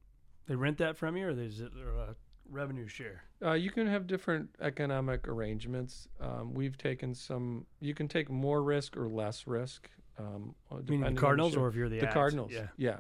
They 0.47 0.55
rent 0.55 0.79
that 0.79 0.97
from 0.97 1.17
you, 1.17 1.27
or 1.27 1.31
is 1.31 1.61
it 1.61 1.73
a 1.77 2.15
revenue 2.51 2.89
share? 2.89 3.25
Uh, 3.45 3.53
you 3.53 3.71
can 3.71 3.87
have 3.87 4.07
different 4.07 4.49
economic 4.61 5.29
arrangements. 5.29 6.09
Um, 6.21 6.55
we've 6.55 6.79
taken 6.79 7.15
some. 7.15 7.67
You 7.81 7.95
can 7.95 8.09
take 8.09 8.31
more 8.31 8.63
risk 8.63 8.97
or 8.97 9.09
less 9.09 9.47
risk. 9.47 9.91
Um, 10.19 10.55
uh, 10.71 10.77
I 10.77 10.79
mean, 10.79 10.85
depending 10.87 11.05
on 11.05 11.15
the 11.15 11.15
the 11.15 11.21
Cardinals, 11.21 11.57
or 11.57 11.69
if 11.69 11.75
you're 11.75 11.89
the 11.89 12.01
the 12.01 12.07
act? 12.07 12.15
Cardinals. 12.15 12.51
Yeah. 12.53 12.69
yeah. 12.77 12.99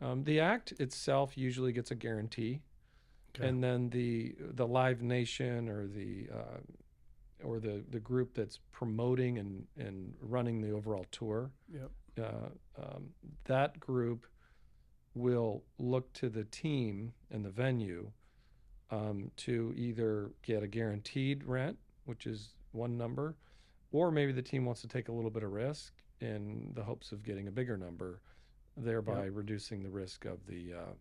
Um, 0.00 0.24
the 0.24 0.40
act 0.40 0.72
itself 0.80 1.36
usually 1.36 1.72
gets 1.72 1.90
a 1.90 1.94
guarantee, 1.94 2.62
Okay. 3.36 3.46
and 3.46 3.62
then 3.62 3.90
the 3.90 4.34
the 4.40 4.66
Live 4.66 5.02
Nation 5.02 5.68
or 5.68 5.86
the 5.86 6.28
uh, 6.32 6.58
or 7.44 7.58
the 7.60 7.84
the 7.90 8.00
group 8.00 8.34
that's 8.34 8.58
promoting 8.72 9.38
and 9.38 9.66
and 9.76 10.14
running 10.20 10.60
the 10.60 10.70
overall 10.70 11.06
tour. 11.10 11.50
Yep. 11.72 11.90
uh, 12.20 12.82
um, 12.82 13.10
that 13.44 13.78
group 13.80 14.26
will 15.14 15.62
look 15.78 16.12
to 16.14 16.28
the 16.28 16.44
team 16.44 17.12
and 17.30 17.44
the 17.44 17.50
venue 17.50 18.10
um, 18.90 19.30
to 19.36 19.72
either 19.76 20.32
get 20.42 20.62
a 20.62 20.66
guaranteed 20.66 21.44
rent, 21.44 21.78
which 22.04 22.26
is 22.26 22.54
one 22.72 22.96
number, 22.98 23.36
or 23.92 24.10
maybe 24.10 24.32
the 24.32 24.42
team 24.42 24.64
wants 24.64 24.80
to 24.80 24.88
take 24.88 25.08
a 25.08 25.12
little 25.12 25.30
bit 25.30 25.42
of 25.42 25.52
risk 25.52 25.92
in 26.20 26.72
the 26.74 26.82
hopes 26.82 27.12
of 27.12 27.22
getting 27.22 27.48
a 27.48 27.50
bigger 27.50 27.76
number, 27.76 28.20
thereby 28.76 29.26
reducing 29.26 29.82
the 29.82 29.90
risk 29.90 30.24
of 30.24 30.38
the 30.46 30.74
uh, 30.74 30.92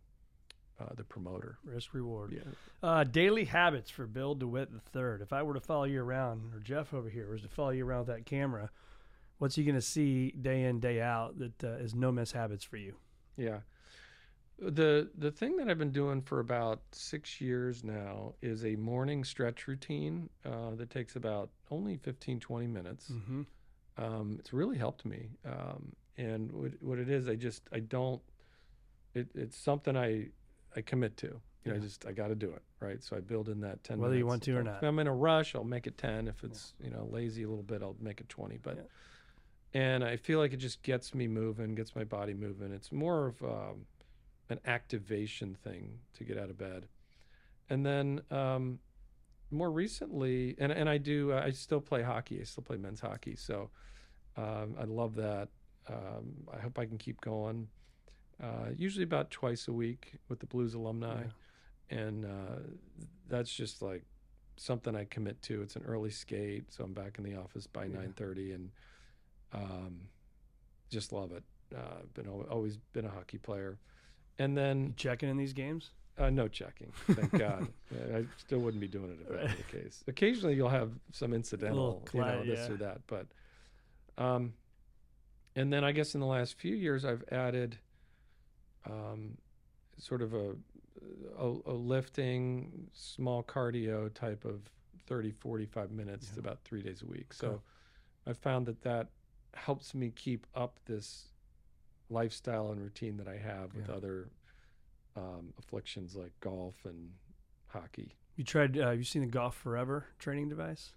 uh, 0.83 0.93
the 0.95 1.03
promoter. 1.03 1.57
Risk 1.63 1.93
reward. 1.93 2.33
Yeah. 2.33 2.51
Uh, 2.81 3.03
daily 3.03 3.45
habits 3.45 3.89
for 3.89 4.05
Bill 4.05 4.35
DeWitt 4.35 4.71
the 4.71 4.79
third. 4.79 5.21
If 5.21 5.33
I 5.33 5.43
were 5.43 5.53
to 5.53 5.59
follow 5.59 5.85
you 5.85 6.01
around, 6.01 6.53
or 6.53 6.59
Jeff 6.59 6.93
over 6.93 7.09
here 7.09 7.29
was 7.29 7.41
to 7.41 7.47
follow 7.47 7.69
you 7.69 7.85
around 7.85 8.07
with 8.07 8.15
that 8.15 8.25
camera, 8.25 8.69
what's 9.37 9.55
he 9.55 9.63
going 9.63 9.75
to 9.75 9.81
see 9.81 10.31
day 10.31 10.63
in 10.63 10.79
day 10.79 11.01
out 11.01 11.37
that 11.39 11.63
uh, 11.63 11.77
is 11.77 11.93
no 11.95 12.11
for 12.63 12.77
you? 12.77 12.95
Yeah. 13.37 13.59
The 14.59 15.09
the 15.17 15.31
thing 15.31 15.57
that 15.57 15.67
I've 15.67 15.79
been 15.79 15.91
doing 15.91 16.21
for 16.21 16.39
about 16.39 16.81
six 16.91 17.41
years 17.41 17.83
now 17.83 18.35
is 18.41 18.63
a 18.63 18.75
morning 18.75 19.23
stretch 19.23 19.67
routine 19.67 20.29
uh, 20.45 20.75
that 20.75 20.89
takes 20.91 21.15
about 21.15 21.49
only 21.71 21.97
15, 21.97 22.39
20 22.39 22.67
minutes. 22.67 23.11
Mm-hmm. 23.11 23.41
Um, 23.97 24.37
it's 24.39 24.53
really 24.53 24.77
helped 24.77 25.05
me. 25.05 25.31
Um, 25.45 25.93
and 26.17 26.51
what, 26.51 26.71
what 26.81 26.99
it 26.99 27.09
is, 27.09 27.27
I 27.27 27.35
just, 27.35 27.63
I 27.71 27.79
don't, 27.79 28.21
it, 29.13 29.27
it's 29.35 29.57
something 29.57 29.97
I, 29.97 30.27
I 30.75 30.81
commit 30.81 31.17
to. 31.17 31.39
You 31.65 31.71
know, 31.71 31.77
I 31.77 31.79
just, 31.79 32.05
I 32.05 32.11
got 32.11 32.27
to 32.27 32.35
do 32.35 32.49
it. 32.49 32.61
Right. 32.81 33.01
So 33.01 33.15
I 33.15 33.21
build 33.21 33.47
in 33.47 33.61
that 33.61 33.83
10 33.85 33.99
Whether 33.99 34.17
you 34.17 34.25
want 34.25 34.43
to 34.43 34.57
or 34.57 34.63
not. 34.63 34.77
If. 34.77 34.83
I'm 34.83 34.99
in 34.99 35.07
a 35.07 35.13
rush, 35.13 35.55
I'll 35.55 35.63
make 35.63 35.87
it 35.87 35.97
10. 35.97 36.27
If 36.27 36.43
it's, 36.43 36.73
you 36.83 36.89
know, 36.89 37.07
lazy 37.09 37.43
a 37.43 37.47
little 37.47 37.63
bit, 37.63 37.81
I'll 37.81 37.95
make 38.01 38.19
it 38.19 38.27
20. 38.27 38.57
But, 38.61 38.89
and 39.73 40.03
I 40.03 40.17
feel 40.17 40.39
like 40.39 40.51
it 40.51 40.57
just 40.57 40.83
gets 40.83 41.15
me 41.15 41.27
moving, 41.27 41.73
gets 41.73 41.95
my 41.95 42.03
body 42.03 42.33
moving. 42.33 42.73
It's 42.73 42.91
more 42.91 43.27
of 43.27 43.41
um, 43.43 43.85
an 44.49 44.59
activation 44.65 45.55
thing 45.63 45.99
to 46.17 46.25
get 46.25 46.37
out 46.37 46.49
of 46.49 46.57
bed. 46.57 46.87
And 47.69 47.85
then 47.85 48.21
um, 48.29 48.79
more 49.49 49.71
recently, 49.71 50.55
and, 50.59 50.69
and 50.71 50.89
I 50.89 50.97
do, 50.97 51.33
I 51.33 51.51
still 51.51 51.79
play 51.79 52.01
hockey. 52.01 52.41
I 52.41 52.43
still 52.43 52.63
play 52.63 52.75
men's 52.75 52.99
hockey. 52.99 53.37
So 53.37 53.69
um, 54.35 54.75
I 54.77 54.83
love 54.83 55.15
that. 55.15 55.47
um, 55.87 56.33
I 56.53 56.59
hope 56.59 56.77
I 56.77 56.85
can 56.85 56.97
keep 56.97 57.21
going. 57.21 57.67
Uh, 58.43 58.71
usually 58.75 59.03
about 59.03 59.31
twice 59.31 59.67
a 59.69 59.73
week 59.73 60.13
with 60.27 60.39
the 60.39 60.45
Blues 60.45 60.73
alumni, 60.73 61.23
and 61.89 62.25
uh, 62.25 62.59
that's 63.29 63.53
just 63.53 63.81
like 63.81 64.03
something 64.57 64.95
I 64.95 65.05
commit 65.05 65.41
to. 65.43 65.61
It's 65.61 65.77
an 65.77 65.83
early 65.87 66.09
skate, 66.09 66.65
so 66.73 66.83
I'm 66.83 66.93
back 66.93 67.17
in 67.17 67.23
the 67.23 67.35
office 67.35 67.67
by 67.67 67.85
Yeah. 67.85 67.99
9:30, 67.99 68.55
and 68.55 68.71
um, 69.53 70.01
just 70.89 71.13
love 71.13 71.31
it. 71.31 71.43
Uh, 71.73 72.01
been 72.13 72.27
always 72.27 72.77
been 72.91 73.05
a 73.05 73.09
hockey 73.09 73.37
player, 73.37 73.79
and 74.37 74.57
then 74.57 74.87
You 74.87 74.93
checking 74.97 75.29
in 75.29 75.37
these 75.37 75.53
games? 75.53 75.91
uh, 76.17 76.29
no 76.29 76.47
checking. 76.47 76.91
Thank 77.09 77.31
God. 77.39 77.67
Yeah, 77.91 78.17
I 78.17 78.25
still 78.37 78.59
wouldn't 78.59 78.81
be 78.81 78.87
doing 78.87 79.11
it 79.11 79.19
if 79.21 79.29
that 79.29 79.41
were 79.41 79.47
the 79.47 79.83
case. 79.83 80.03
Occasionally, 80.07 80.55
you'll 80.55 80.69
have 80.69 80.91
some 81.11 81.33
incidental, 81.33 82.05
you 82.13 82.19
know, 82.19 82.43
this 82.45 82.67
yeah. 82.67 82.73
or 82.73 82.77
that. 82.77 83.01
But, 83.07 83.27
um, 84.17 84.53
and 85.55 85.71
then 85.73 85.83
I 85.83 85.91
guess 85.91 86.13
in 86.13 86.19
the 86.19 86.27
last 86.27 86.55
few 86.59 86.75
years, 86.75 87.03
I've 87.05 87.23
added, 87.31 87.77
um, 88.89 89.37
sort 89.97 90.21
of 90.21 90.33
a, 90.33 90.55
a, 91.37 91.55
a 91.67 91.73
lifting, 91.73 92.87
small 92.93 93.43
cardio 93.43 94.13
type 94.13 94.45
of 94.45 94.61
30, 95.07 95.31
45 95.31 95.91
minutes 95.91 96.31
Yeah. 96.33 96.39
about 96.39 96.59
three 96.63 96.81
days 96.81 97.01
a 97.01 97.05
week. 97.05 97.33
Okay. 97.41 97.53
So, 97.53 97.61
I 98.25 98.31
found 98.33 98.65
that 98.67 98.81
that 98.83 99.09
helps 99.53 99.93
me 99.93 100.09
keep 100.15 100.47
up 100.55 100.79
this 100.85 101.27
lifestyle 102.09 102.71
and 102.71 102.81
routine 102.81 103.17
that 103.17 103.27
I 103.27 103.37
have 103.37 103.73
with 103.75 103.89
Yeah. 103.89 103.95
other 103.95 104.29
um, 105.15 105.53
afflictions 105.59 106.15
like 106.15 106.31
golf 106.39 106.75
and 106.85 107.11
hockey. 107.67 108.13
You 108.35 108.43
tried? 108.43 108.77
Uh, 108.77 108.87
have 108.89 108.97
you 108.97 109.03
seen 109.03 109.21
the 109.21 109.27
Golf 109.27 109.55
Forever 109.55 110.07
training 110.17 110.49
device? 110.49 110.93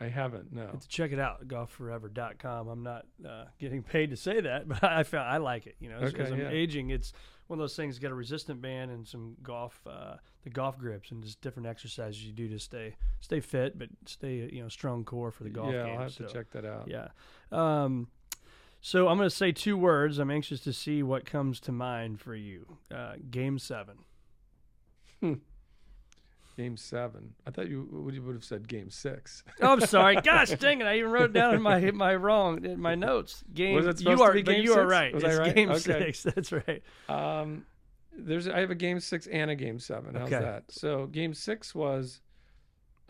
I 0.00 0.08
haven't. 0.08 0.52
No. 0.52 0.66
Have 0.66 0.80
to 0.80 0.88
check 0.88 1.12
it 1.12 1.18
out. 1.18 1.48
Golfforever.com. 1.48 2.68
I'm 2.68 2.82
not 2.82 3.06
uh, 3.26 3.44
getting 3.58 3.82
paid 3.82 4.10
to 4.10 4.16
say 4.16 4.40
that, 4.40 4.68
but 4.68 4.84
I 4.84 5.02
found 5.02 5.28
I 5.28 5.38
like 5.38 5.66
it. 5.66 5.76
You 5.80 5.88
know, 5.88 5.96
as, 5.96 6.14
as 6.14 6.20
Okay, 6.20 6.32
I'm 6.32 6.40
yeah. 6.40 6.50
aging, 6.50 6.90
it's 6.90 7.12
one 7.46 7.58
of 7.58 7.62
those 7.62 7.76
things. 7.76 7.98
Got 7.98 8.10
a 8.10 8.14
resistant 8.14 8.60
band 8.60 8.90
and 8.90 9.06
some 9.06 9.36
golf, 9.42 9.80
uh, 9.86 10.16
the 10.44 10.50
golf 10.50 10.78
grips, 10.78 11.10
and 11.10 11.22
just 11.22 11.40
different 11.40 11.66
exercises 11.66 12.22
you 12.24 12.32
do 12.32 12.48
to 12.48 12.58
stay 12.58 12.96
stay 13.20 13.40
fit, 13.40 13.78
but 13.78 13.88
stay 14.04 14.48
you 14.52 14.62
know 14.62 14.68
strong 14.68 15.04
core 15.04 15.30
for 15.30 15.44
the 15.44 15.50
golf 15.50 15.72
yeah, 15.72 15.84
game. 15.84 15.94
I'll 15.94 16.02
have 16.02 16.12
so, 16.12 16.26
to 16.26 16.32
check 16.32 16.50
that 16.50 16.64
out. 16.64 16.88
Yeah. 16.88 17.08
Um, 17.50 18.08
so 18.80 19.08
I'm 19.08 19.16
going 19.16 19.28
to 19.28 19.34
say 19.34 19.50
two 19.50 19.76
words. 19.78 20.18
I'm 20.18 20.30
anxious 20.30 20.60
to 20.60 20.72
see 20.72 21.02
what 21.02 21.24
comes 21.24 21.58
to 21.60 21.72
mind 21.72 22.20
for 22.20 22.34
you. 22.34 22.78
Uh, 22.94 23.14
game 23.30 23.58
seven. 23.58 23.96
Game 26.56 26.76
seven. 26.78 27.34
I 27.46 27.50
thought 27.50 27.68
you 27.68 27.86
would 27.92 28.14
you 28.14 28.22
would 28.22 28.34
have 28.34 28.44
said 28.44 28.66
game 28.66 28.88
six. 28.88 29.44
Oh, 29.60 29.72
I'm 29.74 29.80
sorry. 29.80 30.16
Gosh 30.24 30.50
dang 30.50 30.80
it! 30.80 30.86
I 30.86 30.96
even 30.98 31.10
wrote 31.10 31.26
it 31.30 31.32
down 31.34 31.54
in 31.54 31.60
my 31.60 31.78
my 31.90 32.14
wrong 32.16 32.64
in 32.64 32.80
my 32.80 32.94
notes. 32.94 33.44
Game. 33.52 33.74
Was 33.74 33.86
it 33.86 33.98
supposed 33.98 34.18
you 34.20 34.24
to 34.24 34.30
are, 34.30 34.32
be 34.32 34.42
game 34.42 34.64
you 34.64 34.72
are 34.74 34.86
right. 34.86 35.12
Was 35.14 35.22
I 35.24 35.34
right? 35.34 35.54
game 35.54 35.70
Okay. 35.70 36.12
six. 36.12 36.22
That's 36.34 36.52
right. 36.52 36.82
Um, 37.10 37.66
there's 38.16 38.48
I 38.48 38.60
have 38.60 38.70
a 38.70 38.74
game 38.74 39.00
six 39.00 39.26
and 39.26 39.50
a 39.50 39.54
game 39.54 39.78
seven. 39.78 40.14
How's 40.14 40.32
Okay. 40.32 40.42
that? 40.42 40.64
So 40.70 41.06
game 41.06 41.34
six 41.34 41.74
was 41.74 42.22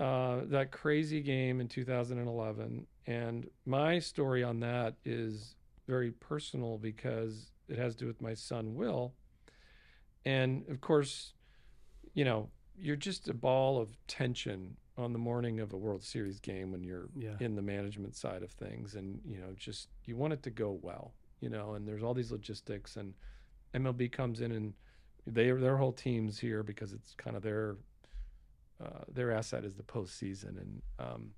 uh, 0.01 0.41
that 0.47 0.73
crazy 0.73 1.21
game 1.21 1.61
in 1.61 1.69
2011, 1.69 2.85
and 3.07 3.49
my 3.65 4.01
story 4.01 4.43
on 4.43 4.59
that 4.61 4.95
is 5.05 5.55
very 5.87 6.11
personal 6.11 6.79
because 6.79 7.53
it 7.69 7.79
has 7.79 7.95
to 7.95 8.01
do 8.01 8.07
with 8.09 8.21
my 8.21 8.35
son 8.35 8.75
Will, 8.75 9.15
and 10.25 10.69
of 10.69 10.81
course, 10.81 11.33
you 12.15 12.25
know, 12.25 12.49
you're 12.79 12.97
just 12.97 13.29
a 13.29 13.35
ball 13.35 13.81
of 13.81 13.97
tension 14.07 14.77
on 14.99 15.13
the 15.13 15.19
morning 15.19 15.61
of 15.61 15.73
a 15.73 15.77
World 15.77 16.03
Series 16.03 16.41
game 16.41 16.73
when 16.73 16.83
you're 16.83 17.09
Yeah. 17.15 17.37
in 17.41 17.55
the 17.55 17.63
management 17.63 18.15
side 18.17 18.43
of 18.43 18.51
things 18.53 18.95
and 18.95 19.21
you 19.25 19.39
know 19.39 19.53
just 19.57 19.89
you 20.05 20.17
want 20.17 20.33
it 20.33 20.43
to 20.45 20.51
go 20.51 20.73
well 20.83 21.15
you 21.41 21.49
know 21.51 21.75
and 21.75 21.87
there's 21.87 22.03
all 22.03 22.15
these 22.15 22.33
logistics 22.33 22.97
and 22.97 23.15
MLB 23.75 24.11
comes 24.11 24.41
in 24.41 24.53
and 24.53 24.75
they 25.27 25.51
their 25.51 25.77
whole 25.77 25.93
team's 25.93 26.39
here 26.39 26.63
because 26.63 26.93
it's 26.93 27.15
kind 27.15 27.37
of 27.37 27.43
their 27.43 27.77
uh, 28.83 29.05
their 29.13 29.33
asset 29.33 29.65
is 29.65 29.75
the 29.75 29.83
postseason 29.83 30.61
and 30.61 30.83
um, 30.99 31.31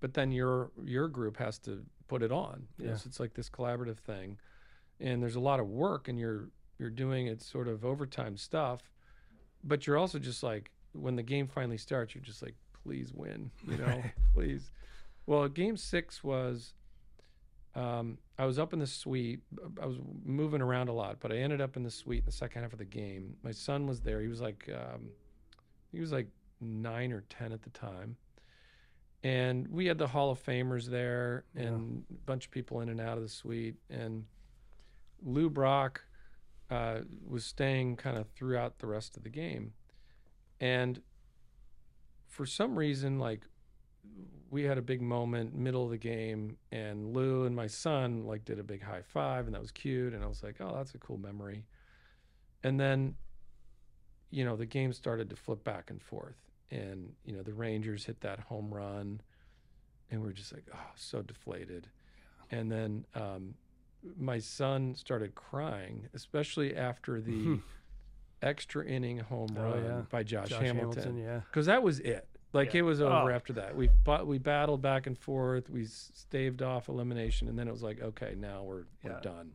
but 0.00 0.14
then 0.14 0.30
your 0.32 0.70
your 0.84 1.08
group 1.08 1.36
has 1.36 1.58
to 1.60 1.84
put 2.08 2.22
it 2.22 2.30
on 2.32 2.66
you 2.78 2.86
know, 2.86 2.90
Yeah. 2.92 2.96
so 2.98 3.06
it's 3.08 3.20
like 3.20 3.34
this 3.34 3.48
collaborative 3.50 3.98
thing 3.98 4.38
and 5.00 5.22
there's 5.22 5.36
a 5.36 5.40
lot 5.40 5.60
of 5.60 5.66
work 5.68 6.08
and 6.08 6.18
you're 6.18 6.50
you're 6.78 6.90
doing 6.90 7.26
it 7.26 7.40
sort 7.42 7.68
of 7.68 7.84
overtime 7.84 8.36
stuff 8.36 8.80
but 9.64 9.86
you're 9.86 9.96
also 9.98 10.18
just 10.18 10.42
like 10.42 10.70
when 10.92 11.16
the 11.16 11.22
game 11.22 11.46
finally 11.46 11.76
starts 11.78 12.14
you're 12.14 12.24
just 12.24 12.42
like 12.42 12.54
please 12.82 13.12
win 13.14 13.50
you 13.68 13.76
know? 13.76 14.02
Please. 14.34 14.70
Well 15.26 15.48
game 15.48 15.76
six 15.76 16.22
was 16.24 16.74
um, 17.74 18.16
i 18.38 18.44
was 18.46 18.58
up 18.58 18.72
in 18.72 18.78
the 18.78 18.86
suite. 18.86 19.40
I 19.82 19.86
was 19.86 19.98
moving 20.24 20.62
around 20.62 20.88
a 20.88 20.92
lot 20.92 21.18
but 21.20 21.32
i 21.32 21.36
ended 21.36 21.60
up 21.60 21.76
in 21.76 21.82
the 21.82 21.90
suite 21.90 22.20
in 22.20 22.26
the 22.26 22.32
second 22.32 22.62
half 22.62 22.72
of 22.72 22.78
the 22.78 22.84
game. 22.84 23.36
My 23.42 23.50
son 23.52 23.86
was 23.86 24.00
there. 24.00 24.20
He 24.20 24.28
was 24.28 24.40
like 24.40 24.68
um, 24.72 25.08
he 25.92 26.00
was 26.00 26.12
like 26.12 26.28
nine 26.60 27.12
or 27.12 27.22
ten 27.28 27.52
at 27.52 27.62
the 27.62 27.70
time. 27.70 28.16
And 29.24 29.66
we 29.68 29.86
had 29.86 29.98
the 29.98 30.06
hall 30.06 30.30
of 30.30 30.42
famers 30.42 30.86
there 30.86 31.44
Yeah. 31.54 31.62
and 31.64 32.04
a 32.10 32.14
bunch 32.26 32.44
of 32.46 32.50
people 32.52 32.80
in 32.82 32.88
and 32.88 33.00
out 33.00 33.16
of 33.16 33.22
the 33.24 33.28
suite. 33.28 33.74
And 33.90 34.24
lou 35.24 35.50
brock 35.50 36.02
uh, 36.70 37.00
was 37.26 37.44
staying 37.44 37.96
kind 37.96 38.16
of 38.16 38.28
throughout 38.30 38.78
the 38.78 38.86
rest 38.86 39.16
of 39.16 39.22
the 39.22 39.28
game. 39.28 39.72
And 40.60 41.00
for 42.28 42.46
some 42.46 42.78
reason 42.78 43.18
like 43.18 43.42
we 44.50 44.64
had 44.64 44.78
a 44.78 44.82
big 44.82 45.00
moment 45.00 45.54
middle 45.54 45.84
of 45.84 45.90
the 45.90 45.98
game 45.98 46.56
and 46.70 47.14
lou 47.14 47.44
and 47.44 47.56
my 47.56 47.66
son 47.66 48.24
like 48.24 48.44
did 48.44 48.58
a 48.58 48.62
big 48.62 48.82
high 48.82 49.02
five 49.02 49.46
and 49.46 49.54
that 49.54 49.60
was 49.60 49.72
cute 49.72 50.12
and 50.12 50.22
i 50.22 50.26
was 50.26 50.42
like 50.42 50.56
oh 50.60 50.72
that's 50.76 50.94
a 50.94 50.98
cool 50.98 51.18
memory. 51.18 51.64
And 52.62 52.78
then 52.78 53.14
you 54.30 54.44
know 54.44 54.56
the 54.56 54.66
game 54.66 54.92
started 54.92 55.30
to 55.30 55.36
flip 55.36 55.64
back 55.64 55.90
and 55.90 56.02
forth 56.02 56.36
and 56.70 57.12
you 57.24 57.34
know 57.34 57.42
the 57.42 57.54
rangers 57.54 58.04
hit 58.04 58.20
that 58.20 58.40
home 58.40 58.72
run 58.72 59.20
and 60.10 60.22
we're 60.22 60.32
just 60.32 60.52
like 60.52 60.64
oh 60.72 60.90
so 60.94 61.22
deflated. 61.22 61.88
And 62.50 62.70
then 62.70 63.06
um, 63.14 63.54
my 64.18 64.38
son 64.38 64.94
started 64.94 65.34
crying 65.34 66.08
especially 66.14 66.76
after 66.76 67.20
the 67.20 67.32
mm-hmm. 67.32 67.54
extra 68.42 68.84
inning 68.86 69.18
home 69.18 69.48
Oh, 69.58 69.62
run 69.62 69.84
yeah. 69.84 70.02
by 70.10 70.22
josh, 70.22 70.48
Josh 70.50 70.62
hamilton 70.62 71.02
Hamilton. 71.02 71.16
Yeah. 71.18 71.40
because 71.50 71.66
that 71.66 71.82
was 71.82 72.00
it. 72.00 72.28
Like 72.52 72.72
Yeah. 72.74 72.80
it 72.80 72.82
was 72.82 73.00
over 73.00 73.30
Oh. 73.32 73.34
after 73.34 73.52
that. 73.54 73.76
We 73.76 73.88
but 74.04 74.26
we 74.26 74.38
battled 74.38 74.80
back 74.80 75.06
and 75.06 75.18
forth. 75.18 75.68
We 75.68 75.84
staved 75.84 76.62
off 76.62 76.88
elimination, 76.88 77.48
and 77.48 77.58
then 77.58 77.68
it 77.68 77.72
was 77.72 77.82
like, 77.82 78.00
okay, 78.00 78.34
now 78.38 78.62
we're 78.62 78.84
we're 79.02 79.20
done. 79.20 79.52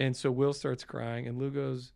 And 0.00 0.16
so 0.16 0.30
Will 0.32 0.52
starts 0.52 0.82
crying, 0.82 1.28
and 1.28 1.38
Lou 1.38 1.50
goes, 1.50 1.92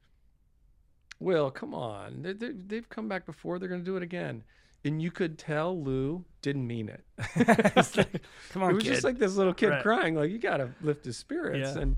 "Will, 1.19 1.51
come 1.51 1.75
on! 1.75 2.23
They, 2.23 2.33
they, 2.33 2.53
they've 2.53 2.89
come 2.89 3.09
back 3.09 3.27
before. 3.27 3.59
They're 3.59 3.69
going 3.69 3.81
to 3.81 3.85
do 3.85 3.97
it 3.97 4.03
again." 4.05 4.45
And 4.85 5.03
you 5.03 5.11
could 5.11 5.39
tell 5.39 5.79
Lou 5.83 6.25
didn't 6.41 6.67
mean 6.67 6.89
it. 6.89 7.05
It's 7.77 7.97
like, 7.97 8.23
Come 8.51 8.63
on, 8.63 8.71
it 8.71 8.75
was 8.75 8.85
kid. 8.85 8.91
just 8.93 9.05
like 9.05 9.19
this 9.19 9.35
little 9.35 9.53
kid 9.55 9.69
Right. 9.71 9.83
crying, 9.83 10.15
like 10.15 10.31
you 10.31 10.39
got 10.39 10.59
to 10.59 10.71
lift 10.81 11.05
his 11.05 11.17
spirits. 11.17 11.75
Yeah. 11.75 11.83
And, 11.83 11.97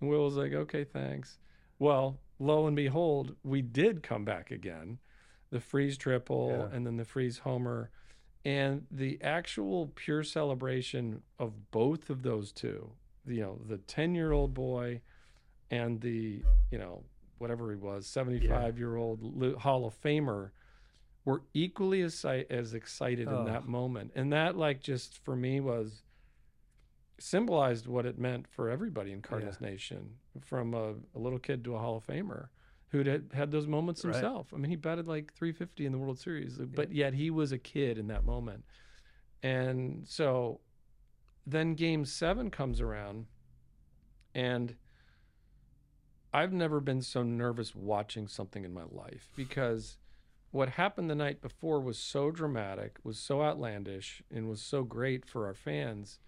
and 0.00 0.10
Will 0.10 0.24
was 0.24 0.36
like, 0.36 0.52
"Okay, 0.52 0.84
thanks." 0.84 1.38
Well, 1.78 2.18
lo 2.38 2.66
and 2.66 2.76
behold, 2.76 3.34
we 3.42 3.60
did 3.62 4.02
come 4.02 4.24
back 4.24 4.50
again, 4.50 4.98
the 5.50 5.60
Freese 5.60 5.96
triple 5.96 6.50
Yeah. 6.70 6.76
and 6.76 6.86
then 6.86 6.96
the 6.96 7.04
Freese 7.04 7.38
homer, 7.38 7.90
and 8.44 8.86
the 8.90 9.20
actual 9.22 9.90
pure 9.94 10.22
celebration 10.22 11.22
of 11.38 11.70
both 11.70 12.08
of 12.10 12.22
those 12.22 12.52
two, 12.52 12.92
you 13.26 13.40
know, 13.42 13.60
the 13.68 13.78
ten-year-old 13.78 14.54
boy 14.54 15.00
and 15.70 16.00
the 16.00 16.42
you 16.70 16.78
know 16.78 17.02
whatever 17.38 17.70
he 17.70 17.76
was, 17.76 18.06
seventy-five-year-old 18.06 19.56
Hall 19.60 19.86
of 19.86 20.00
Famer. 20.00 20.50
Were 21.24 21.42
equally 21.54 22.02
as 22.02 22.24
as 22.24 22.74
excited 22.74 23.28
Oh. 23.28 23.38
in 23.40 23.44
that 23.44 23.66
moment, 23.66 24.12
and 24.14 24.32
that 24.32 24.56
like 24.56 24.80
just 24.80 25.18
for 25.24 25.36
me 25.36 25.60
was 25.60 26.02
symbolized 27.18 27.86
what 27.86 28.04
it 28.06 28.18
meant 28.18 28.48
for 28.48 28.68
everybody 28.68 29.12
in 29.12 29.22
Cardinals 29.22 29.60
Nation, 29.60 30.16
from 30.40 30.74
a, 30.74 30.94
a 31.14 31.18
little 31.18 31.38
kid 31.38 31.62
to 31.64 31.76
a 31.76 31.78
Hall 31.78 31.96
of 31.98 32.06
Famer 32.06 32.48
who'd 32.88 33.06
had, 33.06 33.30
had 33.32 33.50
those 33.50 33.66
moments 33.66 34.04
Right. 34.04 34.12
himself. 34.14 34.52
I 34.52 34.56
mean, 34.58 34.68
he 34.70 34.76
batted 34.76 35.06
like 35.06 35.32
350 35.32 35.86
in 35.86 35.92
the 35.92 35.98
World 35.98 36.18
Series, 36.18 36.58
but 36.58 36.92
yet 36.92 37.14
he 37.14 37.30
was 37.30 37.50
a 37.52 37.58
kid 37.58 37.96
in 37.96 38.08
that 38.08 38.24
moment. 38.24 38.64
And 39.42 40.06
so 40.06 40.60
then 41.46 41.74
game 41.74 42.04
seven 42.04 42.50
comes 42.50 42.80
around, 42.82 43.26
and 44.34 44.76
I've 46.34 46.52
never 46.52 46.80
been 46.80 47.02
so 47.02 47.22
nervous 47.22 47.74
watching 47.74 48.26
something 48.28 48.64
in 48.64 48.72
my 48.74 48.84
life 48.90 49.30
because 49.36 49.96
what 50.52 50.68
happened 50.70 51.10
the 51.10 51.14
night 51.14 51.40
before 51.42 51.80
was 51.80 51.98
so 51.98 52.30
dramatic, 52.30 52.98
was 53.02 53.18
so 53.18 53.42
outlandish, 53.42 54.22
and 54.30 54.48
was 54.48 54.62
so 54.62 54.84
great 54.84 55.26
for 55.26 55.46
our 55.46 55.54
fans. 55.54 56.20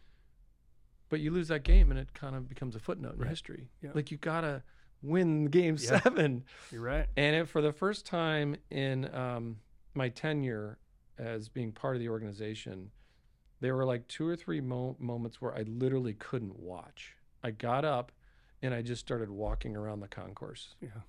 But 1.08 1.20
you 1.20 1.30
lose 1.30 1.48
that 1.48 1.62
game, 1.62 1.90
and 1.90 2.00
it 2.00 2.12
kind 2.14 2.34
of 2.34 2.48
becomes 2.48 2.74
a 2.74 2.80
footnote 2.80 3.14
in 3.14 3.20
Right. 3.20 3.28
history. 3.30 3.68
Yeah. 3.82 3.90
Like 3.94 4.10
you 4.10 4.16
gotta 4.16 4.62
win 5.02 5.46
game 5.46 5.76
Yeah. 5.78 6.00
seven. 6.00 6.44
You're 6.72 6.80
right. 6.82 7.06
And 7.16 7.36
it, 7.36 7.48
for 7.48 7.60
the 7.62 7.72
first 7.72 8.06
time 8.06 8.56
in 8.70 9.14
um, 9.14 9.60
my 9.94 10.08
tenure 10.08 10.78
as 11.18 11.48
being 11.48 11.70
part 11.72 11.94
of 11.94 12.00
the 12.00 12.08
organization, 12.08 12.90
there 13.60 13.76
were 13.76 13.84
like 13.84 14.08
two 14.08 14.26
or 14.26 14.34
three 14.34 14.60
mo- 14.60 14.96
moments 14.98 15.40
where 15.40 15.54
I 15.54 15.62
literally 15.62 16.14
couldn't 16.14 16.58
watch. 16.58 17.14
I 17.42 17.50
got 17.52 17.84
up 17.84 18.10
and 18.62 18.72
I 18.74 18.80
just 18.82 19.00
started 19.02 19.30
walking 19.30 19.76
around 19.76 20.00
the 20.00 20.08
concourse. 20.08 20.74
Yeah. 20.80 21.02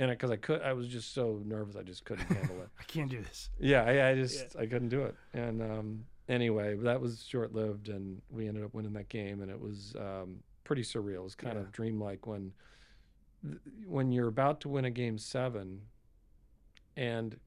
And 0.00 0.10
because 0.10 0.30
I, 0.30 0.36
could, 0.36 0.62
I 0.62 0.72
was 0.74 0.86
just 0.86 1.12
so 1.12 1.40
nervous, 1.44 1.74
I 1.74 1.82
just 1.82 2.04
couldn't 2.04 2.26
handle 2.26 2.62
it. 2.62 2.68
I 2.80 2.84
can't 2.84 3.10
do 3.10 3.20
this. 3.20 3.50
Yeah, 3.58 3.82
I, 3.82 4.10
I 4.10 4.14
just 4.14 4.54
I 4.56 4.66
couldn't 4.66 4.90
do 4.90 5.02
it. 5.02 5.14
And 5.34 5.60
um, 5.60 6.04
anyway, 6.28 6.76
that 6.76 7.00
was 7.00 7.24
short 7.28 7.52
lived, 7.52 7.88
and 7.88 8.22
we 8.30 8.46
ended 8.46 8.62
up 8.64 8.74
winning 8.74 8.92
that 8.92 9.08
game, 9.08 9.42
and 9.42 9.50
it 9.50 9.60
was 9.60 9.96
um, 9.98 10.36
pretty 10.62 10.82
surreal. 10.82 11.16
It 11.16 11.22
was 11.24 11.34
kind 11.34 11.54
Yeah. 11.54 11.62
of 11.62 11.72
dreamlike 11.72 12.26
when 12.26 12.52
when 13.86 14.10
you're 14.12 14.28
about 14.28 14.60
to 14.62 14.68
win 14.68 14.84
a 14.84 14.90
game 14.90 15.18
seven, 15.18 15.82
and 16.96 17.38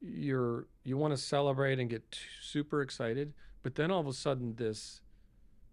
you're 0.00 0.66
you 0.84 0.96
want 0.96 1.12
to 1.12 1.16
celebrate 1.22 1.78
and 1.78 1.90
get 1.90 2.02
super 2.42 2.80
excited, 2.82 3.32
but 3.62 3.74
then 3.74 3.90
all 3.90 4.00
of 4.00 4.06
a 4.06 4.12
sudden 4.12 4.54
this 4.56 5.02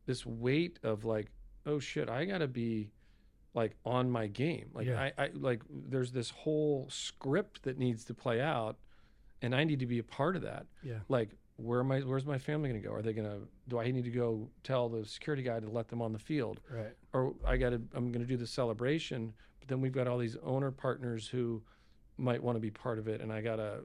this 0.06 0.26
weight 0.26 0.80
of 0.84 1.06
like, 1.06 1.28
oh 1.66 1.80
shit, 1.80 2.10
I 2.10 2.26
gotta 2.26 2.48
be 2.48 2.92
like 3.54 3.76
on 3.86 4.10
my 4.10 4.28
game. 4.28 4.70
Like 4.74 4.88
Yeah. 4.88 5.10
I, 5.18 5.24
I 5.26 5.30
like 5.34 5.62
there's 5.70 6.12
this 6.12 6.30
whole 6.30 6.88
script 6.90 7.64
that 7.64 7.78
needs 7.78 8.04
to 8.06 8.14
play 8.14 8.40
out 8.42 8.78
and 9.42 9.54
I 9.56 9.64
need 9.64 9.80
to 9.80 9.86
be 9.88 10.00
a 10.00 10.04
part 10.04 10.36
of 10.36 10.42
that. 10.44 10.66
Yeah. 10.84 11.00
Like 11.10 11.30
where 11.56 11.80
am 11.80 11.92
I 11.92 12.02
where's 12.02 12.26
my 12.26 12.38
family 12.38 12.70
gonna 12.70 12.82
go? 12.82 12.92
Are 12.94 13.02
they 13.02 13.14
gonna 13.14 13.40
do 13.68 13.80
I 13.80 13.90
need 13.92 14.04
to 14.04 14.12
go 14.12 14.48
tell 14.64 14.90
the 14.90 15.06
security 15.06 15.42
guy 15.44 15.60
to 15.60 15.70
let 15.70 15.88
them 15.88 16.02
on 16.02 16.14
the 16.14 16.20
field? 16.20 16.60
Right. 16.70 16.94
Or 17.14 17.34
I 17.46 17.58
gotta 17.58 17.82
I'm 17.96 18.12
gonna 18.12 18.26
do 18.26 18.38
the 18.38 18.46
celebration, 18.48 19.34
but 19.60 19.68
then 19.68 19.82
we've 19.82 19.92
got 19.92 20.08
all 20.08 20.18
these 20.20 20.38
owner 20.44 20.70
partners 20.72 21.28
who 21.28 21.64
might 22.18 22.42
want 22.44 22.56
to 22.56 22.60
be 22.60 22.72
part 22.72 23.00
of 23.00 23.08
it 23.08 23.22
and 23.22 23.32
I 23.34 23.42
gotta 23.42 23.80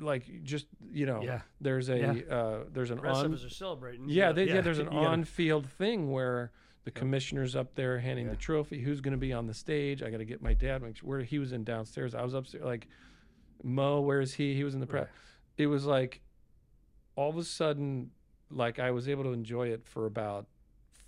like 0.00 0.24
just 0.42 0.66
you 0.92 1.06
know 1.06 1.22
Yeah. 1.22 1.42
there's 1.60 1.88
a 1.90 1.98
Yeah. 1.98 2.34
uh 2.34 2.64
there's 2.72 2.90
an 2.90 2.96
The 2.96 3.02
rest 3.02 3.20
on 3.20 3.26
of 3.26 3.32
us 3.34 3.44
are 3.44 3.50
celebrating. 3.50 4.08
yeah, 4.08 4.32
they, 4.32 4.46
gotta- 4.46 4.56
yeah, 4.56 4.60
There's 4.62 4.78
an 4.80 4.88
on-field 5.10 5.68
thing 5.68 6.10
where 6.10 6.50
the 6.84 6.90
commissioner's 6.90 7.54
up 7.54 7.74
there 7.74 7.98
handing 7.98 8.28
the 8.28 8.36
trophy. 8.36 8.80
Who's 8.80 9.00
going 9.00 9.12
to 9.12 9.18
be 9.18 9.32
on 9.32 9.46
the 9.46 9.54
stage? 9.54 10.02
I 10.02 10.10
got 10.10 10.18
to 10.18 10.24
get 10.24 10.40
my 10.42 10.54
dad. 10.54 10.82
Make 10.82 10.96
sure 10.96 11.08
where 11.08 11.20
he 11.20 11.38
was 11.38 11.52
in 11.52 11.64
downstairs. 11.64 12.14
I 12.14 12.22
was 12.22 12.34
upstairs. 12.34 12.64
Like 12.64 12.88
Mo, 13.62 14.00
where 14.00 14.20
is 14.20 14.34
he? 14.34 14.54
He 14.54 14.64
was 14.64 14.74
in 14.74 14.80
the 14.80 14.86
press. 14.86 15.04
Right. 15.04 15.64
It 15.64 15.66
was 15.66 15.84
like 15.84 16.22
all 17.16 17.28
of 17.28 17.36
a 17.36 17.44
sudden, 17.44 18.10
like 18.50 18.78
I 18.78 18.90
was 18.90 19.08
able 19.08 19.24
to 19.24 19.32
enjoy 19.32 19.68
it 19.68 19.84
for 19.84 20.06
about 20.06 20.46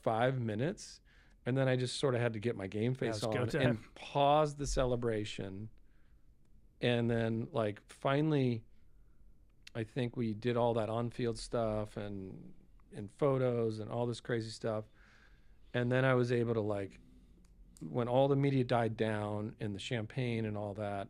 five 0.03 0.41
minutes, 0.41 1.01
and 1.47 1.57
then 1.57 1.69
I 1.69 1.77
just 1.77 1.99
sort 1.99 2.15
of 2.15 2.21
had 2.21 2.35
to 2.35 2.39
get 2.39 2.57
my 2.57 2.67
game 2.67 2.95
face 2.95 3.23
on 3.23 3.49
time. 3.49 3.61
and 3.63 3.79
pause 3.95 4.55
the 4.55 4.67
celebration, 4.67 5.69
and 6.81 7.11
then 7.11 7.49
like 7.53 7.81
finally. 7.89 8.63
I 9.75 9.85
think 9.85 10.19
we 10.19 10.35
did 10.35 10.59
all 10.59 10.75
that 10.75 10.91
on-field 10.91 11.39
stuff 11.39 11.97
and 11.97 12.35
and 12.95 13.09
photos 13.17 13.79
and 13.79 13.91
all 13.91 14.05
this 14.05 14.21
crazy 14.21 14.51
stuff. 14.51 14.85
And 15.75 15.91
then 15.91 16.05
I 16.05 16.15
was 16.15 16.33
able 16.33 16.55
to 16.55 16.61
like 16.61 16.99
when 17.81 18.07
all 18.09 18.29
the 18.29 18.37
media 18.37 18.63
died 18.65 18.97
down 18.97 19.55
and 19.61 19.75
the 19.75 19.79
champagne 19.81 20.45
and 20.45 20.57
all 20.57 20.75
that, 20.75 21.09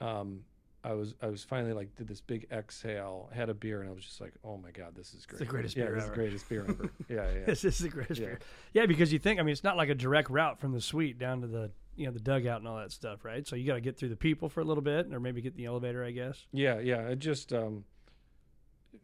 um, 0.00 0.40
I 0.84 0.94
was 0.94 1.14
I 1.22 1.26
was 1.28 1.44
finally 1.44 1.72
like 1.74 1.94
did 1.94 2.08
this 2.08 2.20
big 2.20 2.48
exhale, 2.50 3.30
had 3.32 3.48
a 3.50 3.54
beer, 3.54 3.82
and 3.82 3.88
I 3.90 3.92
was 3.92 4.04
just 4.04 4.20
like, 4.20 4.32
oh 4.42 4.56
my 4.56 4.70
god, 4.72 4.94
this 4.96 5.14
is 5.14 5.26
great. 5.26 5.38
the 5.38 5.44
greatest 5.44 5.76
yeah, 5.76 5.84
beer 5.84 5.94
this 5.94 6.04
is 6.04 6.10
ever. 6.10 6.16
the 6.16 6.20
greatest 6.22 6.48
beer 6.48 6.66
ever. 6.68 6.90
yeah, 7.08 7.38
yeah. 7.38 7.44
This 7.46 7.64
is 7.64 7.78
the 7.78 7.88
greatest 7.88 8.20
Yeah. 8.20 8.26
beer. 8.28 8.38
Yeah, 8.72 8.86
because 8.86 9.12
you 9.12 9.18
think 9.20 9.38
I 9.38 9.42
mean 9.44 9.52
it's 9.52 9.62
not 9.62 9.76
like 9.76 9.90
a 9.90 9.94
direct 9.94 10.28
route 10.30 10.58
from 10.58 10.72
the 10.72 10.80
suite 10.80 11.18
down 11.18 11.40
to 11.42 11.46
the 11.46 11.70
you 11.94 12.06
know 12.06 12.12
the 12.12 12.18
dugout 12.20 12.58
and 12.60 12.66
all 12.66 12.78
that 12.78 12.90
stuff, 12.90 13.24
right? 13.24 13.46
So 13.46 13.54
you 13.54 13.64
got 13.66 13.74
to 13.74 13.80
get 13.80 13.96
through 13.96 14.08
the 14.08 14.16
people 14.16 14.48
for 14.48 14.60
a 14.60 14.64
little 14.64 14.82
bit, 14.82 15.12
or 15.12 15.20
maybe 15.20 15.40
get 15.40 15.54
the 15.54 15.66
elevator, 15.66 16.02
I 16.04 16.10
guess. 16.10 16.46
Yeah, 16.52 16.80
yeah. 16.80 17.02
It 17.08 17.20
just 17.20 17.52
um, 17.52 17.84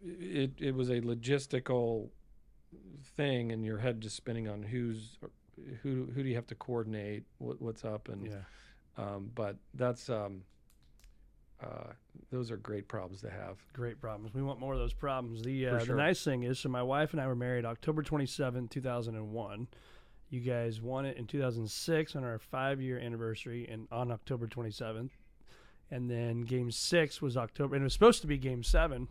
it 0.02 0.52
it 0.58 0.74
was 0.74 0.88
a 0.90 1.00
logistical 1.00 2.08
thing, 3.16 3.52
and 3.52 3.64
your 3.64 3.78
head 3.78 4.00
just 4.00 4.16
spinning 4.16 4.48
on 4.48 4.62
who's 4.62 5.18
who 5.82 6.06
who 6.14 6.22
do 6.22 6.28
you 6.28 6.34
have 6.36 6.46
to 6.48 6.54
coordinate, 6.54 7.24
what, 7.38 7.60
what's 7.60 7.84
up, 7.84 8.08
and 8.08 8.26
Yeah. 8.26 8.34
um, 8.96 9.30
but 9.34 9.56
that's 9.74 10.08
um, 10.08 10.42
uh, 11.62 11.92
those 12.30 12.50
are 12.50 12.56
great 12.56 12.86
problems 12.88 13.20
to 13.22 13.30
have. 13.30 13.58
Great 13.72 14.00
problems. 14.00 14.32
We 14.32 14.42
want 14.42 14.60
more 14.60 14.74
of 14.74 14.78
those 14.78 14.92
problems. 14.92 15.42
The 15.42 15.66
uh, 15.68 15.78
sure. 15.78 15.96
the 15.96 16.02
nice 16.02 16.22
thing 16.22 16.44
is, 16.44 16.58
so 16.60 16.68
my 16.68 16.82
wife 16.82 17.12
and 17.12 17.20
I 17.20 17.26
were 17.26 17.34
married 17.34 17.64
October 17.64 18.02
twenty 18.02 18.26
seventh, 18.26 18.70
two 18.70 18.80
thousand 18.80 19.16
and 19.16 19.32
one. 19.32 19.66
You 20.30 20.40
guys 20.40 20.78
won 20.82 21.06
it 21.06 21.16
in 21.16 21.26
2006 21.26 22.14
on 22.14 22.22
our 22.22 22.38
five 22.38 22.82
year 22.82 22.98
anniversary 22.98 23.66
and 23.66 23.88
on 23.90 24.12
October 24.12 24.46
27th. 24.46 25.08
And 25.90 26.10
then 26.10 26.42
game 26.42 26.70
six 26.70 27.22
was 27.22 27.34
October, 27.34 27.74
and 27.76 27.82
it 27.82 27.84
was 27.84 27.94
supposed 27.94 28.20
to 28.20 28.26
be 28.26 28.36
game 28.36 28.62
seven, 28.62 29.08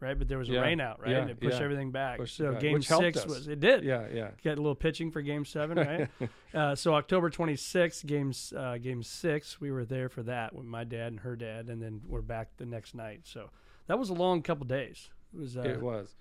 right? 0.00 0.18
But 0.18 0.28
there 0.28 0.38
was 0.38 0.48
a 0.48 0.52
Yeah. 0.52 0.60
rain 0.60 0.80
out, 0.80 1.00
right? 1.00 1.10
Yeah, 1.10 1.18
and 1.22 1.30
it 1.30 1.40
pushed 1.40 1.58
yeah. 1.58 1.64
everything 1.64 1.90
back. 1.90 2.18
Pushed 2.18 2.36
so 2.36 2.52
back, 2.52 2.60
game 2.60 2.74
which 2.74 2.88
six 2.88 3.26
was, 3.26 3.48
it 3.48 3.60
did. 3.60 3.84
Yeah, 3.84 4.06
yeah. 4.12 4.30
Got 4.44 4.58
a 4.58 4.62
little 4.62 4.74
pitching 4.74 5.10
for 5.10 5.22
game 5.22 5.44
seven, 5.44 5.78
right? 6.20 6.30
uh, 6.54 6.74
so 6.74 6.94
October 6.94 7.30
26th, 7.30 8.04
games, 8.06 8.52
uh, 8.56 8.78
game 8.78 9.02
six, 9.02 9.60
we 9.60 9.70
were 9.70 9.84
there 9.84 10.08
for 10.08 10.22
that 10.24 10.54
with 10.54 10.66
my 10.66 10.84
dad 10.84 11.08
and 11.08 11.20
her 11.20 11.36
dad, 11.36 11.68
and 11.68 11.82
then 11.82 12.00
we're 12.06 12.22
back 12.22 12.56
the 12.56 12.66
next 12.66 12.94
night. 12.94 13.20
So 13.24 13.50
that 13.86 13.98
was 13.98 14.10
a 14.10 14.14
long 14.14 14.42
couple 14.42 14.66
days. 14.66 15.10
It 15.34 15.40
was, 15.40 15.56
uh, 15.56 15.62
it 15.62 15.80
was. 15.82 16.14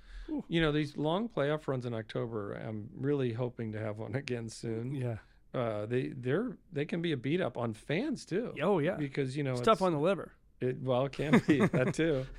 You 0.49 0.59
know, 0.61 0.73
these 0.73 0.97
long 0.97 1.30
playoff 1.30 1.67
runs 1.67 1.86
in 1.86 1.93
October, 1.93 2.53
I'm 2.53 2.89
really 2.97 3.32
hoping 3.34 3.71
to 3.71 3.80
have 3.80 3.97
one 3.97 4.15
again 4.23 4.49
soon. 4.49 4.93
yeah. 4.95 5.17
Uh, 5.53 5.86
they 5.86 6.09
they're 6.09 6.57
they 6.73 6.84
can 6.86 7.01
be 7.01 7.13
a 7.13 7.17
beat 7.17 7.39
up 7.39 7.57
on 7.57 7.73
fans 7.73 8.25
too. 8.25 8.53
Oh, 8.61 8.80
yeah. 8.80 8.95
Because 8.95 9.36
you 9.38 9.43
know 9.43 9.51
It's 9.51 9.61
it's 9.61 9.65
tough 9.65 9.82
on 9.82 9.93
the 9.93 9.97
liver. 9.97 10.34
It, 10.59 10.82
well, 10.82 11.05
it 11.05 11.13
can 11.13 11.41
be 11.47 11.65
that 11.65 11.93
too. 11.93 12.25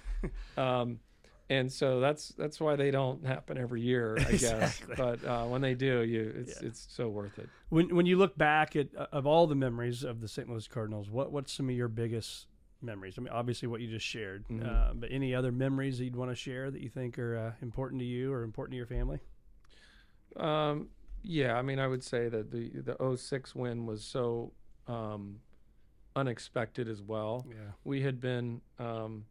Um, 0.56 0.98
and 1.50 1.72
so 1.72 2.00
that's 2.00 2.28
that's 2.30 2.60
why 2.60 2.76
they 2.76 2.90
don't 2.90 3.24
happen 3.26 3.56
every 3.58 3.80
year, 3.80 4.16
I 4.18 4.22
Exactly. 4.30 4.94
guess. 4.96 4.98
But 4.98 5.24
uh, 5.24 5.44
when 5.46 5.60
they 5.62 5.74
do, 5.74 6.02
you 6.02 6.32
it's 6.36 6.60
Yeah. 6.60 6.68
it's 6.68 6.86
so 6.90 7.08
worth 7.08 7.38
it. 7.38 7.48
When 7.70 7.94
when 7.94 8.06
you 8.06 8.16
look 8.18 8.36
back 8.36 8.76
at 8.76 8.88
uh, 8.96 9.06
of 9.12 9.26
all 9.26 9.46
the 9.46 9.54
memories 9.54 10.04
of 10.04 10.20
the 10.20 10.28
St. 10.28 10.48
Louis 10.48 10.66
Cardinals, 10.68 11.10
what 11.10 11.32
what's 11.32 11.52
some 11.52 11.68
of 11.68 11.74
your 11.74 11.88
biggest 11.88 12.46
memories? 12.82 13.14
I 13.18 13.22
mean, 13.22 13.32
obviously 13.32 13.66
what 13.68 13.80
you 13.80 13.88
just 13.88 14.06
shared, 14.06 14.46
Mhm. 14.48 14.64
uh, 14.66 14.92
but 14.94 15.10
any 15.10 15.34
other 15.34 15.50
memories 15.52 15.98
that 15.98 16.04
you'd 16.04 16.16
want 16.16 16.30
to 16.30 16.34
share 16.36 16.70
that 16.70 16.80
you 16.80 16.88
think 16.88 17.18
are 17.18 17.36
uh, 17.36 17.52
important 17.62 18.00
to 18.00 18.04
you 18.06 18.32
or 18.32 18.42
important 18.42 18.72
to 18.72 18.76
your 18.76 18.86
family? 18.86 19.18
Um, 20.36 20.90
yeah, 21.22 21.56
I 21.56 21.62
mean, 21.62 21.78
I 21.78 21.86
would 21.86 22.04
say 22.04 22.28
that 22.28 22.50
the 22.50 22.70
the 22.80 23.16
06 23.16 23.54
win 23.54 23.86
was 23.86 24.04
so 24.04 24.52
um, 24.86 25.40
unexpected 26.14 26.88
as 26.88 27.02
well. 27.02 27.44
Yeah. 27.48 27.72
We 27.84 28.02
had 28.02 28.20
been 28.20 28.60
um, 28.78 29.24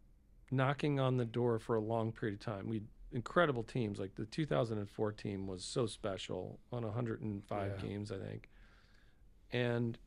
knocking 0.52 1.00
on 1.00 1.18
the 1.18 1.26
door 1.26 1.60
for 1.60 1.76
a 1.76 1.82
long 1.82 2.12
period 2.12 2.40
of 2.40 2.46
time. 2.46 2.68
We 2.68 2.82
incredible 3.14 3.64
teams 3.64 4.00
like 4.00 4.16
the 4.16 4.26
2004 4.26 5.12
team 5.14 5.48
was 5.48 5.64
so 5.64 5.86
special 5.88 6.60
on 6.74 6.84
105 6.84 7.72
Yeah. 7.82 7.88
games, 7.88 8.12
I 8.12 8.18
think, 8.18 8.50
and 9.52 9.98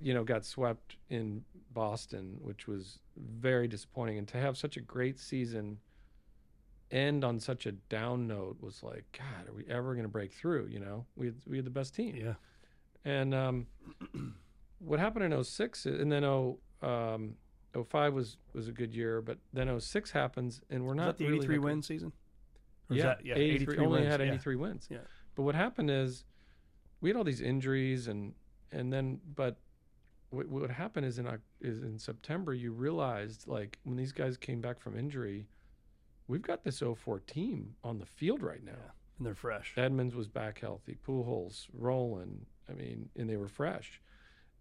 you 0.00 0.12
know 0.14 0.24
got 0.24 0.44
swept 0.44 0.96
in 1.08 1.44
Boston, 1.72 2.38
which 2.42 2.66
was 2.66 2.98
very 3.16 3.68
disappointing. 3.68 4.18
And 4.18 4.28
to 4.28 4.38
have 4.38 4.56
such 4.56 4.76
a 4.76 4.80
great 4.80 5.18
season 5.18 5.78
end 6.90 7.24
on 7.24 7.40
such 7.40 7.64
a 7.64 7.72
down 7.72 8.26
note 8.26 8.58
was 8.60 8.82
like, 8.82 9.04
God, 9.18 9.48
are 9.48 9.54
we 9.54 9.64
ever 9.66 9.94
going 9.94 10.04
to 10.04 10.10
break 10.10 10.32
through? 10.34 10.66
You 10.66 10.80
know, 10.80 11.06
we 11.16 11.26
had, 11.26 11.36
we 11.46 11.56
had 11.56 11.64
the 11.64 11.70
best 11.70 11.94
team. 11.94 12.14
Yeah. 12.14 12.34
And 13.04 13.34
um, 13.34 13.66
what 14.78 15.00
happened 15.00 15.32
in 15.32 15.42
06, 15.44 15.86
and 15.86 16.12
then 16.12 16.20
0, 16.22 16.58
um, 16.82 17.36
05 17.74 18.12
was, 18.14 18.36
was 18.52 18.68
a 18.68 18.72
good 18.72 18.94
year, 18.94 19.20
but 19.22 19.38
then 19.52 19.68
06 19.80 20.10
happens, 20.10 20.60
and 20.70 20.84
we're 20.84 20.94
not 20.94 21.06
that 21.06 21.18
the 21.18 21.24
really 21.26 21.38
83 21.38 21.56
like 21.56 21.62
a- 21.62 21.66
win 21.66 21.82
season? 21.82 22.12
Or 22.90 22.96
Yeah, 22.96 23.02
that- 23.04 23.24
yeah, 23.26 23.34
83, 23.36 23.78
only 23.78 24.00
wins, 24.00 24.10
had 24.10 24.20
yeah. 24.20 24.26
83 24.26 24.56
wins. 24.56 24.86
Yeah. 24.90 24.98
But 25.34 25.42
what 25.42 25.54
happened 25.54 25.90
is 25.90 26.24
we 27.00 27.08
had 27.10 27.16
all 27.16 27.24
these 27.24 27.40
injuries, 27.40 28.08
and 28.08 28.34
and 28.70 28.92
then 28.92 29.20
but 29.34 29.58
what, 30.30 30.46
what 30.48 30.70
happened 30.70 31.06
is 31.06 31.18
in 31.18 31.26
is 31.60 31.82
in 31.82 31.98
September 31.98 32.54
you 32.54 32.72
realized 32.72 33.46
like 33.46 33.78
when 33.84 33.96
these 33.96 34.12
guys 34.12 34.36
came 34.36 34.60
back 34.60 34.78
from 34.80 34.98
injury, 34.98 35.46
we've 36.28 36.42
got 36.42 36.64
this 36.64 36.80
04 36.82 37.20
team 37.20 37.74
on 37.82 37.98
the 37.98 38.06
field 38.06 38.42
right 38.42 38.62
now. 38.64 38.92
And 39.18 39.26
they're 39.26 39.34
fresh. 39.34 39.74
Edmonds 39.76 40.14
was 40.14 40.28
back 40.28 40.58
healthy. 40.60 40.96
Pujols, 41.06 41.66
Rolen. 41.72 42.44
I 42.68 42.72
mean, 42.74 43.08
and 43.16 43.28
they 43.28 43.36
were 43.36 43.48
fresh, 43.48 44.00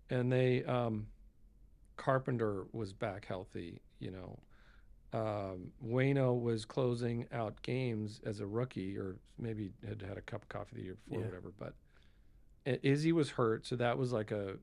and 0.10 0.32
they 0.32 0.64
um, 0.64 1.08
Carpenter 2.02 2.66
was 2.72 2.94
back 2.94 3.26
healthy. 3.28 3.80
You 4.00 4.10
know, 4.12 4.40
um, 5.14 5.72
Waino 5.86 6.42
was 6.42 6.66
closing 6.66 7.28
out 7.32 7.62
games 7.62 8.20
as 8.26 8.40
a 8.40 8.46
rookie, 8.48 8.98
or 8.98 9.18
maybe 9.38 9.72
had 9.88 10.02
had 10.02 10.18
a 10.18 10.22
cup 10.22 10.42
of 10.42 10.50
coffee 10.50 10.78
the 10.78 10.82
year 10.82 10.98
before, 11.06 11.20
Yeah. 11.20 11.26
or 11.26 11.30
whatever. 11.30 11.54
But 11.60 11.74
Izzy 12.84 13.12
was 13.12 13.30
hurt, 13.30 13.68
so 13.68 13.76
that 13.76 13.98
was 13.98 14.12
like 14.12 14.32
a 14.32 14.56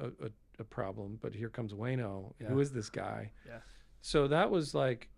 a, 0.00 0.06
a, 0.06 0.30
a 0.60 0.64
problem. 0.64 1.18
But 1.20 1.34
here 1.34 1.48
comes 1.48 1.72
Waino. 1.72 2.32
Yeah. 2.40 2.48
Who 2.48 2.60
is 2.60 2.70
this 2.72 2.90
guy? 2.90 3.32
Yeah. 3.44 3.58
So 4.00 4.28
that 4.28 4.48
was 4.50 4.72
like 4.74 5.08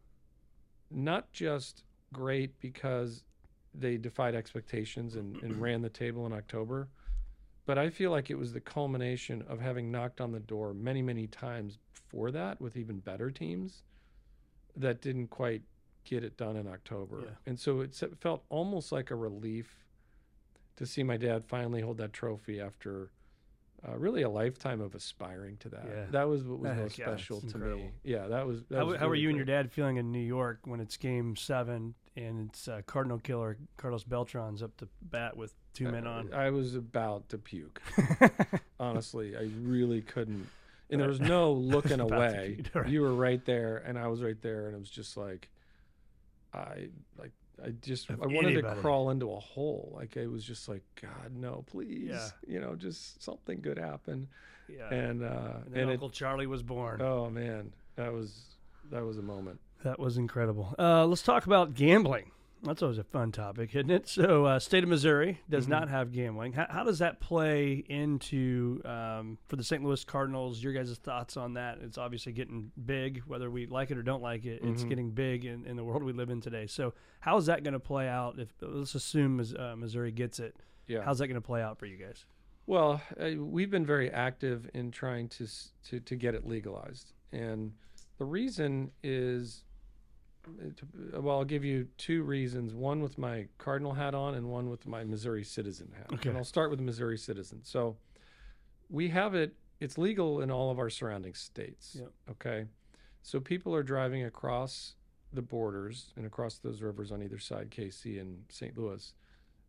not 0.91 1.31
just 1.33 1.85
great 2.13 2.59
because 2.61 3.25
they 3.75 3.99
defied 3.99 4.35
expectations 4.35 5.17
and, 5.17 5.37
and 5.43 5.61
ran 5.61 5.83
the 5.83 5.91
table 5.91 6.25
in 6.25 6.33
October, 6.33 6.89
but 7.67 7.79
I 7.79 7.91
feel 7.91 8.11
like 8.11 8.31
it 8.31 8.39
was 8.39 8.53
the 8.53 8.61
culmination 8.61 9.45
of 9.49 9.61
having 9.61 9.91
knocked 9.91 10.21
on 10.21 10.33
the 10.33 10.41
door 10.41 10.73
many, 10.73 11.03
many 11.03 11.27
times 11.27 11.79
before 11.93 12.31
that 12.31 12.61
with 12.61 12.77
even 12.77 13.01
better 13.01 13.31
teams 13.31 13.83
that 14.77 15.01
didn't 15.01 15.29
quite 15.29 15.63
get 16.05 16.23
it 16.23 16.37
done 16.37 16.57
in 16.57 16.69
October. 16.69 17.23
Yeah. 17.25 17.31
And 17.47 17.59
so 17.59 17.81
it 17.81 17.95
felt 18.21 18.45
almost 18.49 18.93
like 18.93 19.11
a 19.11 19.17
relief 19.17 19.85
to 20.77 20.87
see 20.87 21.03
my 21.03 21.17
dad 21.17 21.45
finally 21.45 21.81
hold 21.81 21.99
that 21.99 22.13
trophy 22.13 22.61
after 22.61 23.11
uh, 23.87 23.97
really 23.97 24.23
a 24.23 24.29
lifetime 24.29 24.81
of 24.81 24.95
aspiring 24.95 25.57
to 25.59 25.69
that. 25.71 25.85
Yeah. 25.87 26.05
That 26.11 26.29
was 26.29 26.45
what 26.45 26.61
was 26.61 26.71
Heck 26.71 26.79
most 26.79 26.99
yeah, 26.99 27.07
special 27.07 27.41
to 27.41 27.47
incredible. 27.47 27.83
me. 27.83 27.91
Yeah, 28.05 28.29
that 28.29 28.47
was. 28.47 28.65
That 28.71 28.79
How, 28.79 28.85
was 28.87 28.97
how 28.99 29.07
were 29.07 29.13
really 29.13 29.23
you 29.23 29.29
and 29.31 29.37
your 29.37 29.45
dad 29.47 29.73
feeling 29.73 29.97
in 29.97 30.13
New 30.13 30.19
York 30.19 30.61
when 30.65 30.81
it's 30.81 30.97
Game 30.97 31.37
Seven 31.37 31.95
and 32.17 32.49
it's 32.49 32.67
uh, 32.69 32.81
Cardinal 32.87 33.19
killer 33.19 33.57
Carlos 33.77 34.05
Beltran's 34.05 34.63
up 34.63 34.77
to 34.79 34.89
bat 35.03 35.37
with 35.37 35.55
two 35.75 35.89
men 35.91 36.07
on? 36.07 36.33
I 36.33 36.51
was 36.51 36.75
about 36.75 37.29
to 37.31 37.39
puke. 37.39 37.81
Honestly, 38.81 39.37
I 39.37 39.49
really 39.63 40.03
couldn't. 40.03 40.49
And 40.91 41.01
there 41.01 41.09
was 41.09 41.21
no 41.21 41.53
looking 41.75 41.99
to 41.99 42.05
away. 42.05 42.55
puke, 42.63 42.75
right. 42.75 42.89
You 42.89 43.03
were 43.03 43.15
right 43.15 43.45
there, 43.45 43.79
and 43.87 43.99
I 43.99 44.07
was 44.09 44.23
right 44.23 44.41
there, 44.41 44.67
and 44.67 44.75
it 44.77 44.79
was 44.79 44.91
just 44.91 45.17
like, 45.17 45.49
I 46.55 46.89
like, 47.19 47.33
I 47.65 47.71
just, 47.83 48.11
If 48.11 48.21
I 48.23 48.27
wanted 48.27 48.53
anybody- 48.53 48.75
to 48.77 48.81
crawl 48.81 49.11
into 49.11 49.33
a 49.33 49.41
hole. 49.41 49.93
Like 49.95 50.17
it 50.17 50.27
was 50.29 50.45
just 50.45 50.69
like, 50.69 50.83
God, 51.01 51.35
no, 51.35 51.65
please, 51.67 52.09
Yeah. 52.11 52.29
you 52.47 52.61
know, 52.61 52.75
just 52.77 53.23
something 53.23 53.61
good 53.61 53.79
happen. 53.79 54.29
yeah. 54.69 54.89
And 54.93 55.23
uh, 55.23 55.55
And 55.67 55.77
and, 55.77 55.91
Uncle 55.91 56.11
Charlie 56.11 56.47
was 56.47 56.63
born. 56.63 57.01
oh 57.03 57.31
man, 57.31 57.73
that 57.97 58.13
was 58.13 58.45
that 58.91 59.05
was 59.05 59.19
a 59.19 59.23
moment. 59.23 59.59
That 59.85 59.99
was 59.99 60.17
incredible. 60.19 60.75
Uh, 60.79 61.07
let's 61.07 61.23
talk 61.23 61.47
about 61.47 61.75
gambling. 61.75 62.31
That's 62.63 62.83
always 62.83 62.99
a 62.99 63.05
fun 63.05 63.31
topic, 63.33 63.77
isn't 63.77 63.91
it? 63.91 64.09
So, 64.09 64.47
uh, 64.47 64.59
state 64.59 64.83
of 64.83 64.89
Missouri 64.89 65.41
does 65.49 65.65
Mm-hmm. 65.65 65.71
not 65.73 65.89
have 65.91 66.11
gambling. 66.11 66.53
How, 66.55 66.67
how 66.69 66.85
does 66.85 66.99
that 67.01 67.21
play 67.21 67.85
into 67.89 68.81
um, 68.85 69.39
for 69.47 69.57
the 69.57 69.63
St. 69.63 69.85
Louis 69.85 70.03
Cardinals? 70.05 70.61
Your 70.63 70.73
guys' 70.73 70.97
thoughts 70.99 71.37
on 71.37 71.55
that? 71.55 71.79
It's 71.83 71.99
obviously 71.99 72.33
getting 72.33 72.73
big, 72.87 73.23
whether 73.27 73.51
we 73.51 73.67
like 73.67 73.91
it 73.91 73.99
or 73.99 74.03
don't 74.03 74.23
like 74.23 74.47
it. 74.47 74.63
It's 74.65 74.83
Mhm. 74.85 74.89
getting 74.89 75.11
big 75.11 75.45
in, 75.45 75.67
in 75.67 75.77
the 75.77 75.85
world 75.85 76.03
we 76.03 76.13
live 76.15 76.31
in 76.31 76.41
today. 76.41 76.67
So, 76.67 76.95
how 77.21 77.37
is 77.37 77.47
that 77.47 77.63
going 77.63 77.75
to 77.75 77.79
play 77.81 78.09
out? 78.09 78.39
If 78.41 78.49
let's 78.63 78.95
assume 78.95 79.41
uh, 79.57 79.77
Missouri 79.77 80.11
gets 80.11 80.41
it, 80.41 80.57
Yeah. 80.89 81.03
how's 81.03 81.19
that 81.19 81.29
going 81.29 81.41
to 81.41 81.47
play 81.47 81.63
out 81.63 81.79
for 81.79 81.87
you 81.87 81.99
guys? 81.99 82.25
Well, 82.67 83.01
uh, 83.21 83.33
we've 83.39 83.71
been 83.71 83.87
very 83.87 84.11
active 84.11 84.69
in 84.75 84.91
trying 84.91 85.29
to, 85.29 85.47
to 85.91 86.01
to 86.01 86.17
get 86.17 86.35
it 86.35 86.45
legalized, 86.47 87.13
and 87.31 87.75
the 88.19 88.25
reason 88.25 88.91
is, 89.05 89.63
well, 91.13 91.39
I'll 91.39 91.45
give 91.45 91.65
you 91.65 91.89
two 91.99 92.23
reasons. 92.23 92.75
One 92.75 93.03
with 93.03 93.19
my 93.19 93.47
Cardinal 93.59 93.93
hat 93.93 94.15
on, 94.15 94.35
and 94.35 94.49
one 94.49 94.69
with 94.71 94.87
my 94.87 95.05
Missouri 95.05 95.45
citizen 95.45 95.93
hat. 95.97 96.07
Okay. 96.15 96.29
And 96.29 96.39
I'll 96.39 96.45
start 96.45 96.71
with 96.71 96.79
the 96.79 96.85
Missouri 96.85 97.19
citizen. 97.19 97.61
So, 97.63 97.97
we 98.89 99.09
have 99.09 99.35
it. 99.35 99.55
It's 99.81 99.99
legal 99.99 100.41
in 100.41 100.51
all 100.51 100.71
of 100.71 100.79
our 100.79 100.91
surrounding 100.91 101.35
states. 101.35 101.97
Yep. 101.99 102.13
Okay, 102.31 102.65
so 103.23 103.41
people 103.41 103.75
are 103.75 103.83
driving 103.83 104.25
across 104.25 104.95
the 105.33 105.43
borders 105.43 106.13
and 106.17 106.25
across 106.25 106.59
those 106.59 106.81
rivers 106.81 107.13
on 107.13 107.23
either 107.23 107.39
side, 107.39 107.71
KC 107.71 108.21
and 108.21 108.45
St. 108.49 108.79
Louis 108.79 109.13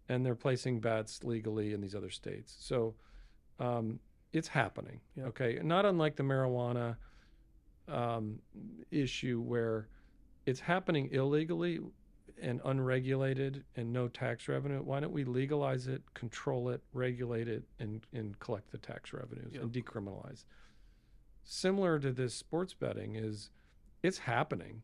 and 0.09 0.25
they're 0.25 0.35
placing 0.35 0.79
bets 0.79 1.23
legally 1.23 1.73
in 1.73 1.81
these 1.81 1.95
other 1.95 2.09
states. 2.09 2.55
So 2.59 2.95
um, 3.59 3.99
it's 4.33 4.47
happening. 4.47 5.01
Yep. 5.15 5.27
Okay, 5.27 5.59
not 5.61 5.85
unlike 5.85 6.15
the 6.15 6.23
marijuana 6.23 6.97
um, 7.87 8.39
issue 8.91 9.41
where 9.41 9.87
it's 10.47 10.61
happening 10.61 11.09
illegally 11.11 11.79
and 12.41 12.61
unregulated 12.65 13.63
and 13.75 13.91
no 13.91 14.07
tax 14.07 14.47
revenue. 14.47 14.79
Why 14.81 14.99
don't 15.01 15.11
we 15.11 15.25
legalize 15.25 15.87
it, 15.87 16.01
control 16.13 16.69
it, 16.69 16.81
regulate 16.93 17.47
it, 17.47 17.63
and 17.79 18.01
and 18.13 18.39
collect 18.39 18.71
the 18.71 18.77
tax 18.77 19.13
revenues 19.13 19.53
and 19.55 19.71
decriminalize? 19.71 20.45
Similar 21.43 21.99
to 21.99 22.11
this 22.11 22.33
sports 22.33 22.73
betting 22.73 23.15
is, 23.15 23.49
it's 24.03 24.17
happening, 24.17 24.81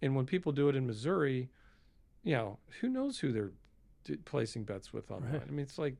and 0.00 0.16
when 0.16 0.24
people 0.24 0.52
do 0.52 0.68
it 0.68 0.76
in 0.76 0.86
Missouri, 0.86 1.50
you 2.22 2.34
know 2.34 2.58
who 2.80 2.88
knows 2.88 3.18
who 3.18 3.32
they're 3.32 3.52
d- 4.04 4.16
placing 4.24 4.64
bets 4.64 4.92
with 4.92 5.10
online. 5.10 5.32
Right. 5.32 5.42
I 5.46 5.50
mean, 5.50 5.60
it's 5.64 5.78
like 5.78 5.96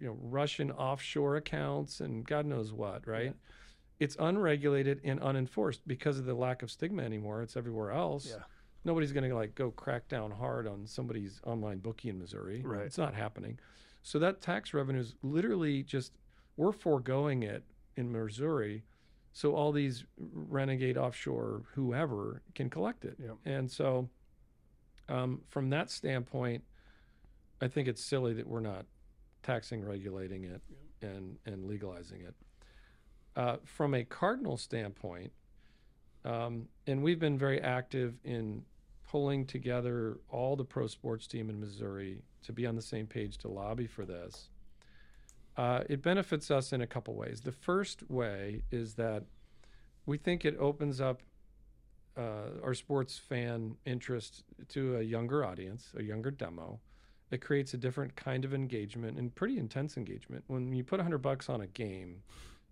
you 0.00 0.08
know 0.08 0.16
Russian 0.20 0.72
offshore 0.72 1.36
accounts 1.36 2.00
and 2.00 2.26
God 2.26 2.46
knows 2.46 2.72
what, 2.72 3.06
right? 3.06 3.26
Yeah. 3.26 3.32
It's 4.00 4.16
unregulated 4.18 5.00
and 5.04 5.20
unenforced 5.20 5.86
because 5.86 6.18
of 6.18 6.24
the 6.24 6.34
lack 6.34 6.62
of 6.62 6.70
stigma 6.70 7.02
anymore. 7.02 7.42
It's 7.42 7.56
everywhere 7.56 7.92
else. 7.92 8.26
Yeah. 8.26 8.42
Nobody's 8.84 9.12
going 9.12 9.28
to 9.28 9.36
like 9.36 9.54
go 9.54 9.70
crack 9.70 10.08
down 10.08 10.30
hard 10.30 10.66
on 10.66 10.86
somebody's 10.86 11.40
online 11.44 11.78
bookie 11.78 12.08
in 12.08 12.18
Missouri. 12.18 12.62
Right. 12.64 12.86
It's 12.86 12.96
not 12.96 13.14
happening. 13.14 13.58
So 14.02 14.18
that 14.20 14.40
tax 14.40 14.72
revenue 14.72 15.00
is 15.00 15.14
literally 15.22 15.82
just 15.82 16.12
we're 16.56 16.72
foregoing 16.72 17.42
it 17.42 17.62
in 17.96 18.10
Missouri, 18.10 18.84
so 19.32 19.54
all 19.54 19.72
these 19.72 20.04
renegade 20.18 20.96
offshore 20.96 21.62
whoever 21.74 22.42
can 22.54 22.68
collect 22.68 23.04
it. 23.04 23.16
Yep. 23.18 23.36
And 23.44 23.70
so, 23.70 24.08
um, 25.08 25.42
from 25.48 25.70
that 25.70 25.90
standpoint, 25.90 26.64
I 27.60 27.68
think 27.68 27.88
it's 27.88 28.02
silly 28.02 28.34
that 28.34 28.46
we're 28.46 28.60
not 28.60 28.86
taxing, 29.42 29.84
regulating 29.84 30.44
it, 30.44 30.60
and 31.02 31.36
and 31.46 31.66
legalizing 31.66 32.22
it. 32.22 32.34
Uh, 33.36 33.56
from 33.64 33.94
a 33.94 34.04
cardinal 34.04 34.56
standpoint, 34.56 35.32
um, 36.24 36.66
and 36.86 37.02
we've 37.02 37.20
been 37.20 37.38
very 37.38 37.60
active 37.60 38.14
in 38.24 38.62
pulling 39.08 39.44
together 39.46 40.18
all 40.28 40.56
the 40.56 40.64
pro 40.64 40.86
sports 40.86 41.26
team 41.26 41.48
in 41.50 41.58
Missouri 41.58 42.22
to 42.42 42.52
be 42.52 42.66
on 42.66 42.76
the 42.76 42.82
same 42.82 43.06
page 43.06 43.38
to 43.38 43.48
lobby 43.48 43.86
for 43.86 44.04
this. 44.04 44.48
Uh, 45.56 45.82
it 45.88 46.02
benefits 46.02 46.50
us 46.50 46.72
in 46.72 46.80
a 46.80 46.86
couple 46.86 47.14
ways. 47.14 47.40
The 47.40 47.52
first 47.52 48.08
way 48.08 48.62
is 48.70 48.94
that 48.94 49.24
we 50.06 50.16
think 50.16 50.44
it 50.44 50.56
opens 50.58 51.00
up 51.00 51.22
uh, 52.16 52.60
our 52.62 52.74
sports 52.74 53.18
fan 53.18 53.76
interest 53.84 54.44
to 54.68 54.96
a 54.96 55.02
younger 55.02 55.44
audience, 55.44 55.92
a 55.96 56.02
younger 56.02 56.30
demo. 56.30 56.80
It 57.30 57.40
creates 57.40 57.74
a 57.74 57.76
different 57.76 58.16
kind 58.16 58.44
of 58.44 58.54
engagement 58.54 59.18
and 59.18 59.34
pretty 59.34 59.58
intense 59.58 59.96
engagement. 59.96 60.44
When 60.46 60.72
you 60.72 60.82
put 60.82 60.98
100 60.98 61.18
bucks 61.18 61.48
on 61.48 61.60
a 61.60 61.66
game, 61.66 62.22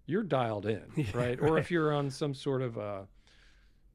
you're 0.09 0.24
dialed 0.24 0.66
in, 0.66 0.82
Yeah, 0.96 1.04
right? 1.14 1.38
Or 1.40 1.54
right. 1.54 1.61
if 1.61 1.70
you're 1.70 1.92
on 1.92 2.11
some 2.11 2.34
sort 2.34 2.62
of 2.62 2.76
a 2.78 3.06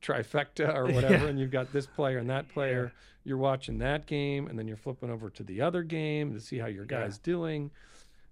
trifecta 0.02 0.74
or 0.74 0.86
whatever, 0.92 1.24
Yeah. 1.26 1.30
and 1.30 1.40
you've 1.40 1.52
got 1.52 1.74
this 1.74 1.86
player 1.88 2.20
and 2.20 2.30
that 2.30 2.48
player, 2.50 2.94
you're 3.26 3.38
watching 3.38 3.80
that 3.80 4.06
game, 4.06 4.48
and 4.48 4.58
then 4.58 4.68
you're 4.68 4.78
flipping 4.78 5.10
over 5.10 5.30
to 5.32 5.44
the 5.44 5.60
other 5.62 5.82
game 5.84 6.34
to 6.34 6.40
see 6.40 6.58
how 6.60 6.68
your 6.68 6.84
Yeah. 6.84 7.02
guy's 7.02 7.18
doing. 7.18 7.72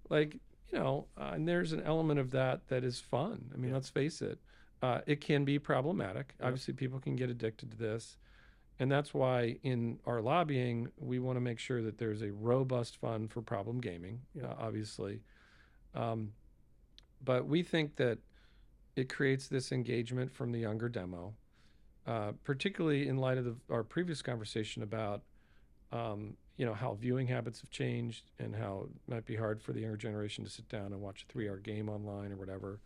Like, 0.08 0.34
you 0.70 0.78
know, 0.78 1.06
uh, 1.18 1.32
and 1.34 1.46
there's 1.46 1.72
an 1.72 1.82
element 1.82 2.20
of 2.20 2.30
that 2.30 2.68
that 2.68 2.84
is 2.84 3.00
fun. 3.00 3.50
I 3.52 3.56
mean, 3.56 3.72
let's 3.72 3.88
face 3.88 4.22
it, 4.22 4.38
uh, 4.82 5.00
it 5.06 5.20
can 5.20 5.44
be 5.44 5.58
problematic. 5.58 6.34
Obviously, 6.40 6.74
people 6.74 6.98
can 7.00 7.16
get 7.16 7.30
addicted 7.30 7.70
to 7.72 7.76
this. 7.76 8.16
And 8.78 8.90
that's 8.90 9.12
why 9.14 9.58
in 9.62 9.98
our 10.06 10.20
lobbying, 10.20 10.88
we 10.98 11.18
want 11.18 11.36
to 11.36 11.40
make 11.40 11.58
sure 11.58 11.82
that 11.82 11.98
there's 11.98 12.22
a 12.22 12.32
robust 12.32 12.96
fund 12.96 13.30
for 13.30 13.40
problem 13.42 13.80
gaming, 13.80 14.22
Yeah. 14.34 14.46
uh, 14.48 14.56
obviously. 14.58 15.20
Um, 15.94 16.32
but 17.24 17.46
we 17.46 17.62
think 17.62 17.96
that 17.96 18.18
it 18.96 19.08
creates 19.08 19.48
this 19.48 19.72
engagement 19.72 20.30
from 20.30 20.52
the 20.52 20.58
younger 20.58 20.88
demo, 20.88 21.34
uh, 22.06 22.32
particularly 22.44 23.08
in 23.08 23.16
light 23.16 23.38
of 23.38 23.44
the, 23.44 23.56
our 23.70 23.82
previous 23.82 24.22
conversation 24.22 24.82
about, 24.82 25.22
um, 25.92 26.34
you 26.56 26.66
know, 26.66 26.74
how 26.74 26.94
viewing 26.94 27.26
habits 27.26 27.60
have 27.60 27.70
changed 27.70 28.30
and 28.38 28.54
how 28.54 28.86
it 28.86 29.10
might 29.10 29.24
be 29.24 29.36
hard 29.36 29.62
for 29.62 29.72
the 29.72 29.80
younger 29.80 29.96
generation 29.96 30.44
to 30.44 30.50
sit 30.50 30.68
down 30.68 30.92
and 30.92 31.00
watch 31.00 31.24
a 31.28 31.32
three-hour 31.32 31.58
game 31.58 31.88
online 31.88 32.32
or 32.32 32.36
whatever. 32.36 32.80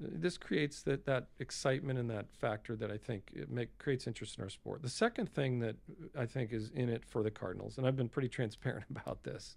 This 0.00 0.38
creates 0.38 0.82
that 0.84 1.04
that 1.04 1.26
excitement 1.38 1.98
and 1.98 2.08
that 2.08 2.32
factor 2.32 2.74
that 2.76 2.90
I 2.90 2.96
think 2.96 3.30
it 3.34 3.50
make, 3.50 3.76
creates 3.76 4.06
interest 4.06 4.38
in 4.38 4.42
our 4.42 4.48
sport. 4.48 4.82
The 4.82 4.88
second 4.88 5.28
thing 5.28 5.58
that 5.60 5.76
I 6.18 6.24
think 6.24 6.52
is 6.52 6.70
in 6.70 6.88
it 6.88 7.04
for 7.04 7.22
the 7.22 7.30
Cardinals, 7.30 7.76
and 7.76 7.86
I've 7.86 7.96
been 7.96 8.08
pretty 8.08 8.30
transparent 8.30 8.86
about 8.90 9.22
this, 9.22 9.56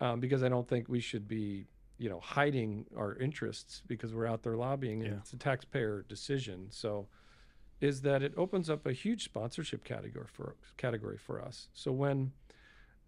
um, 0.00 0.20
because 0.20 0.42
I 0.42 0.48
don't 0.48 0.66
think 0.66 0.88
we 0.88 1.00
should 1.00 1.28
be, 1.28 1.66
you 1.98 2.08
know, 2.08 2.20
hiding 2.20 2.86
our 2.96 3.16
interests 3.16 3.82
because 3.86 4.14
we're 4.14 4.26
out 4.26 4.42
there 4.42 4.56
lobbying 4.56 5.02
and 5.02 5.12
Yeah. 5.12 5.18
it's 5.18 5.32
a 5.32 5.36
taxpayer 5.36 6.04
decision. 6.08 6.68
So, 6.70 7.08
is 7.80 8.02
that 8.02 8.22
it 8.22 8.32
opens 8.36 8.68
up 8.68 8.86
a 8.86 8.92
huge 8.92 9.22
sponsorship 9.24 9.84
category 9.84 10.26
for 10.26 10.56
category 10.76 11.16
for 11.16 11.40
us. 11.40 11.68
So 11.74 11.92
when 11.92 12.32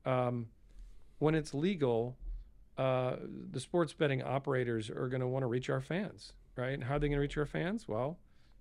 um, 0.05 0.49
when 1.18 1.34
it's 1.34 1.53
legal, 1.55 2.16
uh, 2.78 3.16
the 3.51 3.61
sports 3.61 3.93
betting 3.93 4.22
operators 4.22 4.88
are 4.88 5.09
going 5.09 5.20
to 5.20 5.26
want 5.26 5.43
to 5.43 5.47
reach 5.49 5.68
our 5.68 5.80
fans, 5.80 6.32
right? 6.57 6.70
And 6.72 6.84
how 6.84 6.95
are 6.95 6.99
they 6.99 7.09
going 7.09 7.16
to 7.16 7.20
reach 7.20 7.36
our 7.36 7.47
fans? 7.47 7.86
Well, 7.88 8.18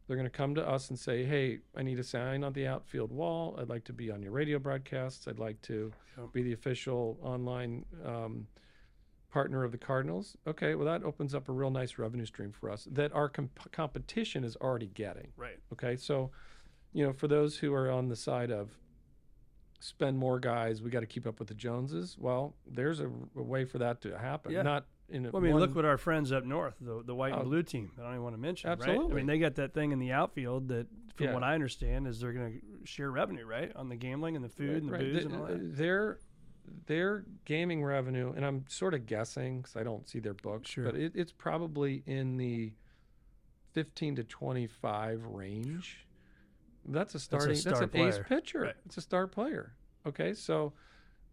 they're 0.08 0.18
going 0.18 0.26
to 0.30 0.36
come 0.36 0.56
to 0.56 0.68
us 0.68 0.90
and 0.90 0.98
say, 0.98 1.24
"Hey, 1.24 1.60
I 1.76 1.84
need 1.84 2.00
a 2.00 2.04
sign 2.04 2.44
on 2.44 2.54
the 2.54 2.66
outfield 2.68 3.12
wall. 3.12 3.56
I'd 3.60 3.70
like 3.70 3.84
to 3.86 3.94
be 3.94 4.10
on 4.12 4.22
your 4.24 4.32
radio 4.32 4.58
broadcasts. 4.60 5.28
I'd 5.28 5.40
like 5.40 5.62
to 5.64 5.94
be 6.34 6.42
the 6.44 6.54
official 6.54 7.18
online 7.22 7.86
um, 8.04 8.48
partner 9.32 9.64
of 9.64 9.72
the 9.72 9.78
Cardinals." 9.78 10.38
Okay, 10.48 10.76
well 10.76 10.86
that 10.86 11.04
opens 11.04 11.34
up 11.36 11.50
a 11.50 11.52
real 11.52 11.70
nice 11.72 11.98
revenue 11.98 12.26
stream 12.26 12.52
for 12.52 12.70
us 12.70 12.88
that 12.92 13.12
our 13.14 13.30
comp- 13.30 13.72
competition 13.72 14.44
is 14.44 14.56
already 14.58 14.88
getting. 14.88 15.32
Right. 15.38 15.60
Okay, 15.74 15.96
so 15.96 16.32
you 16.94 17.06
know, 17.06 17.14
for 17.14 17.28
those 17.28 17.58
who 17.58 17.74
are 17.74 17.90
on 17.92 18.08
the 18.10 18.16
side 18.16 18.52
of 18.52 18.72
spend 19.80 20.18
more 20.18 20.40
guys, 20.40 20.82
we 20.82 20.90
got 20.90 21.00
to 21.02 21.06
keep 21.06 21.26
up 21.26 21.40
with 21.40 21.48
the 21.48 21.54
Joneses. 21.54 22.18
Well, 22.20 22.56
there's 22.68 23.00
a, 23.00 23.08
a 23.36 23.42
way 23.42 23.64
for 23.66 23.78
that 23.78 24.02
to 24.02 24.18
happen. 24.18 24.52
Yeah. 24.52 24.64
Not 24.64 24.86
in 25.08 25.26
a 25.26 25.32
Well, 25.32 25.42
I 25.42 25.44
mean, 25.44 25.54
one, 25.54 25.62
look 25.62 25.76
what 25.76 25.86
our 25.86 25.98
friends 25.98 26.32
up 26.32 26.44
north, 26.46 26.76
the 26.82 27.02
the 27.06 27.16
white 27.16 27.34
Oh. 27.34 27.40
and 27.40 27.46
blue 27.46 27.64
team. 27.64 27.92
I 27.98 28.02
don't 28.02 28.12
even 28.12 28.24
want 28.24 28.36
to 28.36 28.42
mention, 28.42 28.70
right? 28.78 28.90
I 28.90 29.08
mean, 29.08 29.26
they 29.26 29.40
got 29.40 29.56
that 29.56 29.74
thing 29.74 29.92
in 29.92 30.00
the 30.00 30.12
outfield 30.12 30.68
that, 30.70 30.88
from 31.16 31.28
Yeah. 31.28 31.34
what 31.34 31.44
I 31.44 31.54
understand, 31.54 32.08
is 32.08 32.20
they're 32.20 32.34
going 32.34 32.60
to 32.60 32.86
share 32.86 33.10
revenue, 33.12 33.46
right, 33.46 33.72
on 33.76 33.90
the 33.90 33.96
gambling 33.96 34.36
and 34.36 34.44
the 34.44 34.50
food 34.50 34.84
and 34.84 34.90
the 34.90 34.94
right, 34.94 35.02
booze 35.02 35.26
and 35.26 35.36
all 35.36 35.46
that. 35.46 35.54
Uh, 35.56 35.60
they're 35.62 36.20
their 36.88 37.26
gaming 37.46 37.84
revenue, 37.84 38.34
and 38.36 38.46
I'm 38.46 38.66
sort 38.68 38.94
of 38.94 39.06
guessing 39.06 39.62
because 39.62 39.76
I 39.76 39.84
don't 39.84 40.08
see 40.08 40.20
their 40.20 40.34
books, 40.34 40.70
Sure. 40.72 40.86
but 40.86 40.96
it, 40.96 41.14
it's 41.16 41.32
probably 41.32 42.04
in 42.06 42.38
the 42.38 42.74
15 43.74 44.16
to 44.18 44.24
25 44.24 45.24
range. 45.26 46.06
That's 46.86 47.14
a 47.16 47.20
starting. 47.20 47.50
That's, 47.50 47.62
star 47.62 47.84
an 47.84 47.96
ace 47.96 48.20
pitcher. 48.28 48.62
Right. 48.62 48.76
It's 48.86 48.98
a 48.98 49.02
star 49.02 49.28
player. 49.28 49.74
Okay, 50.08 50.34
so 50.34 50.74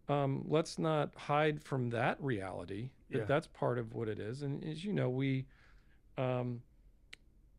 um, 0.09 0.43
let's 0.47 0.77
not 0.77 1.15
hide 1.15 1.63
from 1.63 1.89
that 1.91 2.21
reality. 2.21 2.89
That 3.09 3.19
Yeah. 3.19 3.25
that's 3.25 3.47
part 3.47 3.79
of 3.79 3.93
what 3.93 4.07
it 4.09 4.19
is. 4.19 4.41
And 4.43 4.63
as 4.63 4.83
you 4.83 4.93
know, 4.93 5.09
we 5.09 5.47
um, 6.17 6.61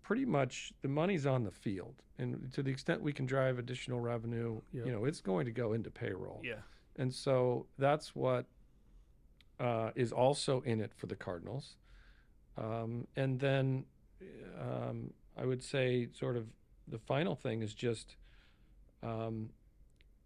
pretty 0.03 0.25
much 0.25 0.73
the 0.83 0.89
money's 0.89 1.27
on 1.27 1.45
the 1.45 1.51
field, 1.51 2.03
and 2.19 2.53
to 2.53 2.63
the 2.63 2.71
extent 2.71 3.01
we 3.03 3.13
can 3.13 3.27
drive 3.27 3.59
additional 3.59 4.01
revenue, 4.01 4.61
Yep. 4.73 4.87
you 4.87 4.93
know, 4.93 5.05
it's 5.05 5.21
going 5.21 5.47
to 5.47 5.53
go 5.53 5.73
into 5.73 5.91
payroll. 5.91 6.41
Yeah. 6.45 6.61
And 6.99 7.15
so 7.15 7.67
that's 7.79 8.15
what 8.15 8.47
uh, 9.61 9.91
is 9.95 10.13
also 10.13 10.61
in 10.63 10.81
it 10.81 10.93
for 10.97 11.07
the 11.07 11.17
Cardinals. 11.17 11.77
Um, 12.57 13.07
and 13.17 13.39
then 13.39 13.85
um, 14.61 15.13
I 15.37 15.47
would 15.47 15.63
say, 15.63 16.09
sort 16.13 16.37
of, 16.37 16.47
the 16.89 16.99
final 16.99 17.37
thing 17.37 17.63
is 17.63 17.75
just, 17.75 18.17
um, 19.03 19.51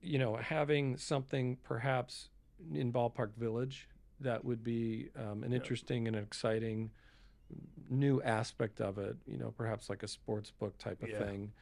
you 0.01 0.19
know, 0.19 0.37
having 0.37 0.97
something 0.97 1.59
perhaps 1.63 2.31
in 2.75 2.93
Ballpark 2.93 3.35
Village 3.37 3.89
that 4.21 4.45
would 4.45 4.63
be 4.65 5.11
um, 5.17 5.43
an 5.45 5.53
Yeah. 5.53 5.57
interesting 5.59 6.07
and 6.07 6.17
exciting 6.17 6.91
new 7.91 8.23
aspect 8.23 8.81
of 8.81 8.99
it. 8.99 9.17
You 9.27 9.37
know, 9.39 9.51
perhaps 9.51 9.91
like 9.91 10.03
a 10.03 10.09
sports 10.09 10.51
book 10.51 10.79
type 10.79 11.03
of 11.03 11.11
Yeah. 11.11 11.19
thing, 11.19 11.53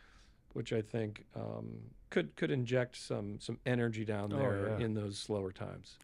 which 0.52 0.72
I 0.72 0.82
think 0.82 1.24
um, 1.34 1.80
could 2.10 2.34
could 2.36 2.50
inject 2.50 2.96
some 2.96 3.38
some 3.40 3.58
energy 3.64 4.04
down 4.04 4.32
Oh, 4.32 4.36
there 4.38 4.76
yeah. 4.78 4.84
in 4.84 4.94
those 4.94 5.18
slower 5.18 5.52
times. 5.52 5.96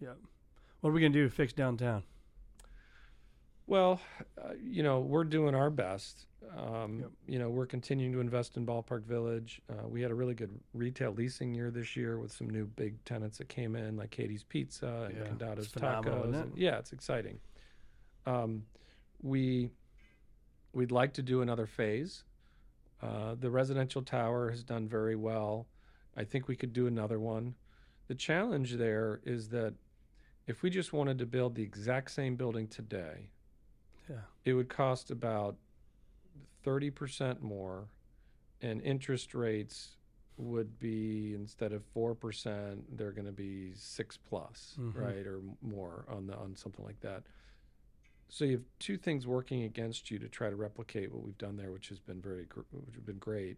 What 0.80 0.90
are 0.90 0.92
we 0.92 1.00
gonna 1.00 1.12
do 1.12 1.24
to 1.24 1.30
fix 1.34 1.52
downtown? 1.52 2.04
Well, 3.66 4.00
uh, 4.40 4.52
you 4.62 4.82
know, 4.84 5.00
we're 5.00 5.24
doing 5.24 5.54
our 5.54 5.70
best. 5.70 6.26
Um, 6.56 7.00
Yep. 7.00 7.10
You 7.26 7.38
know, 7.40 7.50
we're 7.50 7.66
continuing 7.66 8.12
to 8.12 8.20
invest 8.20 8.56
in 8.56 8.64
Ballpark 8.64 9.02
Village. 9.02 9.60
Uh, 9.68 9.88
we 9.88 10.00
had 10.00 10.12
a 10.12 10.14
really 10.14 10.34
good 10.34 10.56
retail 10.72 11.10
leasing 11.10 11.52
year 11.52 11.72
this 11.72 11.96
year 11.96 12.18
with 12.20 12.30
some 12.30 12.48
new 12.48 12.66
big 12.66 13.02
tenants 13.04 13.38
that 13.38 13.48
came 13.48 13.74
in, 13.74 13.96
like 13.96 14.10
Katie's 14.10 14.44
Pizza 14.44 15.08
and 15.10 15.16
Yeah, 15.18 15.26
Condado's 15.26 15.72
Tacos. 15.72 16.28
isn't 16.28 16.34
and- 16.34 16.56
yeah, 16.56 16.78
it's 16.78 16.92
exciting. 16.92 17.40
Um, 18.24 18.66
we 19.22 19.70
we'd 20.72 20.92
like 20.92 21.14
to 21.14 21.22
do 21.22 21.40
another 21.42 21.66
phase. 21.66 22.22
Uh, 23.02 23.34
the 23.34 23.50
residential 23.50 24.02
tower 24.02 24.50
has 24.50 24.62
done 24.62 24.86
very 24.88 25.16
well. 25.16 25.66
I 26.16 26.24
think 26.24 26.48
we 26.48 26.56
could 26.56 26.72
do 26.72 26.86
another 26.86 27.20
one. 27.20 27.54
The 28.08 28.14
challenge 28.14 28.74
there 28.74 29.20
is 29.24 29.48
that 29.50 29.74
if 30.46 30.62
we 30.62 30.70
just 30.70 30.92
wanted 30.92 31.18
to 31.18 31.26
build 31.26 31.54
the 31.54 31.62
exact 31.62 32.10
same 32.12 32.36
building 32.36 32.68
today, 32.68 33.30
Yeah. 34.08 34.22
it 34.44 34.54
would 34.54 34.68
cost 34.68 35.10
about 35.10 35.56
30% 36.64 37.42
more 37.42 37.88
and 38.62 38.80
interest 38.82 39.34
rates 39.34 39.96
would 40.38 40.78
be 40.78 41.34
instead 41.34 41.72
of 41.72 41.82
4% 41.94 42.96
they're 42.96 43.12
going 43.12 43.26
to 43.26 43.32
be 43.32 43.72
6 43.74 44.16
plus, 44.18 44.76
Mhm. 44.78 44.94
right 44.94 45.26
or 45.26 45.40
more 45.62 46.04
on 46.08 46.26
the 46.26 46.36
on 46.36 46.54
something 46.56 46.84
like 46.84 47.00
that 47.00 47.24
so 48.28 48.44
you 48.44 48.52
have 48.52 48.64
two 48.78 48.96
things 48.98 49.26
working 49.26 49.62
against 49.62 50.10
you 50.10 50.18
to 50.18 50.28
try 50.28 50.50
to 50.50 50.56
replicate 50.56 51.12
what 51.12 51.22
we've 51.22 51.38
done 51.38 51.56
there 51.56 51.70
which 51.72 51.88
has 51.88 51.98
been 52.00 52.20
very 52.20 52.44
which 52.70 52.94
has 52.94 53.02
been 53.04 53.18
great 53.18 53.56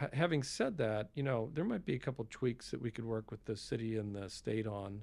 ha- 0.00 0.08
having 0.12 0.42
said 0.42 0.78
that 0.78 1.10
you 1.14 1.22
know 1.22 1.50
there 1.54 1.64
might 1.64 1.84
be 1.84 1.94
a 1.94 1.98
couple 1.98 2.26
tweaks 2.30 2.70
that 2.70 2.80
we 2.80 2.90
could 2.90 3.04
work 3.04 3.30
with 3.30 3.44
the 3.44 3.56
city 3.56 3.96
and 3.98 4.14
the 4.14 4.28
state 4.28 4.66
on 4.66 5.02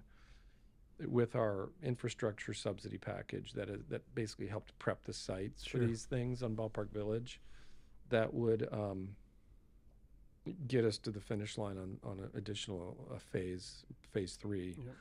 with 1.08 1.36
our 1.36 1.70
infrastructure 1.84 2.56
subsidy 2.56 2.98
package 2.98 3.54
that 3.54 3.70
is, 3.70 3.82
that 3.88 4.02
basically 4.16 4.48
helped 4.48 4.78
prep 4.80 5.04
the 5.04 5.14
sites 5.14 5.64
Sure. 5.64 5.80
for 5.80 5.88
these 5.88 6.06
things 6.06 6.42
on 6.42 6.56
Ballpark 6.56 6.92
Village, 6.92 7.40
that 8.10 8.34
would 8.34 8.68
um, 8.72 9.10
get 10.68 10.84
us 10.84 10.98
to 10.98 11.12
the 11.12 11.20
finish 11.22 11.58
line 11.58 11.78
on 11.78 11.98
on 12.04 12.20
an 12.20 12.30
additional 12.36 12.98
uh, 13.14 13.20
phase 13.20 13.86
phase 14.12 14.38
three. 14.42 14.76
Yep. 14.78 14.96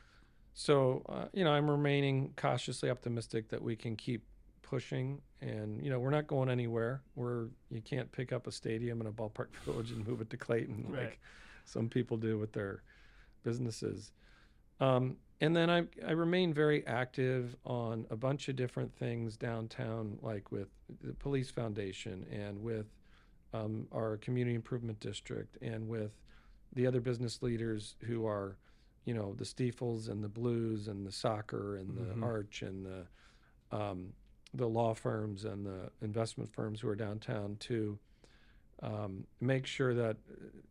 So 0.52 1.02
uh, 1.08 1.26
you 1.32 1.44
know, 1.44 1.52
I'm 1.52 1.70
remaining 1.70 2.32
cautiously 2.36 2.90
optimistic 2.90 3.48
that 3.48 3.62
we 3.62 3.74
can 3.76 3.96
keep 3.96 4.22
pushing, 4.68 5.20
and 5.40 5.82
you 5.82 5.90
know, 5.90 5.98
we're 5.98 6.10
not 6.10 6.26
going 6.26 6.48
anywhere. 6.50 7.02
We're 7.14 7.46
you 7.70 7.80
can't 7.80 8.10
pick 8.12 8.32
up 8.32 8.46
a 8.46 8.52
stadium 8.52 9.00
in 9.00 9.06
a 9.06 9.12
Ballpark 9.12 9.48
Village 9.64 9.92
and 9.92 10.06
move 10.06 10.20
it 10.20 10.30
to 10.30 10.36
Clayton 10.36 10.86
Right. 10.88 11.02
like 11.04 11.20
some 11.64 11.88
people 11.88 12.16
do 12.16 12.38
with 12.38 12.52
their 12.52 12.82
businesses. 13.42 14.12
Um, 14.80 15.16
and 15.40 15.54
then 15.54 15.68
I, 15.70 15.84
I 16.06 16.12
remain 16.12 16.52
very 16.54 16.86
active 16.86 17.56
on 17.64 18.06
a 18.10 18.16
bunch 18.16 18.48
of 18.48 18.56
different 18.56 18.94
things 18.96 19.36
downtown, 19.36 20.18
like 20.22 20.50
with 20.50 20.68
the 21.02 21.12
Police 21.14 21.50
Foundation 21.50 22.26
and 22.32 22.62
with 22.62 22.86
um, 23.52 23.86
our 23.92 24.16
Community 24.18 24.54
Improvement 24.54 24.98
District 25.00 25.56
and 25.62 25.88
with 25.88 26.12
the 26.72 26.86
other 26.86 27.00
business 27.00 27.42
leaders 27.42 27.96
who 28.06 28.26
are, 28.26 28.56
you 29.04 29.14
know, 29.14 29.34
the 29.34 29.44
Stifels 29.44 30.08
and 30.08 30.22
the 30.24 30.28
Blues 30.28 30.88
and 30.88 31.06
the 31.06 31.12
soccer 31.12 31.76
and 31.76 31.96
the 31.96 32.24
Arch 32.24 32.62
and 32.62 32.84
the 32.86 33.06
um, 33.76 34.12
the 34.56 34.66
law 34.68 34.94
firms 34.94 35.44
and 35.44 35.64
the 35.66 35.90
investment 36.02 36.52
firms 36.52 36.80
who 36.80 36.88
are 36.88 36.96
downtown 36.96 37.56
to 37.60 37.98
um, 38.82 39.24
make 39.40 39.66
sure 39.66 39.94
that 39.94 40.16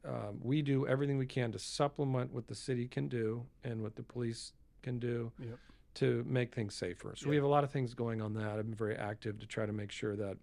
uh, 0.08 0.32
we 0.42 0.62
do 0.62 0.88
everything 0.88 1.18
we 1.18 1.26
can 1.26 1.52
to 1.52 1.60
supplement 1.60 2.32
what 2.34 2.48
the 2.48 2.56
city 2.56 2.88
can 2.88 3.08
do 3.08 3.46
and 3.64 3.82
what 3.82 3.96
the 3.96 4.04
police 4.04 4.54
can 4.84 5.00
do 5.00 5.32
Yep. 5.40 5.58
to 5.96 6.24
make 6.28 6.54
things 6.54 6.76
safer. 6.76 7.14
So 7.16 7.30
we 7.30 7.36
have 7.36 7.46
a 7.46 7.48
lot 7.50 7.64
of 7.64 7.72
things 7.72 7.94
going 7.94 8.22
on 8.22 8.34
that. 8.36 8.60
I've 8.60 8.66
been 8.66 8.76
very 8.76 8.96
active 8.96 9.40
to 9.40 9.48
try 9.48 9.66
to 9.66 9.74
make 9.74 9.92
sure 9.92 10.16
that 10.16 10.38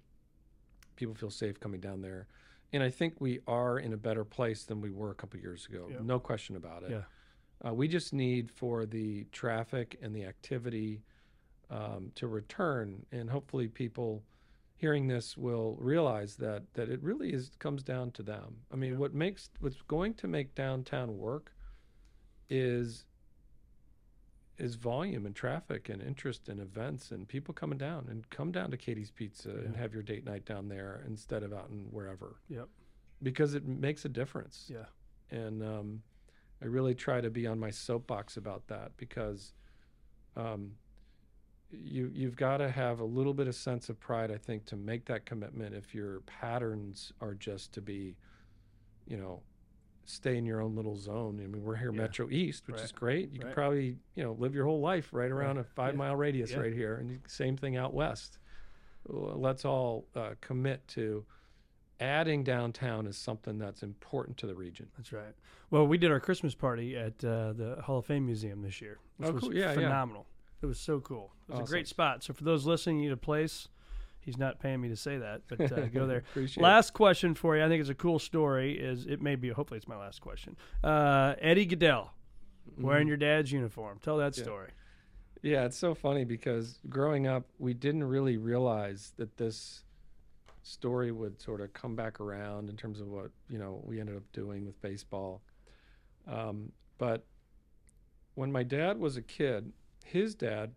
people 0.97 1.15
feel 1.15 1.31
safe 1.31 1.61
coming 1.61 1.81
down 1.81 2.01
there. 2.01 2.27
And 2.73 2.83
I 2.83 2.91
think 2.91 3.21
we 3.21 3.41
are 3.47 3.79
in 3.79 3.93
a 3.93 3.97
better 3.97 4.25
place 4.25 4.65
than 4.65 4.81
we 4.81 4.91
were 4.91 5.11
a 5.11 5.15
couple 5.15 5.39
years 5.39 5.67
ago. 5.67 5.87
Yep. 5.91 6.01
No 6.03 6.19
question 6.19 6.57
about 6.57 6.83
it. 6.85 6.91
Yeah. 6.91 7.69
Uh, 7.69 7.73
we 7.75 7.87
just 7.87 8.13
need 8.13 8.51
for 8.51 8.87
the 8.87 9.25
traffic 9.31 9.99
and 10.03 10.15
the 10.17 10.25
activity 10.25 11.03
um, 11.73 12.13
to 12.17 12.27
return, 12.27 13.07
and 13.13 13.31
hopefully 13.31 13.67
people 13.69 14.23
hearing 14.77 15.07
this 15.09 15.37
will 15.37 15.77
realize 15.81 16.37
that 16.37 16.63
that 16.75 16.89
it 16.89 17.03
really 17.03 17.33
is 17.33 17.51
comes 17.59 17.83
down 17.83 18.11
to 18.13 18.23
them. 18.23 18.57
I 18.73 18.77
mean, 18.77 18.93
Yeah. 18.93 18.99
what 18.99 19.15
makes 19.15 19.49
what's 19.61 19.81
going 19.83 20.15
to 20.15 20.29
make 20.29 20.55
downtown 20.55 21.17
work 21.17 21.53
is 22.51 23.07
is 24.59 24.75
volume 24.75 25.25
and 25.27 25.35
traffic 25.35 25.89
and 25.89 26.03
interest 26.03 26.49
and 26.49 26.61
events 26.61 27.11
and 27.11 27.27
people 27.27 27.55
coming 27.55 27.79
down 27.79 28.07
and 28.11 28.29
come 28.31 28.53
down 28.53 28.71
to 28.71 28.77
Katie's 28.77 29.11
Pizza 29.11 29.49
and 29.51 29.75
have 29.75 29.95
your 29.95 30.03
date 30.03 30.25
night 30.25 30.45
down 30.45 30.69
there 30.69 31.03
instead 31.07 31.43
of 31.43 31.53
out 31.55 31.71
in 31.71 31.87
wherever 31.91 32.37
Yep. 32.49 32.69
because 33.23 33.55
it 33.55 33.65
makes 33.67 34.05
a 34.05 34.09
difference 34.11 34.71
Yeah. 34.73 34.85
and 35.31 35.63
um, 35.63 36.03
I 36.61 36.67
really 36.67 36.95
try 36.95 37.21
to 37.23 37.31
be 37.31 37.47
on 37.47 37.59
my 37.59 37.71
soapbox 37.71 38.37
about 38.37 38.67
that 38.69 38.93
because 38.99 39.55
um, 40.37 40.77
you 41.73 42.11
you've 42.15 42.37
got 42.37 42.59
to 42.59 42.71
have 42.71 43.01
a 43.01 43.05
little 43.05 43.35
bit 43.35 43.49
of 43.49 43.55
sense 43.55 43.89
of 43.89 43.99
pride, 43.99 44.31
I 44.31 44.37
think, 44.39 44.65
to 44.67 44.77
make 44.77 45.05
that 45.07 45.25
commitment. 45.27 45.75
If 45.75 45.95
your 45.95 46.21
patterns 46.21 47.13
are 47.21 47.35
just 47.35 47.73
to 47.75 47.81
be, 47.81 48.17
you 49.07 49.17
know, 49.17 49.41
stay 50.05 50.37
in 50.37 50.45
your 50.45 50.61
own 50.61 50.75
little 50.75 50.97
zone. 50.97 51.41
I 51.43 51.47
mean, 51.47 51.63
we're 51.63 51.77
here 51.77 51.93
Yeah. 51.93 52.01
Metro 52.03 52.29
East, 52.31 52.67
which 52.67 52.81
is 52.81 52.91
great. 52.93 53.31
You 53.31 53.39
Right. 53.41 53.47
can 53.47 53.53
probably 53.55 53.99
you 54.17 54.23
know 54.25 54.33
live 54.33 54.55
your 54.55 54.65
whole 54.67 54.81
life 54.81 55.13
right 55.13 55.31
around 55.31 55.57
Right. 55.57 55.65
a 55.67 55.69
five 55.69 55.95
Yeah. 55.95 55.99
mile 55.99 56.17
radius 56.17 56.51
Yeah. 56.51 56.61
right 56.61 56.73
here, 56.73 56.97
and 56.97 57.21
same 57.29 57.57
thing 57.57 57.77
out 57.77 57.95
west. 57.95 58.39
Let's 59.07 59.65
all 59.65 60.07
uh, 60.15 60.35
commit 60.41 60.87
to 60.89 61.25
adding 62.01 62.43
downtown 62.43 63.07
is 63.07 63.17
something 63.17 63.59
that's 63.59 63.83
important 63.83 64.37
to 64.39 64.47
the 64.47 64.55
region. 64.55 64.89
That's 64.97 65.13
right. 65.13 65.35
Well, 65.71 65.87
we 65.87 65.99
did 65.99 66.11
our 66.11 66.21
Christmas 66.21 66.55
party 66.55 66.97
at 66.97 67.25
uh, 67.25 67.53
the 67.53 67.81
Hall 67.83 67.99
of 67.99 68.07
Fame 68.07 68.27
Museum 68.27 68.63
this 68.63 68.81
year, 68.81 68.99
which 69.19 69.29
Oh, 69.29 69.33
cool. 69.39 69.55
Yeah, 69.55 69.69
yeah. 69.69 69.75
phenomenal. 69.75 70.27
It 70.63 70.67
was 70.67 70.79
so 70.79 71.01
cool. 71.01 71.33
It 71.49 71.57
was 71.57 71.69
a 71.69 71.73
great 71.73 71.89
spot. 71.89 72.23
So 72.23 72.33
for 72.33 72.45
those 72.45 72.65
listening, 72.67 72.99
you 73.01 73.07
need 73.09 73.13
a 73.13 73.17
place. 73.17 73.69
He's 74.21 74.39
not 74.39 74.61
paying 74.61 74.81
me 74.81 74.89
to 74.89 74.97
say 74.97 75.19
that, 75.19 75.43
but 75.49 75.61
uh, 75.73 75.87
go 75.93 76.07
there. 76.07 76.19
Appreciate 76.19 76.61
it. 76.61 76.65
Last 76.65 76.93
question 76.93 77.35
for 77.35 77.57
you. 77.57 77.65
I 77.65 77.69
think 77.69 77.81
it's 77.81 77.91
a 77.91 77.95
cool 77.95 78.21
story. 78.21 78.79
Is 78.79 79.07
it 79.07 79.21
may 79.21 79.35
be 79.35 79.49
hopefully 79.51 79.79
it's 79.79 79.89
my 79.89 79.97
last 79.97 80.21
question. 80.21 80.57
Uh, 80.85 81.35
Eddie 81.41 81.67
Gaedel 81.67 82.11
wearing 82.79 83.07
Mhm. 83.07 83.09
your 83.09 83.17
dad's 83.17 83.51
uniform. 83.51 83.99
Tell 84.01 84.17
that 84.19 84.37
Yeah. 84.39 84.45
story. 84.45 84.71
Yeah, 85.43 85.65
it's 85.65 85.77
so 85.77 85.93
funny 85.97 86.25
because 86.25 86.79
growing 86.89 87.27
up, 87.27 87.45
we 87.59 87.75
didn't 87.75 88.05
really 88.05 88.37
realize 88.37 89.13
that 89.17 89.37
this 89.37 89.83
story 90.63 91.11
would 91.11 91.41
sort 91.41 91.61
of 91.61 91.73
come 91.73 91.97
back 91.97 92.21
around 92.21 92.71
in 92.71 92.77
terms 92.77 93.01
of 93.01 93.09
what 93.09 93.33
you 93.49 93.59
know 93.59 93.83
we 93.85 93.99
ended 93.99 94.17
up 94.17 94.23
doing 94.33 94.65
with 94.65 94.81
baseball. 94.81 95.43
Um, 96.29 96.71
but 96.99 97.27
when 98.37 98.53
my 98.53 98.63
dad 98.63 98.99
was 99.01 99.17
a 99.17 99.23
kid, 99.23 99.73
his 100.05 100.35
dad 100.35 100.73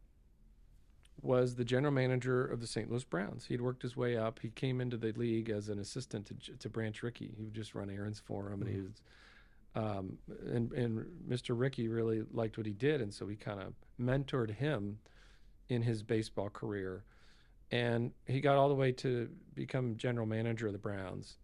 was 1.22 1.56
the 1.56 1.66
general 1.66 1.94
manager 1.94 2.46
of 2.46 2.62
the 2.62 2.68
St. 2.68 2.90
Louis 2.90 3.04
Browns. 3.04 3.46
He'd 3.46 3.62
worked 3.62 3.82
his 3.82 3.98
way 3.98 4.18
up. 4.18 4.40
He 4.40 4.50
came 4.50 4.82
into 4.82 4.98
the 4.98 5.12
league 5.14 5.50
as 5.50 5.70
an 5.70 5.80
assistant 5.80 6.28
to, 6.28 6.58
to 6.58 6.70
Branch 6.70 7.02
Rickey. 7.02 7.34
He 7.36 7.44
would 7.44 7.54
just 7.54 7.74
run 7.74 7.90
errands 7.90 8.20
for 8.20 8.52
him, 8.52 8.62
and 8.62 8.70
he 8.70 8.82
was 8.82 9.02
um, 9.76 10.18
and 10.48 10.72
and 10.72 11.06
Mr. 11.28 11.58
Rickey 11.58 11.88
really 11.88 12.24
liked 12.32 12.58
what 12.58 12.66
he 12.66 12.74
did, 12.74 13.02
and 13.02 13.14
so 13.14 13.28
he 13.28 13.36
kind 13.36 13.60
of 13.60 13.74
mentored 14.00 14.52
him 14.52 15.00
in 15.68 15.82
his 15.82 16.02
baseball 16.02 16.50
career, 16.50 17.04
and 17.72 18.12
he 18.26 18.40
got 18.40 18.56
all 18.56 18.70
the 18.70 18.76
way 18.76 18.92
to 18.94 19.30
become 19.54 19.98
general 19.98 20.26
manager 20.26 20.68
of 20.68 20.74
the 20.74 20.80
Browns, 20.80 21.38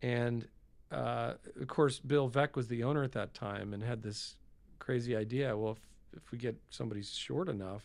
and 0.00 0.46
uh, 0.92 1.34
of 1.60 1.66
course 1.66 1.98
Bill 1.98 2.30
Veeck 2.30 2.54
was 2.54 2.68
the 2.68 2.84
owner 2.84 3.02
at 3.02 3.12
that 3.12 3.34
time 3.34 3.74
and 3.74 3.82
had 3.82 4.02
this 4.02 4.36
crazy 4.78 5.16
idea. 5.16 5.56
Well, 5.56 5.72
if 5.72 5.78
if 6.16 6.30
we 6.30 6.38
get 6.38 6.56
somebody 6.70 7.02
short 7.02 7.48
enough, 7.48 7.84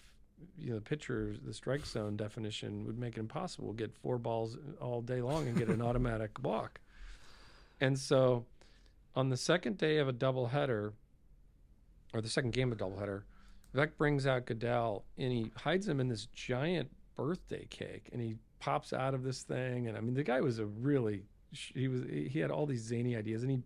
you 0.58 0.70
know, 0.70 0.76
the 0.76 0.82
pitcher, 0.82 1.36
the 1.44 1.54
strike 1.54 1.86
zone 1.86 2.18
definition 2.18 2.86
would 2.86 3.00
make 3.00 3.18
it 3.18 3.20
impossible. 3.20 3.74
Get 3.74 3.96
four 3.96 4.18
balls 4.18 4.58
all 4.82 5.02
day 5.02 5.22
long 5.22 5.48
and 5.48 5.58
get 5.58 5.70
an 5.70 5.82
automatic 5.82 6.32
walk. 6.44 6.80
And 7.80 7.98
so, 7.98 8.46
on 9.16 9.30
the 9.30 9.38
second 9.38 9.78
day 9.78 9.98
of 9.98 10.08
a 10.08 10.14
doubleheader, 10.14 10.94
or 12.14 12.22
the 12.22 12.30
second 12.30 12.52
game 12.52 12.72
of 12.72 12.80
a 12.80 12.84
doubleheader, 12.84 13.24
Veeck 13.76 13.98
brings 13.98 14.26
out 14.26 14.46
Gaedel 14.46 15.04
and 15.18 15.32
he 15.32 15.52
hides 15.58 15.88
him 15.88 16.00
in 16.00 16.08
this 16.08 16.28
giant 16.28 16.90
birthday 17.16 17.66
cake, 17.70 18.10
and 18.12 18.22
he 18.22 18.36
pops 18.60 18.94
out 18.94 19.14
of 19.14 19.24
this 19.24 19.44
thing. 19.44 19.88
And 19.88 19.98
I 19.98 20.02
mean, 20.02 20.14
the 20.14 20.24
guy 20.24 20.42
was 20.42 20.60
a 20.60 20.66
really 20.66 21.24
he 21.52 21.88
was 21.88 22.04
he 22.04 22.40
had 22.40 22.52
all 22.52 22.66
these 22.66 22.82
zany 22.82 23.16
ideas, 23.16 23.44
and 23.44 23.52
he 23.52 23.60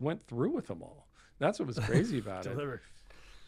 went 0.00 0.26
through 0.26 0.50
with 0.50 0.66
them 0.66 0.82
all. 0.82 1.08
That's 1.38 1.58
what 1.58 1.68
was 1.68 1.78
crazy 1.78 2.18
about 2.18 2.46
it. 2.46 2.80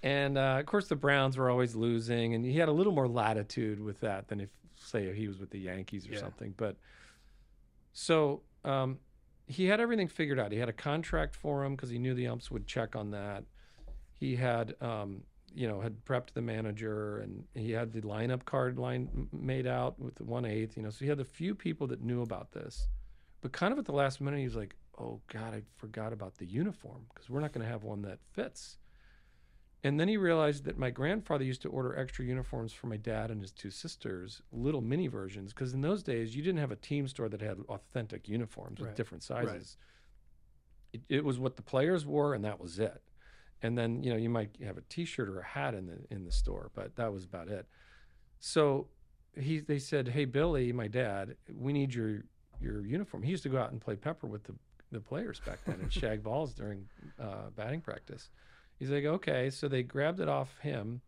And 0.03 0.39
uh, 0.39 0.57
of 0.61 0.67
course, 0.67 0.89
the 0.89 0.97
Browns 0.97 1.37
were 1.37 1.51
always 1.51 1.75
losing, 1.75 2.35
and 2.35 2.45
he 2.45 2.57
had 2.57 2.69
a 2.69 2.73
little 2.73 2.93
more 2.93 3.07
latitude 3.09 3.81
with 3.81 4.01
that 4.01 4.29
than 4.29 4.41
if, 4.41 4.49
say, 4.75 5.13
he 5.15 5.29
was 5.29 5.39
with 5.39 5.51
the 5.51 5.59
Yankees 5.61 6.09
or 6.09 6.13
Yeah. 6.13 6.21
something. 6.21 6.55
But 6.57 6.77
so 7.93 8.43
um, 8.65 8.99
he 9.47 9.67
had 9.67 9.81
everything 9.81 10.09
figured 10.09 10.39
out. 10.39 10.53
He 10.53 10.59
had 10.59 10.69
a 10.69 10.73
contract 10.75 11.35
for 11.35 11.65
him 11.65 11.75
because 11.77 11.91
he 11.91 11.99
knew 11.99 12.15
the 12.15 12.27
umps 12.29 12.51
would 12.51 12.67
check 12.67 12.97
on 12.97 13.11
that. 13.11 13.45
He 14.19 14.37
had, 14.37 14.75
um, 14.81 15.23
you 15.55 15.67
know, 15.69 15.81
had 15.81 16.05
prepped 16.05 16.33
the 16.33 16.43
manager, 16.43 17.19
and 17.19 17.45
he 17.55 17.73
had 17.73 17.93
the 17.93 18.01
lineup 18.03 18.45
card 18.45 18.79
line 18.79 19.29
made 19.33 19.67
out 19.67 19.99
with 19.99 20.15
the 20.15 20.25
one 20.25 20.45
eighth. 20.45 20.77
You 20.77 20.83
know, 20.83 20.91
so 20.91 21.05
he 21.05 21.09
had 21.09 21.21
a 21.21 21.25
few 21.25 21.55
people 21.55 21.87
that 21.89 22.01
knew 22.03 22.23
about 22.23 22.53
this. 22.53 22.89
But 23.43 23.53
kind 23.53 23.73
of 23.73 23.79
at 23.79 23.87
the 23.87 23.93
last 23.93 24.21
minute, 24.21 24.39
he 24.39 24.45
was 24.45 24.57
like, 24.57 24.77
"Oh 24.99 25.21
God, 25.33 25.55
I 25.55 25.63
forgot 25.77 26.13
about 26.13 26.37
the 26.37 26.47
uniform 26.47 27.07
because 27.13 27.29
we're 27.31 27.41
not 27.41 27.53
going 27.53 27.65
to 27.65 27.71
have 27.71 27.83
one 27.85 28.03
that 28.03 28.19
fits." 28.33 28.79
And 29.83 29.99
then 29.99 30.09
he 30.09 30.19
realized 30.19 30.65
that 30.65 30.79
my 30.79 30.91
grandfather 30.91 31.45
used 31.45 31.63
to 31.63 31.71
order 31.71 31.99
extra 31.99 32.25
uniforms 32.25 32.73
for 32.73 32.87
my 32.87 32.99
dad 32.99 33.31
and 33.31 33.41
his 33.41 33.51
two 33.51 33.71
sisters, 33.71 34.43
little 34.53 34.83
mini 34.83 35.07
versions, 35.07 35.55
because 35.55 35.73
in 35.73 35.81
those 35.81 36.03
days 36.03 36.37
you 36.37 36.43
didn't 36.43 36.61
have 36.61 36.71
a 36.71 36.77
team 36.77 37.09
store 37.09 37.29
that 37.31 37.41
had 37.41 37.59
authentic 37.69 38.29
uniforms 38.29 38.79
with 38.79 38.95
different 38.95 39.23
sizes. 39.23 39.79
It, 40.93 41.01
it 41.09 41.25
was 41.25 41.39
what 41.39 41.57
the 41.57 41.63
players 41.63 42.05
wore, 42.05 42.35
and 42.35 42.45
that 42.45 42.61
was 42.61 42.79
it. 42.79 43.03
And 43.63 43.77
then 43.77 44.03
you 44.03 44.11
know 44.11 44.17
you 44.17 44.29
might 44.29 44.51
have 44.65 44.77
a 44.77 44.83
T-shirt 44.83 45.29
or 45.29 45.41
a 45.41 45.45
hat 45.45 45.75
in 45.75 45.87
the 45.87 45.99
in 46.11 46.25
the 46.25 46.33
store, 46.33 46.71
but 46.75 46.97
that 46.97 47.13
was 47.13 47.25
about 47.25 47.49
it. 47.49 47.67
So 48.39 48.89
he 49.39 49.61
they 49.61 49.79
said, 49.79 50.09
"Hey 50.09 50.25
Billy, 50.25 50.73
my 50.73 50.89
dad, 50.89 51.37
we 51.55 51.73
need 51.73 51.93
your 51.95 52.25
your 52.61 52.85
uniform." 52.87 53.23
He 53.23 53.31
used 53.31 53.43
to 53.45 53.49
go 53.51 53.59
out 53.59 53.71
and 53.71 53.81
play 53.81 53.97
pepper 53.97 54.27
with 54.27 54.45
the 54.45 54.55
the 54.93 55.01
players 55.01 55.41
back 55.41 55.59
then 55.67 55.79
and 55.81 55.93
shag 56.01 56.23
balls 56.23 56.55
during 56.55 56.89
uh, 57.21 57.51
batting 57.55 57.81
practice. 57.81 58.31
He's 58.81 58.91
like, 58.91 59.05
okay. 59.05 59.51
So 59.51 59.69
they 59.69 59.85
grabbed 59.85 60.19
it 60.19 60.29
off 60.29 60.59
him. 60.59 61.03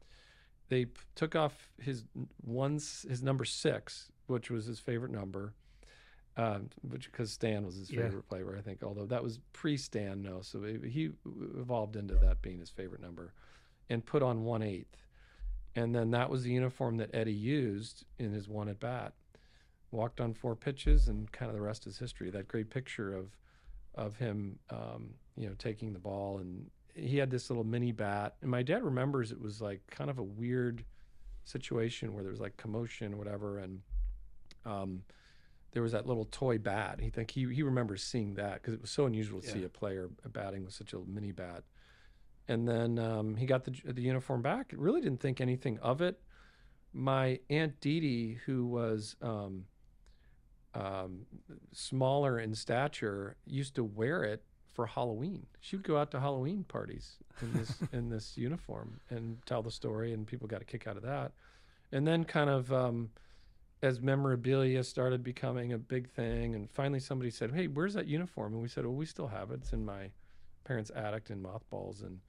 They 0.69 0.85
p- 0.85 0.93
took 1.17 1.35
off 1.35 1.71
his 1.81 2.05
one, 2.45 2.75
his 2.75 3.23
number 3.23 3.45
six, 3.45 4.11
which 4.27 4.51
was 4.51 4.67
his 4.67 4.79
favorite 4.79 5.11
number, 5.11 5.55
um, 6.37 6.69
which 6.89 7.11
because 7.11 7.33
Stan 7.33 7.65
was 7.67 7.75
his 7.77 7.91
Yeah. 7.91 8.03
favorite 8.05 8.29
player, 8.29 8.55
I 8.57 8.61
think. 8.61 8.83
Although 8.85 9.07
that 9.07 9.23
was 9.25 9.41
pre-Stan, 9.53 10.23
no. 10.23 10.41
So 10.43 10.63
it, 10.63 10.85
he 10.85 11.11
evolved 11.59 11.97
into 11.97 12.15
that 12.17 12.41
being 12.43 12.61
his 12.61 12.71
favorite 12.71 13.01
number, 13.03 13.33
and 13.91 14.05
put 14.07 14.23
on 14.23 14.45
one 14.45 14.63
eighth, 14.63 14.97
and 15.75 15.95
then 15.95 16.11
that 16.13 16.31
was 16.31 16.45
the 16.45 16.53
uniform 16.53 16.99
that 16.99 17.11
Eddie 17.15 17.33
used 17.33 18.05
in 18.19 18.33
his 18.33 18.49
one 18.49 18.69
at 18.69 18.79
bat. 18.81 19.15
Walked 19.91 20.21
on 20.23 20.33
four 20.33 20.57
pitches, 20.57 21.09
and 21.09 21.31
kind 21.33 21.51
of 21.51 21.55
the 21.57 21.61
rest 21.63 21.87
is 21.87 21.99
history. 21.99 22.31
That 22.31 22.49
great 22.49 22.69
picture 22.71 23.15
of 23.15 23.37
of 23.95 24.17
him, 24.17 24.59
um, 24.71 25.15
you 25.37 25.47
know, 25.47 25.55
taking 25.59 25.93
the 25.93 25.99
ball 25.99 26.39
and 26.39 26.71
he 26.95 27.17
had 27.19 27.31
this 27.31 27.51
little 27.51 27.65
mini 27.65 27.93
bat. 27.93 28.37
And 28.43 28.51
my 28.51 28.63
dad 28.63 28.83
remembers 28.83 29.33
it 29.33 29.41
was 29.41 29.61
like 29.61 29.81
kind 29.91 30.11
of 30.11 30.19
a 30.19 30.23
weird 30.23 30.85
situation 31.45 32.15
where 32.15 32.23
there 32.23 32.33
was 32.33 32.41
like 32.41 32.57
commotion 32.57 33.15
or 33.15 33.17
whatever. 33.17 33.59
And 33.59 33.81
um, 34.65 35.03
there 35.73 35.83
was 35.83 35.93
that 35.93 36.07
little 36.07 36.27
toy 36.27 36.59
bat. 36.59 37.01
He 37.01 37.11
think 37.11 37.31
he, 37.31 37.53
he 37.53 37.63
remembers 37.63 38.03
seeing 38.03 38.35
that 38.35 38.55
because 38.55 38.75
it 38.75 38.81
was 38.81 38.91
so 38.91 39.07
unusual 39.07 39.41
to 39.41 39.49
see 39.49 39.65
a 39.65 39.69
player 39.69 40.11
batting 40.29 40.65
with 40.65 40.75
such 40.75 40.93
a 40.93 40.99
mini 41.07 41.33
bat. 41.33 41.65
And 42.49 42.69
then 42.69 42.99
um, 42.99 43.37
he 43.37 43.47
got 43.47 43.65
the, 43.65 43.75
the 43.85 44.03
uniform 44.03 44.43
back. 44.43 44.73
Really 44.77 45.01
didn't 45.01 45.21
think 45.21 45.41
anything 45.41 45.79
of 45.79 46.01
it. 46.03 46.21
My 46.93 47.39
aunt 47.49 47.81
Dee 47.81 48.01
Dee, 48.01 48.39
who 48.45 48.67
was 48.67 49.17
um, 49.23 49.65
um, 50.75 51.25
smaller 51.73 52.39
in 52.39 52.55
stature, 52.55 53.37
used 53.47 53.75
to 53.77 53.85
wear 53.85 54.25
it 54.25 54.43
for 54.73 54.87
Halloween. 54.87 55.47
She 55.61 55.77
would 55.77 55.85
go 55.85 55.97
out 55.97 56.11
to 56.13 56.21
Halloween 56.21 56.65
parties 56.65 57.17
in 57.41 57.53
this 57.53 57.79
in 57.93 58.09
this 58.09 58.37
uniform 58.37 59.01
and 59.11 59.39
tell 59.47 59.63
the 59.63 59.71
story, 59.71 60.13
and 60.13 60.27
people 60.27 60.49
got 60.49 60.63
a 60.63 60.65
kick 60.65 60.87
out 60.87 60.97
of 60.97 61.03
that. 61.03 61.33
And 61.93 62.07
then, 62.07 62.25
kind 62.25 62.49
of 62.49 62.73
um, 62.73 63.11
as 63.83 64.01
memorabilia 64.01 64.83
started 64.85 65.23
becoming 65.23 65.73
a 65.73 65.79
big 65.79 66.09
thing, 66.09 66.55
and 66.55 66.71
finally 66.71 67.01
somebody 67.01 67.31
said, 67.31 67.53
"Hey, 67.53 67.67
where's 67.67 67.95
that 67.95 68.07
uniform?" 68.07 68.55
And 68.55 68.63
we 68.63 68.69
said, 68.69 68.85
"Oh, 68.85 68.91
we 68.91 69.07
still 69.07 69.29
have 69.29 69.51
it. 69.51 69.61
It's 69.63 69.73
in 69.73 69.85
my 69.85 70.11
parents' 70.65 70.91
attic 70.95 71.31
in 71.31 71.43
mothballs." 71.43 72.03
And 72.03 72.21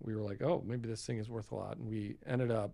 we 0.00 0.14
were 0.14 0.22
like, 0.22 0.42
"Oh, 0.42 0.62
maybe 0.66 0.88
this 0.88 1.06
thing 1.06 1.18
is 1.18 1.30
worth 1.30 1.52
a 1.52 1.54
lot." 1.54 1.76
And 1.76 1.88
we 1.88 2.16
ended 2.26 2.50
up 2.50 2.72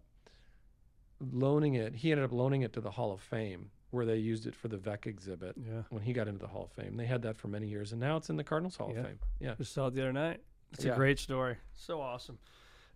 loaning 1.21 1.75
it. 1.75 1.97
He 1.97 2.13
ended 2.13 2.25
up 2.25 2.33
loaning 2.33 2.63
it 2.63 2.73
to 2.75 2.81
the 2.81 2.93
Hall 2.93 3.13
of 3.13 3.21
Fame, 3.21 3.71
where 3.97 4.07
they 4.07 4.17
used 4.17 4.47
it 4.47 4.55
for 4.55 4.69
the 4.69 4.77
Veeck 4.77 5.07
exhibit 5.07 5.57
Yeah. 5.59 5.83
when 5.91 6.03
he 6.03 6.13
got 6.13 6.29
into 6.29 6.39
the 6.39 6.47
Hall 6.47 6.65
of 6.65 6.73
Fame. 6.73 6.97
They 6.97 7.07
had 7.07 7.23
that 7.23 7.37
for 7.37 7.49
many 7.49 7.67
years, 7.67 7.91
and 7.93 8.01
now 8.01 8.17
it's 8.17 8.31
in 8.31 8.37
the 8.37 8.45
Cardinals 8.45 8.77
Hall 8.77 8.91
Yeah. 8.93 9.01
of 9.01 9.07
Fame. 9.07 9.19
Yeah. 9.41 9.55
Just 9.57 9.73
saw 9.73 9.89
it 9.89 9.95
the 9.95 10.03
other 10.03 10.13
night. 10.13 10.41
It's 10.73 10.85
a 10.85 10.91
great 10.91 11.19
story. 11.19 11.57
So 11.75 12.01
awesome. 12.01 12.39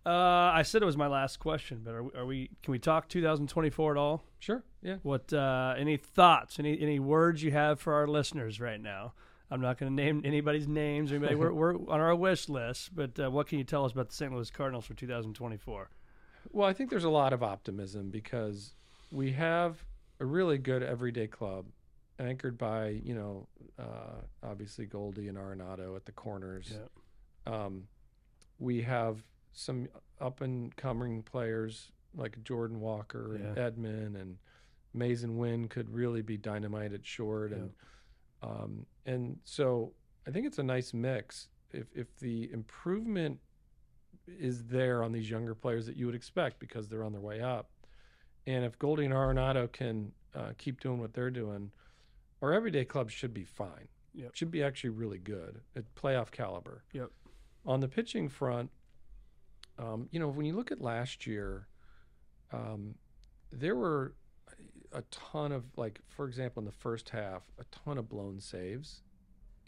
Uh, 0.05 0.09
I 0.09 0.63
said 0.63 0.81
it 0.81 0.85
was 0.85 0.97
my 0.97 1.07
last 1.07 1.37
question, 1.39 1.81
but 1.83 1.93
are 1.93 2.03
we, 2.03 2.11
are 2.15 2.25
we? 2.25 2.49
Can 2.63 2.71
we 2.71 2.79
talk 2.79 3.07
2024 3.07 3.91
at 3.91 3.97
all? 3.97 4.23
Sure. 4.39 4.63
Yeah. 4.81 4.95
What? 5.03 5.31
Uh, 5.31 5.75
any 5.77 5.95
thoughts? 5.97 6.57
Any 6.57 6.79
any 6.81 6.99
words 6.99 7.43
you 7.43 7.51
have 7.51 7.79
for 7.79 7.93
our 7.93 8.07
listeners 8.07 8.59
right 8.59 8.81
now? 8.81 9.13
I'm 9.51 9.61
not 9.61 9.77
going 9.77 9.95
to 9.95 10.03
name 10.03 10.21
anybody's 10.25 10.67
names 10.67 11.11
anybody. 11.11 11.35
we're, 11.35 11.51
we're 11.53 11.75
on 11.75 11.99
our 11.99 12.15
wish 12.15 12.47
list, 12.49 12.95
but 12.95 13.19
uh, 13.19 13.29
what 13.29 13.47
can 13.47 13.57
you 13.59 13.63
tell 13.65 13.83
us 13.85 13.91
about 13.91 14.07
the 14.09 14.15
St. 14.15 14.33
Louis 14.33 14.49
Cardinals 14.49 14.85
for 14.85 14.93
2024? 14.93 15.89
Well, 16.51 16.67
I 16.67 16.73
think 16.73 16.89
there's 16.89 17.03
a 17.03 17.09
lot 17.09 17.33
of 17.33 17.43
optimism 17.43 18.09
because 18.11 18.73
we 19.11 19.33
have 19.33 19.83
a 20.21 20.25
really 20.25 20.57
good 20.59 20.83
everyday 20.83 21.25
club 21.27 21.65
anchored 22.19 22.57
by, 22.57 22.89
you 22.89 23.15
know, 23.15 23.47
uh, 23.79 24.21
obviously 24.43 24.85
Goldie 24.85 25.27
and 25.27 25.37
Arenado 25.37 25.95
at 25.95 26.05
the 26.05 26.11
corners. 26.11 26.71
Um, 27.47 27.87
we 28.59 28.83
have 28.83 29.23
some 29.53 29.87
up 30.19 30.41
and 30.41 30.73
coming 30.75 31.23
players 31.23 31.91
like 32.15 32.41
Jordan 32.43 32.79
Walker 32.79 33.35
and 33.35 33.57
Yeah. 33.57 33.69
Edman 33.69 34.21
and 34.21 34.37
Masyn 34.95 35.35
Winn 35.37 35.67
could 35.67 35.89
really 35.89 36.21
be 36.21 36.37
dynamite 36.37 36.93
at 36.93 37.03
short 37.05 37.51
and 37.51 37.71
um, 38.43 38.85
and 39.05 39.39
so 39.43 39.93
I 40.27 40.31
think 40.31 40.45
it's 40.45 40.59
a 40.59 40.63
nice 40.63 40.93
mix 40.93 41.47
if 41.71 41.87
if 41.95 42.15
the 42.19 42.51
improvement 42.51 43.39
is 44.27 44.65
there 44.65 45.03
on 45.03 45.11
these 45.11 45.29
younger 45.29 45.55
players 45.55 45.85
that 45.87 45.95
you 45.95 46.05
would 46.05 46.15
expect 46.15 46.59
because 46.59 46.87
they're 46.87 47.03
on 47.03 47.11
their 47.11 47.21
way 47.21 47.41
up. 47.41 47.69
And 48.47 48.65
if 48.65 48.77
Goldie 48.79 49.05
and 49.05 49.13
Arenado 49.13 49.71
can 49.71 50.11
uh, 50.35 50.51
keep 50.57 50.79
doing 50.79 50.99
what 50.99 51.13
they're 51.13 51.31
doing, 51.31 51.71
our 52.41 52.53
everyday 52.53 52.85
club 52.85 53.11
should 53.11 53.33
be 53.33 53.43
fine. 53.43 53.87
Yep. 54.13 54.35
Should 54.35 54.51
be 54.51 54.63
actually 54.63 54.89
really 54.89 55.19
good 55.19 55.61
at 55.75 55.83
playoff 55.95 56.31
caliber. 56.31 56.83
Yep. 56.93 57.11
On 57.65 57.79
the 57.79 57.87
pitching 57.87 58.27
front, 58.27 58.71
um, 59.77 60.07
you 60.11 60.19
know, 60.19 60.27
when 60.27 60.45
you 60.45 60.53
look 60.53 60.71
at 60.71 60.81
last 60.81 61.25
year, 61.25 61.67
um, 62.51 62.95
there 63.51 63.75
were 63.75 64.15
a 64.91 65.01
ton 65.03 65.51
of 65.51 65.65
like, 65.77 65.99
for 66.07 66.27
example, 66.27 66.61
in 66.61 66.65
the 66.65 66.71
first 66.71 67.09
half, 67.09 67.43
a 67.59 67.63
ton 67.85 67.97
of 67.97 68.09
blown 68.09 68.39
saves, 68.39 69.03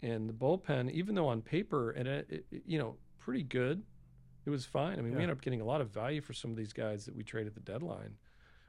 and 0.02 0.28
the 0.28 0.32
bullpen, 0.32 0.90
even 0.90 1.14
though 1.14 1.28
on 1.28 1.40
paper 1.40 1.90
and 1.92 2.06
it, 2.06 2.44
it, 2.50 2.62
you 2.66 2.78
know 2.78 2.96
pretty 3.18 3.42
good, 3.42 3.82
it 4.44 4.50
was 4.50 4.66
fine. 4.66 4.98
I 4.98 5.02
mean, 5.02 5.14
we 5.14 5.22
ended 5.22 5.30
up 5.30 5.40
getting 5.40 5.62
a 5.62 5.64
lot 5.64 5.80
of 5.80 5.90
value 5.90 6.20
for 6.20 6.34
some 6.34 6.50
of 6.50 6.56
these 6.56 6.72
guys 6.74 7.06
that 7.06 7.16
we 7.16 7.22
traded 7.22 7.48
at 7.48 7.54
the 7.54 7.72
deadline, 7.72 8.16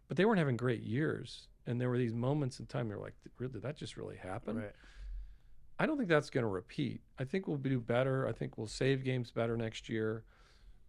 but 0.07 0.17
they 0.17 0.25
weren't 0.25 0.39
having 0.39 0.57
great 0.57 0.81
years. 0.81 1.47
And 1.67 1.81
there 1.81 1.89
were 1.89 1.97
these 1.97 2.13
moments 2.13 2.59
in 2.59 2.67
time 2.67 2.89
you're 2.89 2.99
like, 2.99 3.15
really, 3.39 3.53
did 3.53 3.63
that 3.63 3.75
just 3.75 3.97
really 3.97 4.17
happen? 4.17 4.57
Right. 4.57 4.71
I 5.79 5.85
don't 5.85 5.97
think 5.97 6.09
that's 6.09 6.29
going 6.29 6.43
to 6.43 6.49
repeat. 6.49 7.01
I 7.19 7.23
think 7.25 7.47
we'll 7.47 7.57
do 7.57 7.79
better. 7.79 8.27
I 8.27 8.31
think 8.31 8.57
we'll 8.57 8.67
save 8.67 9.03
games 9.03 9.31
better 9.31 9.57
next 9.57 9.89
year. 9.89 10.23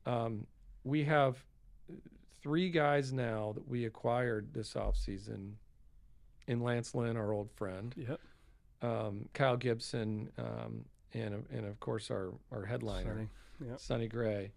Um, 0.05 0.47
we 0.85 1.03
have 1.05 1.43
uh, 1.91 1.95
three 2.43 2.71
guys 2.71 3.13
now 3.13 3.53
that 3.55 3.67
we 3.67 3.87
acquired 3.87 4.53
this 4.53 4.75
offseason 4.75 5.53
in 6.47 6.61
Lance 6.61 6.95
Lynn, 6.95 7.17
our 7.17 7.33
old 7.33 7.51
friend, 7.57 7.93
Yep. 7.97 8.21
um, 8.83 9.29
Kyle 9.35 9.57
Gibson, 9.57 10.31
um, 10.39 10.85
and 11.15 11.45
and 11.51 11.67
of 11.67 11.81
course 11.81 12.11
our 12.11 12.35
our 12.53 12.65
headliner 12.65 13.15
Sonny. 13.15 13.71
Yep. 13.71 13.81
Sonny 13.81 14.09
Gray. 14.09 14.53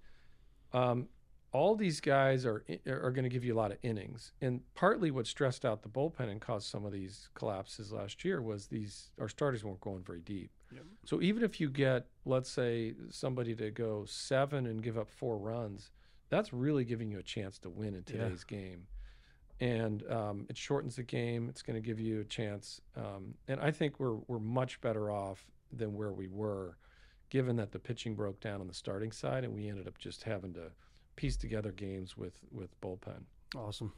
Um, 0.74 1.07
all 1.52 1.76
these 1.76 2.00
guys 2.00 2.45
are 2.45 2.64
are 2.88 3.12
going 3.12 3.24
to 3.24 3.30
give 3.30 3.43
you 3.43 3.54
a 3.54 3.58
lot 3.58 3.72
of 3.72 3.78
innings, 3.82 4.34
and 4.41 4.62
partly 4.76 5.10
what 5.12 5.26
stressed 5.28 5.66
out 5.66 5.82
the 5.82 5.89
bullpen 5.89 6.30
and 6.30 6.39
caused 6.39 6.68
some 6.68 6.86
of 6.86 6.91
these 6.91 7.30
collapses 7.34 7.91
last 7.91 8.24
year 8.24 8.41
was 8.41 8.68
these 8.68 9.12
our 9.20 9.28
starters 9.30 9.64
weren't 9.64 9.82
going 9.82 10.04
very 10.04 10.22
deep. 10.22 10.52
Yep. 10.72 10.84
So 11.06 11.22
even 11.22 11.43
if 11.43 11.60
you 11.60 11.70
get, 11.70 12.06
let's 12.26 12.50
say, 12.52 12.93
somebody 13.10 13.56
to 13.56 13.72
go 13.72 14.06
seven 14.06 14.68
and 14.68 14.84
give 14.84 14.97
up 15.00 15.10
four 15.10 15.38
runs, 15.39 15.89
that's 16.30 16.54
really 16.54 16.86
giving 16.86 17.10
you 17.10 17.18
a 17.18 17.24
chance 17.24 17.58
to 17.60 17.70
win 17.70 17.95
in 17.95 18.04
Yeah. 18.08 18.24
today's 18.26 18.43
game. 18.43 18.86
And 19.62 20.10
um, 20.10 20.45
it 20.50 20.56
shortens 20.56 20.95
the 20.95 21.04
game. 21.04 21.50
It's 21.50 21.62
going 21.62 21.76
to 21.76 21.86
give 21.86 22.00
you 22.00 22.22
a 22.22 22.24
chance. 22.24 22.80
Um, 22.95 23.34
and 23.47 23.60
I 23.60 23.72
think 23.72 24.00
we're 24.00 24.16
we're 24.28 24.39
much 24.39 24.80
better 24.80 25.12
off 25.12 25.43
than 25.72 25.93
where 25.95 26.12
we 26.14 26.28
were, 26.28 26.78
given 27.30 27.56
that 27.58 27.72
the 27.72 27.80
pitching 27.80 28.16
broke 28.16 28.39
down 28.39 28.62
on 28.62 28.68
the 28.68 28.74
starting 28.74 29.12
side, 29.12 29.43
and 29.43 29.54
we 29.54 29.68
ended 29.68 29.88
up 29.88 29.97
just 29.97 30.24
having 30.24 30.54
to 30.54 30.72
piece 31.20 31.36
together 31.36 31.74
games 31.74 32.15
with 32.15 32.39
with 32.49 32.80
bullpen. 32.80 33.24
Awesome. 33.53 33.91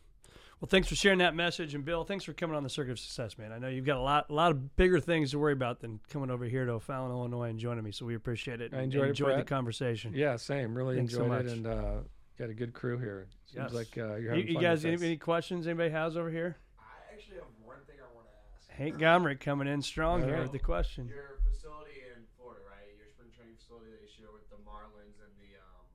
Well, 0.60 0.68
thanks 0.68 0.88
for 0.88 0.96
sharing 0.96 1.20
that 1.20 1.36
message, 1.36 1.76
and 1.76 1.86
Bill, 1.86 2.04
thanks 2.04 2.24
for 2.24 2.34
coming 2.34 2.56
on 2.56 2.64
the 2.64 2.70
Circuit 2.70 2.92
of 2.92 3.00
Success, 3.00 3.38
man. 3.38 3.52
I 3.52 3.60
know 3.60 3.68
you've 3.68 3.86
got 3.86 3.98
a 3.98 4.02
lot, 4.02 4.30
a 4.30 4.34
lot 4.34 4.52
of 4.52 4.76
bigger 4.76 5.00
things 5.00 5.32
to 5.32 5.40
worry 5.40 5.54
about 5.54 5.82
than 5.82 6.00
coming 6.10 6.32
over 6.32 6.46
here 6.46 6.66
to 6.66 6.74
O'Fallon, 6.74 7.12
Illinois, 7.12 7.50
and 7.50 7.60
joining 7.60 7.84
me. 7.84 7.92
So 7.92 8.06
we 8.06 8.16
appreciate 8.16 8.60
it. 8.60 8.72
I 8.74 8.78
and 8.78 8.94
enjoyed 8.94 9.18
it, 9.34 9.38
the 9.38 9.44
conversation. 9.44 10.14
Yeah, 10.16 10.36
same. 10.38 10.76
Really 10.76 10.96
Thanks 10.98 11.14
so 11.14 11.24
enjoyed 11.24 11.46
it, 11.46 11.52
and 11.52 11.68
uh, 11.68 11.94
got 12.40 12.50
a 12.50 12.54
good 12.54 12.74
crew 12.74 12.98
here. 12.98 13.28
Yes. 13.48 13.54
Seems 13.54 13.74
like 13.74 13.98
uh, 13.98 14.16
you're 14.16 14.32
having 14.32 14.48
you 14.48 14.54
fun 14.56 14.64
guys, 14.64 14.80
with 14.80 14.86
any, 14.86 14.96
this. 14.98 15.06
any 15.06 15.18
questions 15.18 15.68
anybody 15.68 15.90
has 15.92 16.16
over 16.18 16.30
here? 16.30 16.58
I 16.80 17.14
actually 17.14 17.38
have 17.38 17.46
one 17.64 17.78
thing 17.88 17.98
I 18.00 18.10
want 18.16 18.28
to 18.28 18.34
ask. 18.58 18.70
Hank 18.78 18.98
Gomrick 18.98 19.40
coming 19.40 19.68
in 19.68 19.82
strong 19.82 20.22
All 20.22 20.28
here 20.28 20.42
with 20.42 20.52
the 20.52 20.60
question. 20.60 21.08
Your 21.08 21.40
facility 21.52 22.06
in 22.06 22.22
Florida, 22.38 22.62
right? 22.70 22.86
Your 22.98 23.10
spring 23.10 23.30
training 23.36 23.56
facility 23.58 23.90
that 23.90 24.02
you 24.02 24.10
share 24.14 24.30
with 24.32 24.48
the 24.54 24.62
Marlins 24.62 25.18
and 25.26 25.34
the 25.42 25.58
um. 25.58 25.86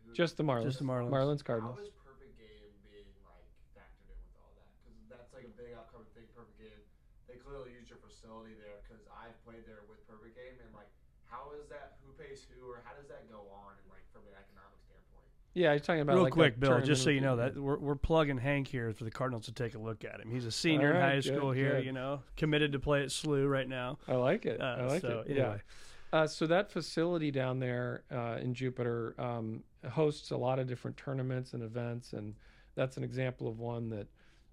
Just 0.13 0.37
the 0.37 0.43
Marlins. 0.43 0.75
Just 0.75 0.79
the 0.79 0.87
Marlins. 0.87 1.11
Marlins 1.11 1.43
Cardinals. 1.43 1.77
How 1.79 1.85
is 1.85 1.93
Perfect 2.03 2.35
Game 2.37 2.71
being 2.91 3.07
like 3.23 3.47
factored 3.75 4.11
in 4.11 4.19
with 4.19 4.35
all 4.39 4.51
that? 4.59 4.67
Because 4.83 4.97
that's 5.07 5.31
like 5.31 5.47
a 5.47 5.55
big 5.55 5.71
upcoming 5.73 6.09
thing. 6.13 6.27
Perfect 6.35 6.59
Game. 6.59 6.83
They 7.31 7.39
clearly 7.39 7.71
use 7.73 7.87
your 7.87 7.99
facility 8.03 8.53
there 8.59 8.83
because 8.83 9.03
I've 9.11 9.35
played 9.47 9.63
there 9.63 9.87
with 9.87 10.03
Perfect 10.07 10.35
Game 10.35 10.59
and 10.59 10.71
like, 10.75 10.91
how 11.25 11.55
is 11.55 11.67
that? 11.71 11.99
Who 12.03 12.11
pays 12.19 12.43
who, 12.51 12.67
or 12.67 12.83
how 12.83 12.93
does 12.93 13.07
that 13.07 13.31
go 13.31 13.47
on? 13.51 13.79
And 13.79 13.87
like 13.87 14.03
from 14.11 14.27
an 14.27 14.35
economic 14.35 14.79
standpoint. 14.83 15.27
Yeah, 15.55 15.71
you're 15.71 15.83
talking 15.83 16.03
about 16.03 16.15
Real 16.19 16.27
like 16.27 16.35
quick, 16.35 16.59
Bill, 16.59 16.79
just 16.83 17.03
so 17.03 17.09
you 17.09 17.23
know 17.23 17.39
that 17.39 17.55
we're, 17.55 17.79
we're 17.79 17.95
plugging 17.95 18.37
Hank 18.37 18.67
here 18.67 18.91
for 18.93 19.03
the 19.03 19.11
Cardinals 19.11 19.45
to 19.47 19.55
take 19.55 19.75
a 19.75 19.79
look 19.79 20.03
at 20.03 20.19
him. 20.19 20.31
He's 20.31 20.45
a 20.45 20.51
senior 20.51 20.91
in 20.91 21.01
high 21.01 21.15
good, 21.15 21.25
school 21.25 21.51
here, 21.51 21.79
good. 21.79 21.85
you 21.85 21.91
know, 21.91 22.23
committed 22.37 22.71
to 22.71 22.79
play 22.79 23.03
at 23.03 23.09
SLU 23.09 23.49
right 23.49 23.67
now. 23.67 23.97
I 24.07 24.15
like 24.15 24.45
it. 24.45 24.61
Uh, 24.61 24.63
I 24.63 24.85
like 24.85 25.01
so 25.01 25.23
it. 25.27 25.35
Yeah. 25.35 25.57
Uh, 26.13 26.27
so 26.27 26.45
that 26.45 26.69
facility 26.69 27.31
down 27.31 27.59
there 27.59 28.03
uh, 28.11 28.37
in 28.41 28.53
Jupiter 28.53 29.15
um, 29.17 29.63
hosts 29.91 30.31
a 30.31 30.37
lot 30.37 30.59
of 30.59 30.67
different 30.67 30.97
tournaments 30.97 31.53
and 31.53 31.63
events, 31.63 32.13
and 32.13 32.35
that's 32.75 32.97
an 32.97 33.03
example 33.03 33.47
of 33.47 33.59
one 33.59 33.89
that 33.89 34.07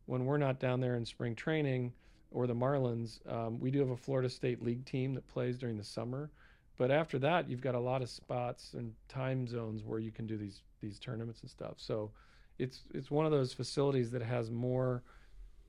when 0.06 0.24
we're 0.24 0.38
not 0.38 0.60
down 0.60 0.80
there 0.80 0.94
in 0.94 1.04
spring 1.04 1.34
training 1.34 1.92
or 2.30 2.46
the 2.46 2.54
Marlins, 2.54 3.20
um, 3.32 3.58
we 3.58 3.70
do 3.70 3.80
have 3.80 3.90
a 3.90 3.96
Florida 3.96 4.28
State 4.28 4.62
League 4.62 4.84
team 4.84 5.14
that 5.14 5.26
plays 5.26 5.58
during 5.58 5.76
the 5.76 5.84
summer. 5.84 6.30
But 6.76 6.92
after 6.92 7.18
that, 7.18 7.48
you've 7.48 7.60
got 7.60 7.74
a 7.74 7.80
lot 7.80 8.02
of 8.02 8.08
spots 8.08 8.74
and 8.74 8.94
time 9.08 9.48
zones 9.48 9.82
where 9.84 9.98
you 9.98 10.12
can 10.12 10.26
do 10.26 10.36
these 10.36 10.62
these 10.80 11.00
tournaments 11.00 11.40
and 11.40 11.50
stuff. 11.50 11.74
So 11.78 12.12
it's 12.58 12.84
it's 12.94 13.10
one 13.10 13.26
of 13.26 13.32
those 13.32 13.52
facilities 13.52 14.12
that 14.12 14.22
has 14.22 14.48
more 14.50 15.02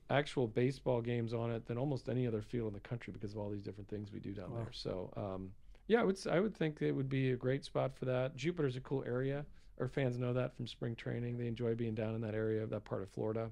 actual 0.08 0.46
baseball 0.46 1.00
games 1.00 1.34
on 1.34 1.50
it 1.50 1.66
than 1.66 1.78
almost 1.78 2.08
any 2.08 2.26
other 2.28 2.42
field 2.42 2.68
in 2.68 2.74
the 2.74 2.80
country 2.88 3.12
because 3.12 3.32
of 3.32 3.38
all 3.38 3.50
these 3.50 3.62
different 3.62 3.88
things 3.88 4.12
we 4.12 4.20
do 4.20 4.32
down 4.32 4.50
Wow. 4.50 4.58
there. 4.58 4.72
So 4.72 5.12
um, 5.16 5.50
yeah, 5.90 6.00
I 6.00 6.04
would 6.04 6.16
s- 6.16 6.26
I 6.26 6.38
would 6.38 6.54
think 6.56 6.80
it 6.82 6.92
would 6.92 7.08
be 7.08 7.32
a 7.32 7.36
great 7.36 7.64
spot 7.64 7.96
for 7.96 8.04
that. 8.04 8.36
Jupiter's 8.36 8.76
a 8.76 8.80
cool 8.80 9.02
area. 9.06 9.44
Our 9.80 9.88
fans 9.88 10.18
know 10.18 10.32
that 10.34 10.54
from 10.54 10.66
spring 10.66 10.94
training. 10.94 11.36
They 11.38 11.46
enjoy 11.48 11.74
being 11.74 11.94
down 11.94 12.14
in 12.14 12.20
that 12.20 12.34
area, 12.34 12.64
that 12.66 12.84
part 12.84 13.02
of 13.02 13.08
Florida, 13.10 13.50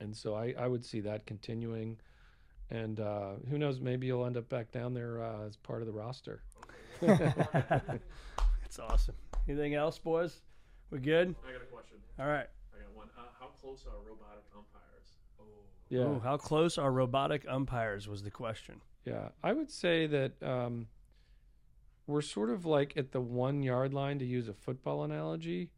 and 0.00 0.16
so 0.16 0.34
I, 0.34 0.54
I 0.58 0.66
would 0.66 0.84
see 0.84 1.00
that 1.00 1.26
continuing. 1.26 1.98
And 2.70 3.00
uh, 3.00 3.32
who 3.50 3.58
knows, 3.58 3.80
maybe 3.80 4.06
you'll 4.06 4.24
end 4.24 4.38
up 4.38 4.48
back 4.48 4.72
down 4.72 4.94
there 4.94 5.22
uh, 5.22 5.46
as 5.46 5.56
part 5.56 5.82
of 5.82 5.86
the 5.86 5.92
roster. 5.92 6.42
It's 8.64 8.78
awesome. 8.78 9.14
Anything 9.46 9.74
else, 9.74 9.98
boys? 9.98 10.40
We 10.90 10.98
good? 10.98 11.34
I 11.46 11.52
got 11.52 11.60
a 11.60 11.66
question. 11.66 11.98
All 12.18 12.26
right. 12.26 12.46
I 12.74 12.82
got 12.82 12.96
one. 12.96 13.08
Uh, 13.18 13.22
how 13.38 13.48
close 13.60 13.84
are 13.86 13.98
robotic 14.08 14.44
umpires? 14.56 15.18
Oh, 15.38 15.44
Yeah, 15.90 16.00
Ooh, 16.16 16.20
how 16.20 16.38
close 16.38 16.78
are 16.78 16.90
robotic 16.90 17.44
umpires? 17.48 18.08
Was 18.08 18.22
the 18.22 18.30
question. 18.30 18.80
yeah. 19.04 19.28
I 19.44 19.52
would 19.52 19.70
say 19.70 20.06
that 20.06 20.42
um, 20.42 20.86
we're 22.06 22.22
sort 22.22 22.50
of 22.50 22.64
like 22.66 22.96
at 22.96 23.12
the 23.12 23.20
one 23.20 23.62
yard 23.62 23.94
line 23.94 24.18
to 24.18 24.24
use 24.24 24.48
a 24.48 24.54
football 24.54 25.04
analogy, 25.04 25.70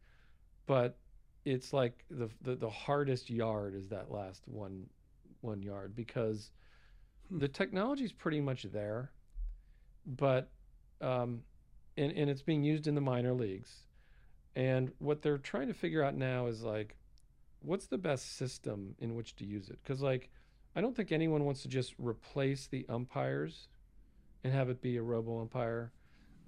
but 0.65 0.97
it's 1.45 1.73
like 1.73 2.05
the 2.09 2.29
the, 2.41 2.55
the 2.55 2.69
hardest 2.69 3.29
yard 3.29 3.75
is 3.75 3.89
that 3.89 4.11
last 4.11 4.47
one 4.47 4.87
one 5.41 5.61
yard 5.61 5.95
because 5.95 6.51
Hmm. 7.29 7.39
the 7.39 7.47
technology's 7.47 8.13
pretty 8.13 8.41
much 8.41 8.63
there, 8.63 9.11
but 10.05 10.51
um, 11.01 11.43
and 11.97 12.11
and 12.11 12.29
it's 12.29 12.41
being 12.41 12.63
used 12.63 12.87
in 12.87 12.95
the 12.95 13.01
minor 13.01 13.33
leagues, 13.33 13.87
and 14.55 14.91
what 14.99 15.21
they're 15.21 15.37
trying 15.37 15.67
to 15.67 15.73
figure 15.73 16.03
out 16.03 16.15
now 16.15 16.47
is 16.47 16.63
like, 16.63 16.95
what's 17.61 17.87
the 17.87 17.97
best 17.97 18.37
system 18.37 18.95
in 18.99 19.15
which 19.15 19.35
to 19.37 19.45
use 19.45 19.69
it? 19.69 19.79
Because 19.83 20.01
like, 20.01 20.29
I 20.75 20.81
don't 20.81 20.95
think 20.95 21.11
anyone 21.11 21.45
wants 21.45 21.61
to 21.63 21.67
just 21.67 21.95
replace 21.97 22.67
the 22.67 22.85
umpires 22.89 23.67
and 24.43 24.53
have 24.53 24.69
it 24.69 24.81
be 24.81 24.97
a 24.97 25.03
robo 25.03 25.41
umpire. 25.41 25.91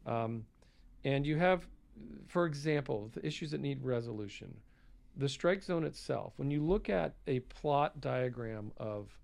Um, 0.08 0.46
and 1.04 1.26
you 1.26 1.38
have, 1.38 1.68
for 2.28 2.46
example, 2.46 3.12
the 3.14 3.26
issues 3.26 3.52
that 3.52 3.62
need 3.62 3.84
resolution. 3.84 4.56
The 5.16 5.30
strike 5.30 5.64
zone 5.64 5.84
itself, 5.84 6.34
when 6.38 6.50
you 6.50 6.64
look 6.64 6.90
at 6.90 7.16
a 7.28 7.42
plot 7.42 8.02
diagram 8.02 8.72
of 8.78 9.18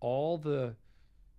all 0.00 0.38
the 0.38 0.74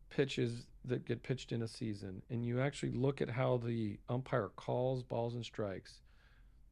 pitches 0.09 0.67
that 0.85 1.05
get 1.05 1.23
pitched 1.23 1.51
in 1.51 1.61
a 1.61 1.67
season, 1.67 2.21
and 2.29 2.45
you 2.45 2.61
actually 2.61 2.91
look 2.91 3.21
at 3.21 3.29
how 3.29 3.57
the 3.57 3.99
umpire 4.07 4.49
calls 4.55 5.03
balls 5.03 5.35
and 5.35 5.43
strikes, 5.43 6.01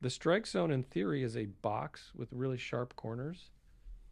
the 0.01 0.09
strike 0.09 0.45
zone 0.45 0.72
in 0.72 0.84
theory 0.84 1.24
is 1.24 1.36
a 1.36 1.45
box 1.45 2.11
with 2.16 2.30
really 2.32 2.57
sharp 2.57 2.95
corners, 2.95 3.49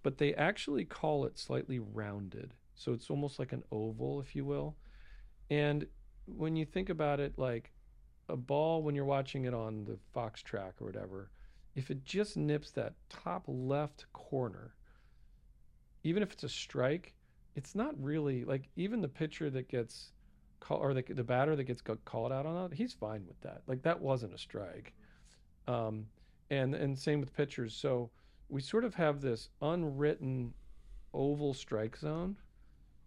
but 0.01 0.17
they 0.17 0.33
actually 0.33 0.85
call 0.85 1.25
it 1.25 1.37
slightly 1.37 1.79
rounded. 1.79 2.53
So 2.75 2.93
it's 2.93 3.09
almost 3.09 3.39
like 3.39 3.53
an 3.53 3.63
oval, 3.71 4.19
if 4.19 4.35
you 4.35 4.45
will. 4.45 4.75
And 5.49 5.85
when 6.25 6.55
you 6.55 6.65
think 6.65 6.89
about 6.89 7.19
it, 7.19 7.37
like 7.37 7.71
a 8.29 8.37
ball, 8.37 8.81
when 8.81 8.95
you're 8.95 9.05
watching 9.05 9.45
it 9.45 9.53
on 9.53 9.85
the 9.85 9.97
Fox 10.13 10.41
track 10.41 10.73
or 10.81 10.85
whatever, 10.85 11.29
if 11.75 11.89
it 11.91 12.05
just 12.05 12.37
nips 12.37 12.71
that 12.71 12.93
top 13.09 13.43
left 13.47 14.05
corner, 14.13 14.75
even 16.03 16.23
if 16.23 16.31
it's 16.31 16.43
a 16.43 16.49
strike, 16.49 17.13
it's 17.55 17.75
not 17.75 17.93
really 18.01 18.45
like 18.45 18.69
even 18.75 19.01
the 19.01 19.07
pitcher 19.07 19.49
that 19.49 19.67
gets 19.67 20.11
call 20.59 20.77
or 20.77 20.93
the, 20.93 21.03
the 21.09 21.23
batter 21.23 21.55
that 21.55 21.65
gets 21.65 21.81
called 22.05 22.31
out 22.31 22.45
on 22.45 22.69
that, 22.69 22.75
he's 22.75 22.93
fine 22.93 23.25
with 23.27 23.39
that. 23.41 23.61
Like 23.67 23.81
that 23.83 23.99
wasn't 23.99 24.33
a 24.33 24.37
strike. 24.37 24.93
Um, 25.67 26.07
and 26.49 26.75
and 26.75 26.97
same 26.97 27.19
with 27.19 27.35
pitchers. 27.35 27.75
So 27.75 28.09
we 28.49 28.61
sort 28.61 28.83
of 28.83 28.93
have 28.95 29.21
this 29.21 29.49
unwritten 29.61 30.53
oval 31.13 31.53
strike 31.53 31.97
zone, 31.97 32.37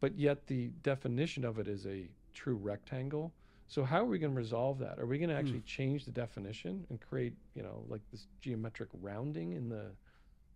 but 0.01 0.17
yet 0.19 0.47
the 0.47 0.69
definition 0.83 1.45
of 1.45 1.59
it 1.59 1.69
is 1.69 1.87
a 1.87 2.09
true 2.37 2.55
rectangle. 2.55 3.33
So 3.69 3.83
how 3.83 3.99
are 3.99 4.05
we 4.05 4.21
going 4.21 4.33
to 4.33 4.37
resolve 4.37 4.79
that? 4.79 5.01
Are 5.01 5.07
we 5.07 5.19
going 5.19 5.31
to 5.31 5.35
actually 5.35 5.63
change 5.63 6.05
the 6.05 6.13
definition 6.13 6.87
and 6.89 7.01
create, 7.01 7.33
you 7.55 7.63
know, 7.65 7.85
like 7.89 8.01
this 8.13 8.29
geometric 8.41 8.91
rounding 9.01 9.55
in 9.55 9.69
the 9.69 9.91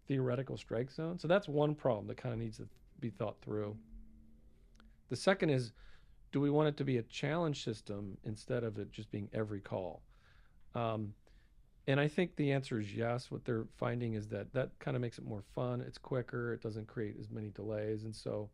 theoretical 0.07 0.57
strike 0.57 0.93
zone? 0.93 1.19
So 1.19 1.27
that's 1.27 1.49
one 1.49 1.75
problem 1.75 2.07
that 2.07 2.19
kind 2.19 2.33
of 2.33 2.39
needs 2.39 2.59
to 2.59 2.69
be 3.01 3.11
thought 3.11 3.37
through. 3.43 3.77
The 5.09 5.17
second 5.17 5.51
is, 5.51 5.73
do 6.31 6.41
we 6.41 6.51
want 6.51 6.69
it 6.69 6.77
to 6.77 6.85
be 6.85 6.99
a 6.99 7.03
challenge 7.03 7.65
system 7.65 8.17
instead 8.23 8.63
of 8.63 8.79
it 8.79 8.93
just 8.93 9.11
being 9.11 9.29
every 9.33 9.61
call? 9.61 10.03
Um, 10.77 11.13
and 11.89 11.99
I 11.99 12.07
think 12.07 12.37
the 12.37 12.53
answer 12.53 12.79
is 12.79 12.95
yes. 12.95 13.33
What 13.33 13.45
they're 13.45 13.67
finding 13.77 14.15
is 14.15 14.29
that 14.29 14.53
that 14.53 14.71
kind 14.79 14.97
of 14.97 15.01
makes 15.01 15.19
it 15.19 15.25
more 15.25 15.43
fun. 15.57 15.81
It's 15.81 15.99
quicker. 15.99 16.53
It 16.53 16.63
doesn't 16.63 16.87
create 16.87 17.17
as 17.19 17.29
many 17.29 17.49
delays. 17.49 18.05
And 18.05 18.15
so, 18.15 18.51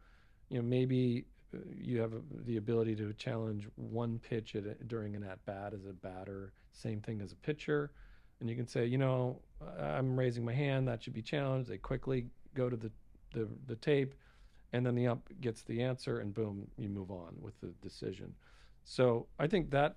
you 0.49 0.57
know, 0.57 0.63
maybe 0.63 1.27
you 1.75 2.01
have 2.01 2.13
the 2.45 2.57
ability 2.57 2.97
to 2.97 3.13
challenge 3.15 3.69
one 3.77 4.19
pitch 4.19 4.55
at 4.55 4.89
during 4.89 5.15
an 5.17 5.23
at 5.23 5.45
bat 5.45 5.73
as 5.75 5.85
a 5.87 5.93
batter, 5.93 6.53
same 6.73 7.01
thing 7.01 7.21
as 7.21 7.33
a 7.33 7.37
pitcher. 7.37 7.91
And 8.41 8.51
you 8.51 8.57
can 8.57 8.67
say, 8.67 8.85
you 8.87 8.99
know, 8.99 9.41
I'm 9.81 10.19
raising 10.19 10.45
my 10.45 10.53
hand. 10.53 10.87
That 10.89 11.03
should 11.03 11.15
be 11.15 11.23
challenged. 11.23 11.71
They 11.71 11.79
quickly 11.79 12.27
go 12.55 12.69
to 12.69 12.77
the, 12.77 12.91
the, 13.33 13.49
the 13.67 13.77
tape, 13.77 14.15
and 14.73 14.85
then 14.85 14.95
the 14.95 15.07
ump 15.07 15.29
gets 15.41 15.63
the 15.63 15.83
answer, 15.83 16.21
and 16.21 16.35
boom, 16.35 16.69
you 16.77 16.89
move 16.89 17.11
on 17.11 17.35
with 17.41 17.59
the 17.61 17.69
decision. 17.83 18.35
So 18.85 19.27
I 19.39 19.47
think 19.47 19.71
that 19.71 19.97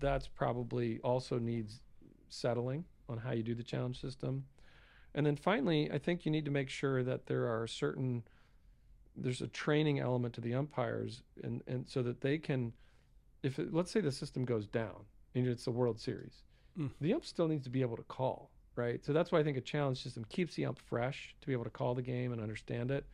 that's 0.00 0.28
probably 0.28 0.98
also 1.00 1.38
needs 1.38 1.80
settling 2.28 2.84
on 3.08 3.18
how 3.18 3.32
you 3.32 3.42
do 3.42 3.54
the 3.54 3.62
challenge 3.62 4.00
system. 4.00 4.44
And 5.14 5.24
then 5.24 5.36
finally, 5.36 5.90
I 5.90 5.98
think 5.98 6.24
you 6.24 6.30
need 6.30 6.44
to 6.44 6.50
make 6.50 6.68
sure 6.68 7.02
that 7.02 7.26
there 7.26 7.46
are 7.46 7.66
certain 7.66 8.24
there's 9.22 9.40
a 9.42 9.48
training 9.48 9.98
element 10.00 10.34
to 10.34 10.40
the 10.40 10.54
umpires 10.54 11.22
and, 11.42 11.62
and 11.66 11.88
so 11.88 12.02
that 12.02 12.20
they 12.20 12.38
can 12.38 12.72
if 13.42 13.58
it, 13.58 13.72
let's 13.72 13.90
say 13.90 14.00
the 14.00 14.10
system 14.12 14.44
goes 14.44 14.66
down 14.66 15.04
and 15.34 15.46
it's 15.46 15.64
the 15.64 15.70
World 15.70 16.00
Series, 16.00 16.42
Mm. 16.78 16.90
the 17.00 17.12
ump 17.12 17.24
still 17.24 17.48
needs 17.48 17.64
to 17.64 17.70
be 17.70 17.80
able 17.82 17.96
to 17.96 18.02
call, 18.04 18.50
right? 18.76 19.04
So 19.04 19.12
that's 19.12 19.32
why 19.32 19.40
I 19.40 19.42
think 19.44 19.56
a 19.56 19.60
challenge 19.60 20.00
system 20.02 20.24
keeps 20.28 20.54
the 20.54 20.64
ump 20.66 20.78
fresh 20.78 21.34
to 21.40 21.46
be 21.46 21.52
able 21.52 21.64
to 21.64 21.70
call 21.70 21.94
the 21.96 22.02
game 22.02 22.32
and 22.32 22.40
understand 22.40 22.90
it. 22.92 23.04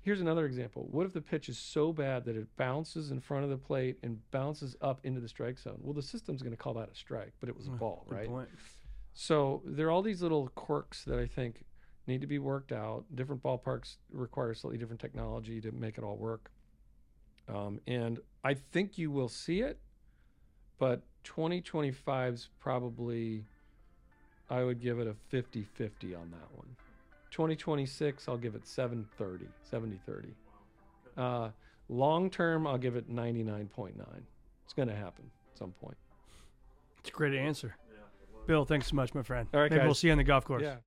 Here's 0.00 0.20
another 0.22 0.44
example. 0.46 0.86
What 0.90 1.04
if 1.06 1.12
the 1.12 1.20
pitch 1.20 1.48
is 1.50 1.58
so 1.58 1.92
bad 1.92 2.24
that 2.26 2.36
it 2.36 2.46
bounces 2.56 3.10
in 3.10 3.20
front 3.20 3.44
of 3.44 3.50
the 3.50 3.56
plate 3.58 3.98
and 4.02 4.18
bounces 4.30 4.76
up 4.82 5.00
into 5.02 5.20
the 5.20 5.28
strike 5.28 5.58
zone? 5.58 5.78
Well, 5.82 5.94
the 5.94 6.02
system's 6.02 6.40
going 6.42 6.52
to 6.56 6.62
call 6.62 6.74
that 6.74 6.90
a 6.90 6.94
strike, 6.94 7.32
but 7.40 7.48
it 7.48 7.56
was 7.56 7.66
a 7.66 7.70
ball, 7.70 8.04
Good 8.08 8.14
right? 8.16 8.28
point. 8.28 8.48
So 9.14 9.62
there 9.64 9.86
are 9.86 9.90
all 9.90 10.02
these 10.02 10.22
little 10.22 10.48
quirks 10.48 11.04
that 11.04 11.18
I 11.18 11.26
think 11.26 11.64
need 12.06 12.20
to 12.20 12.26
be 12.26 12.38
worked 12.38 12.72
out. 12.72 13.04
Different 13.14 13.42
ballparks 13.42 13.96
require 14.12 14.54
slightly 14.54 14.78
different 14.78 15.00
technology 15.00 15.60
to 15.60 15.72
make 15.72 15.98
it 15.98 16.04
all 16.04 16.16
work. 16.16 16.50
Um, 17.48 17.80
and 17.86 18.20
I 18.42 18.54
think 18.54 18.96
you 18.98 19.10
will 19.10 19.28
see 19.28 19.60
it, 19.60 19.78
but 20.78 21.02
2025's 21.24 22.48
probably, 22.58 23.44
I 24.48 24.62
would 24.64 24.80
give 24.80 24.98
it 24.98 25.06
a 25.06 25.14
50 25.28 25.66
50 25.74 26.14
on 26.14 26.30
that 26.30 26.56
one. 26.56 26.68
2026, 27.30 28.28
I'll 28.28 28.36
give 28.36 28.54
it 28.54 28.66
730, 28.66 29.46
70 29.68 30.00
30. 30.06 30.28
Uh, 31.16 31.50
long 31.88 32.30
term, 32.30 32.66
I'll 32.66 32.78
give 32.78 32.96
it 32.96 33.10
99.9. 33.10 33.92
It's 34.64 34.72
going 34.72 34.88
to 34.88 34.94
happen 34.94 35.24
at 35.52 35.58
some 35.58 35.72
point. 35.72 35.96
It's 37.00 37.10
a 37.10 37.12
great 37.12 37.34
answer. 37.34 37.76
Bill, 38.46 38.64
thanks 38.64 38.88
so 38.88 38.96
much, 38.96 39.14
my 39.14 39.22
friend. 39.22 39.48
All 39.54 39.60
right, 39.60 39.70
Maybe 39.70 39.84
we'll 39.84 39.94
see 39.94 40.08
you 40.08 40.12
on 40.12 40.18
the 40.18 40.24
golf 40.24 40.44
course. 40.44 40.62
Yeah. 40.62 40.76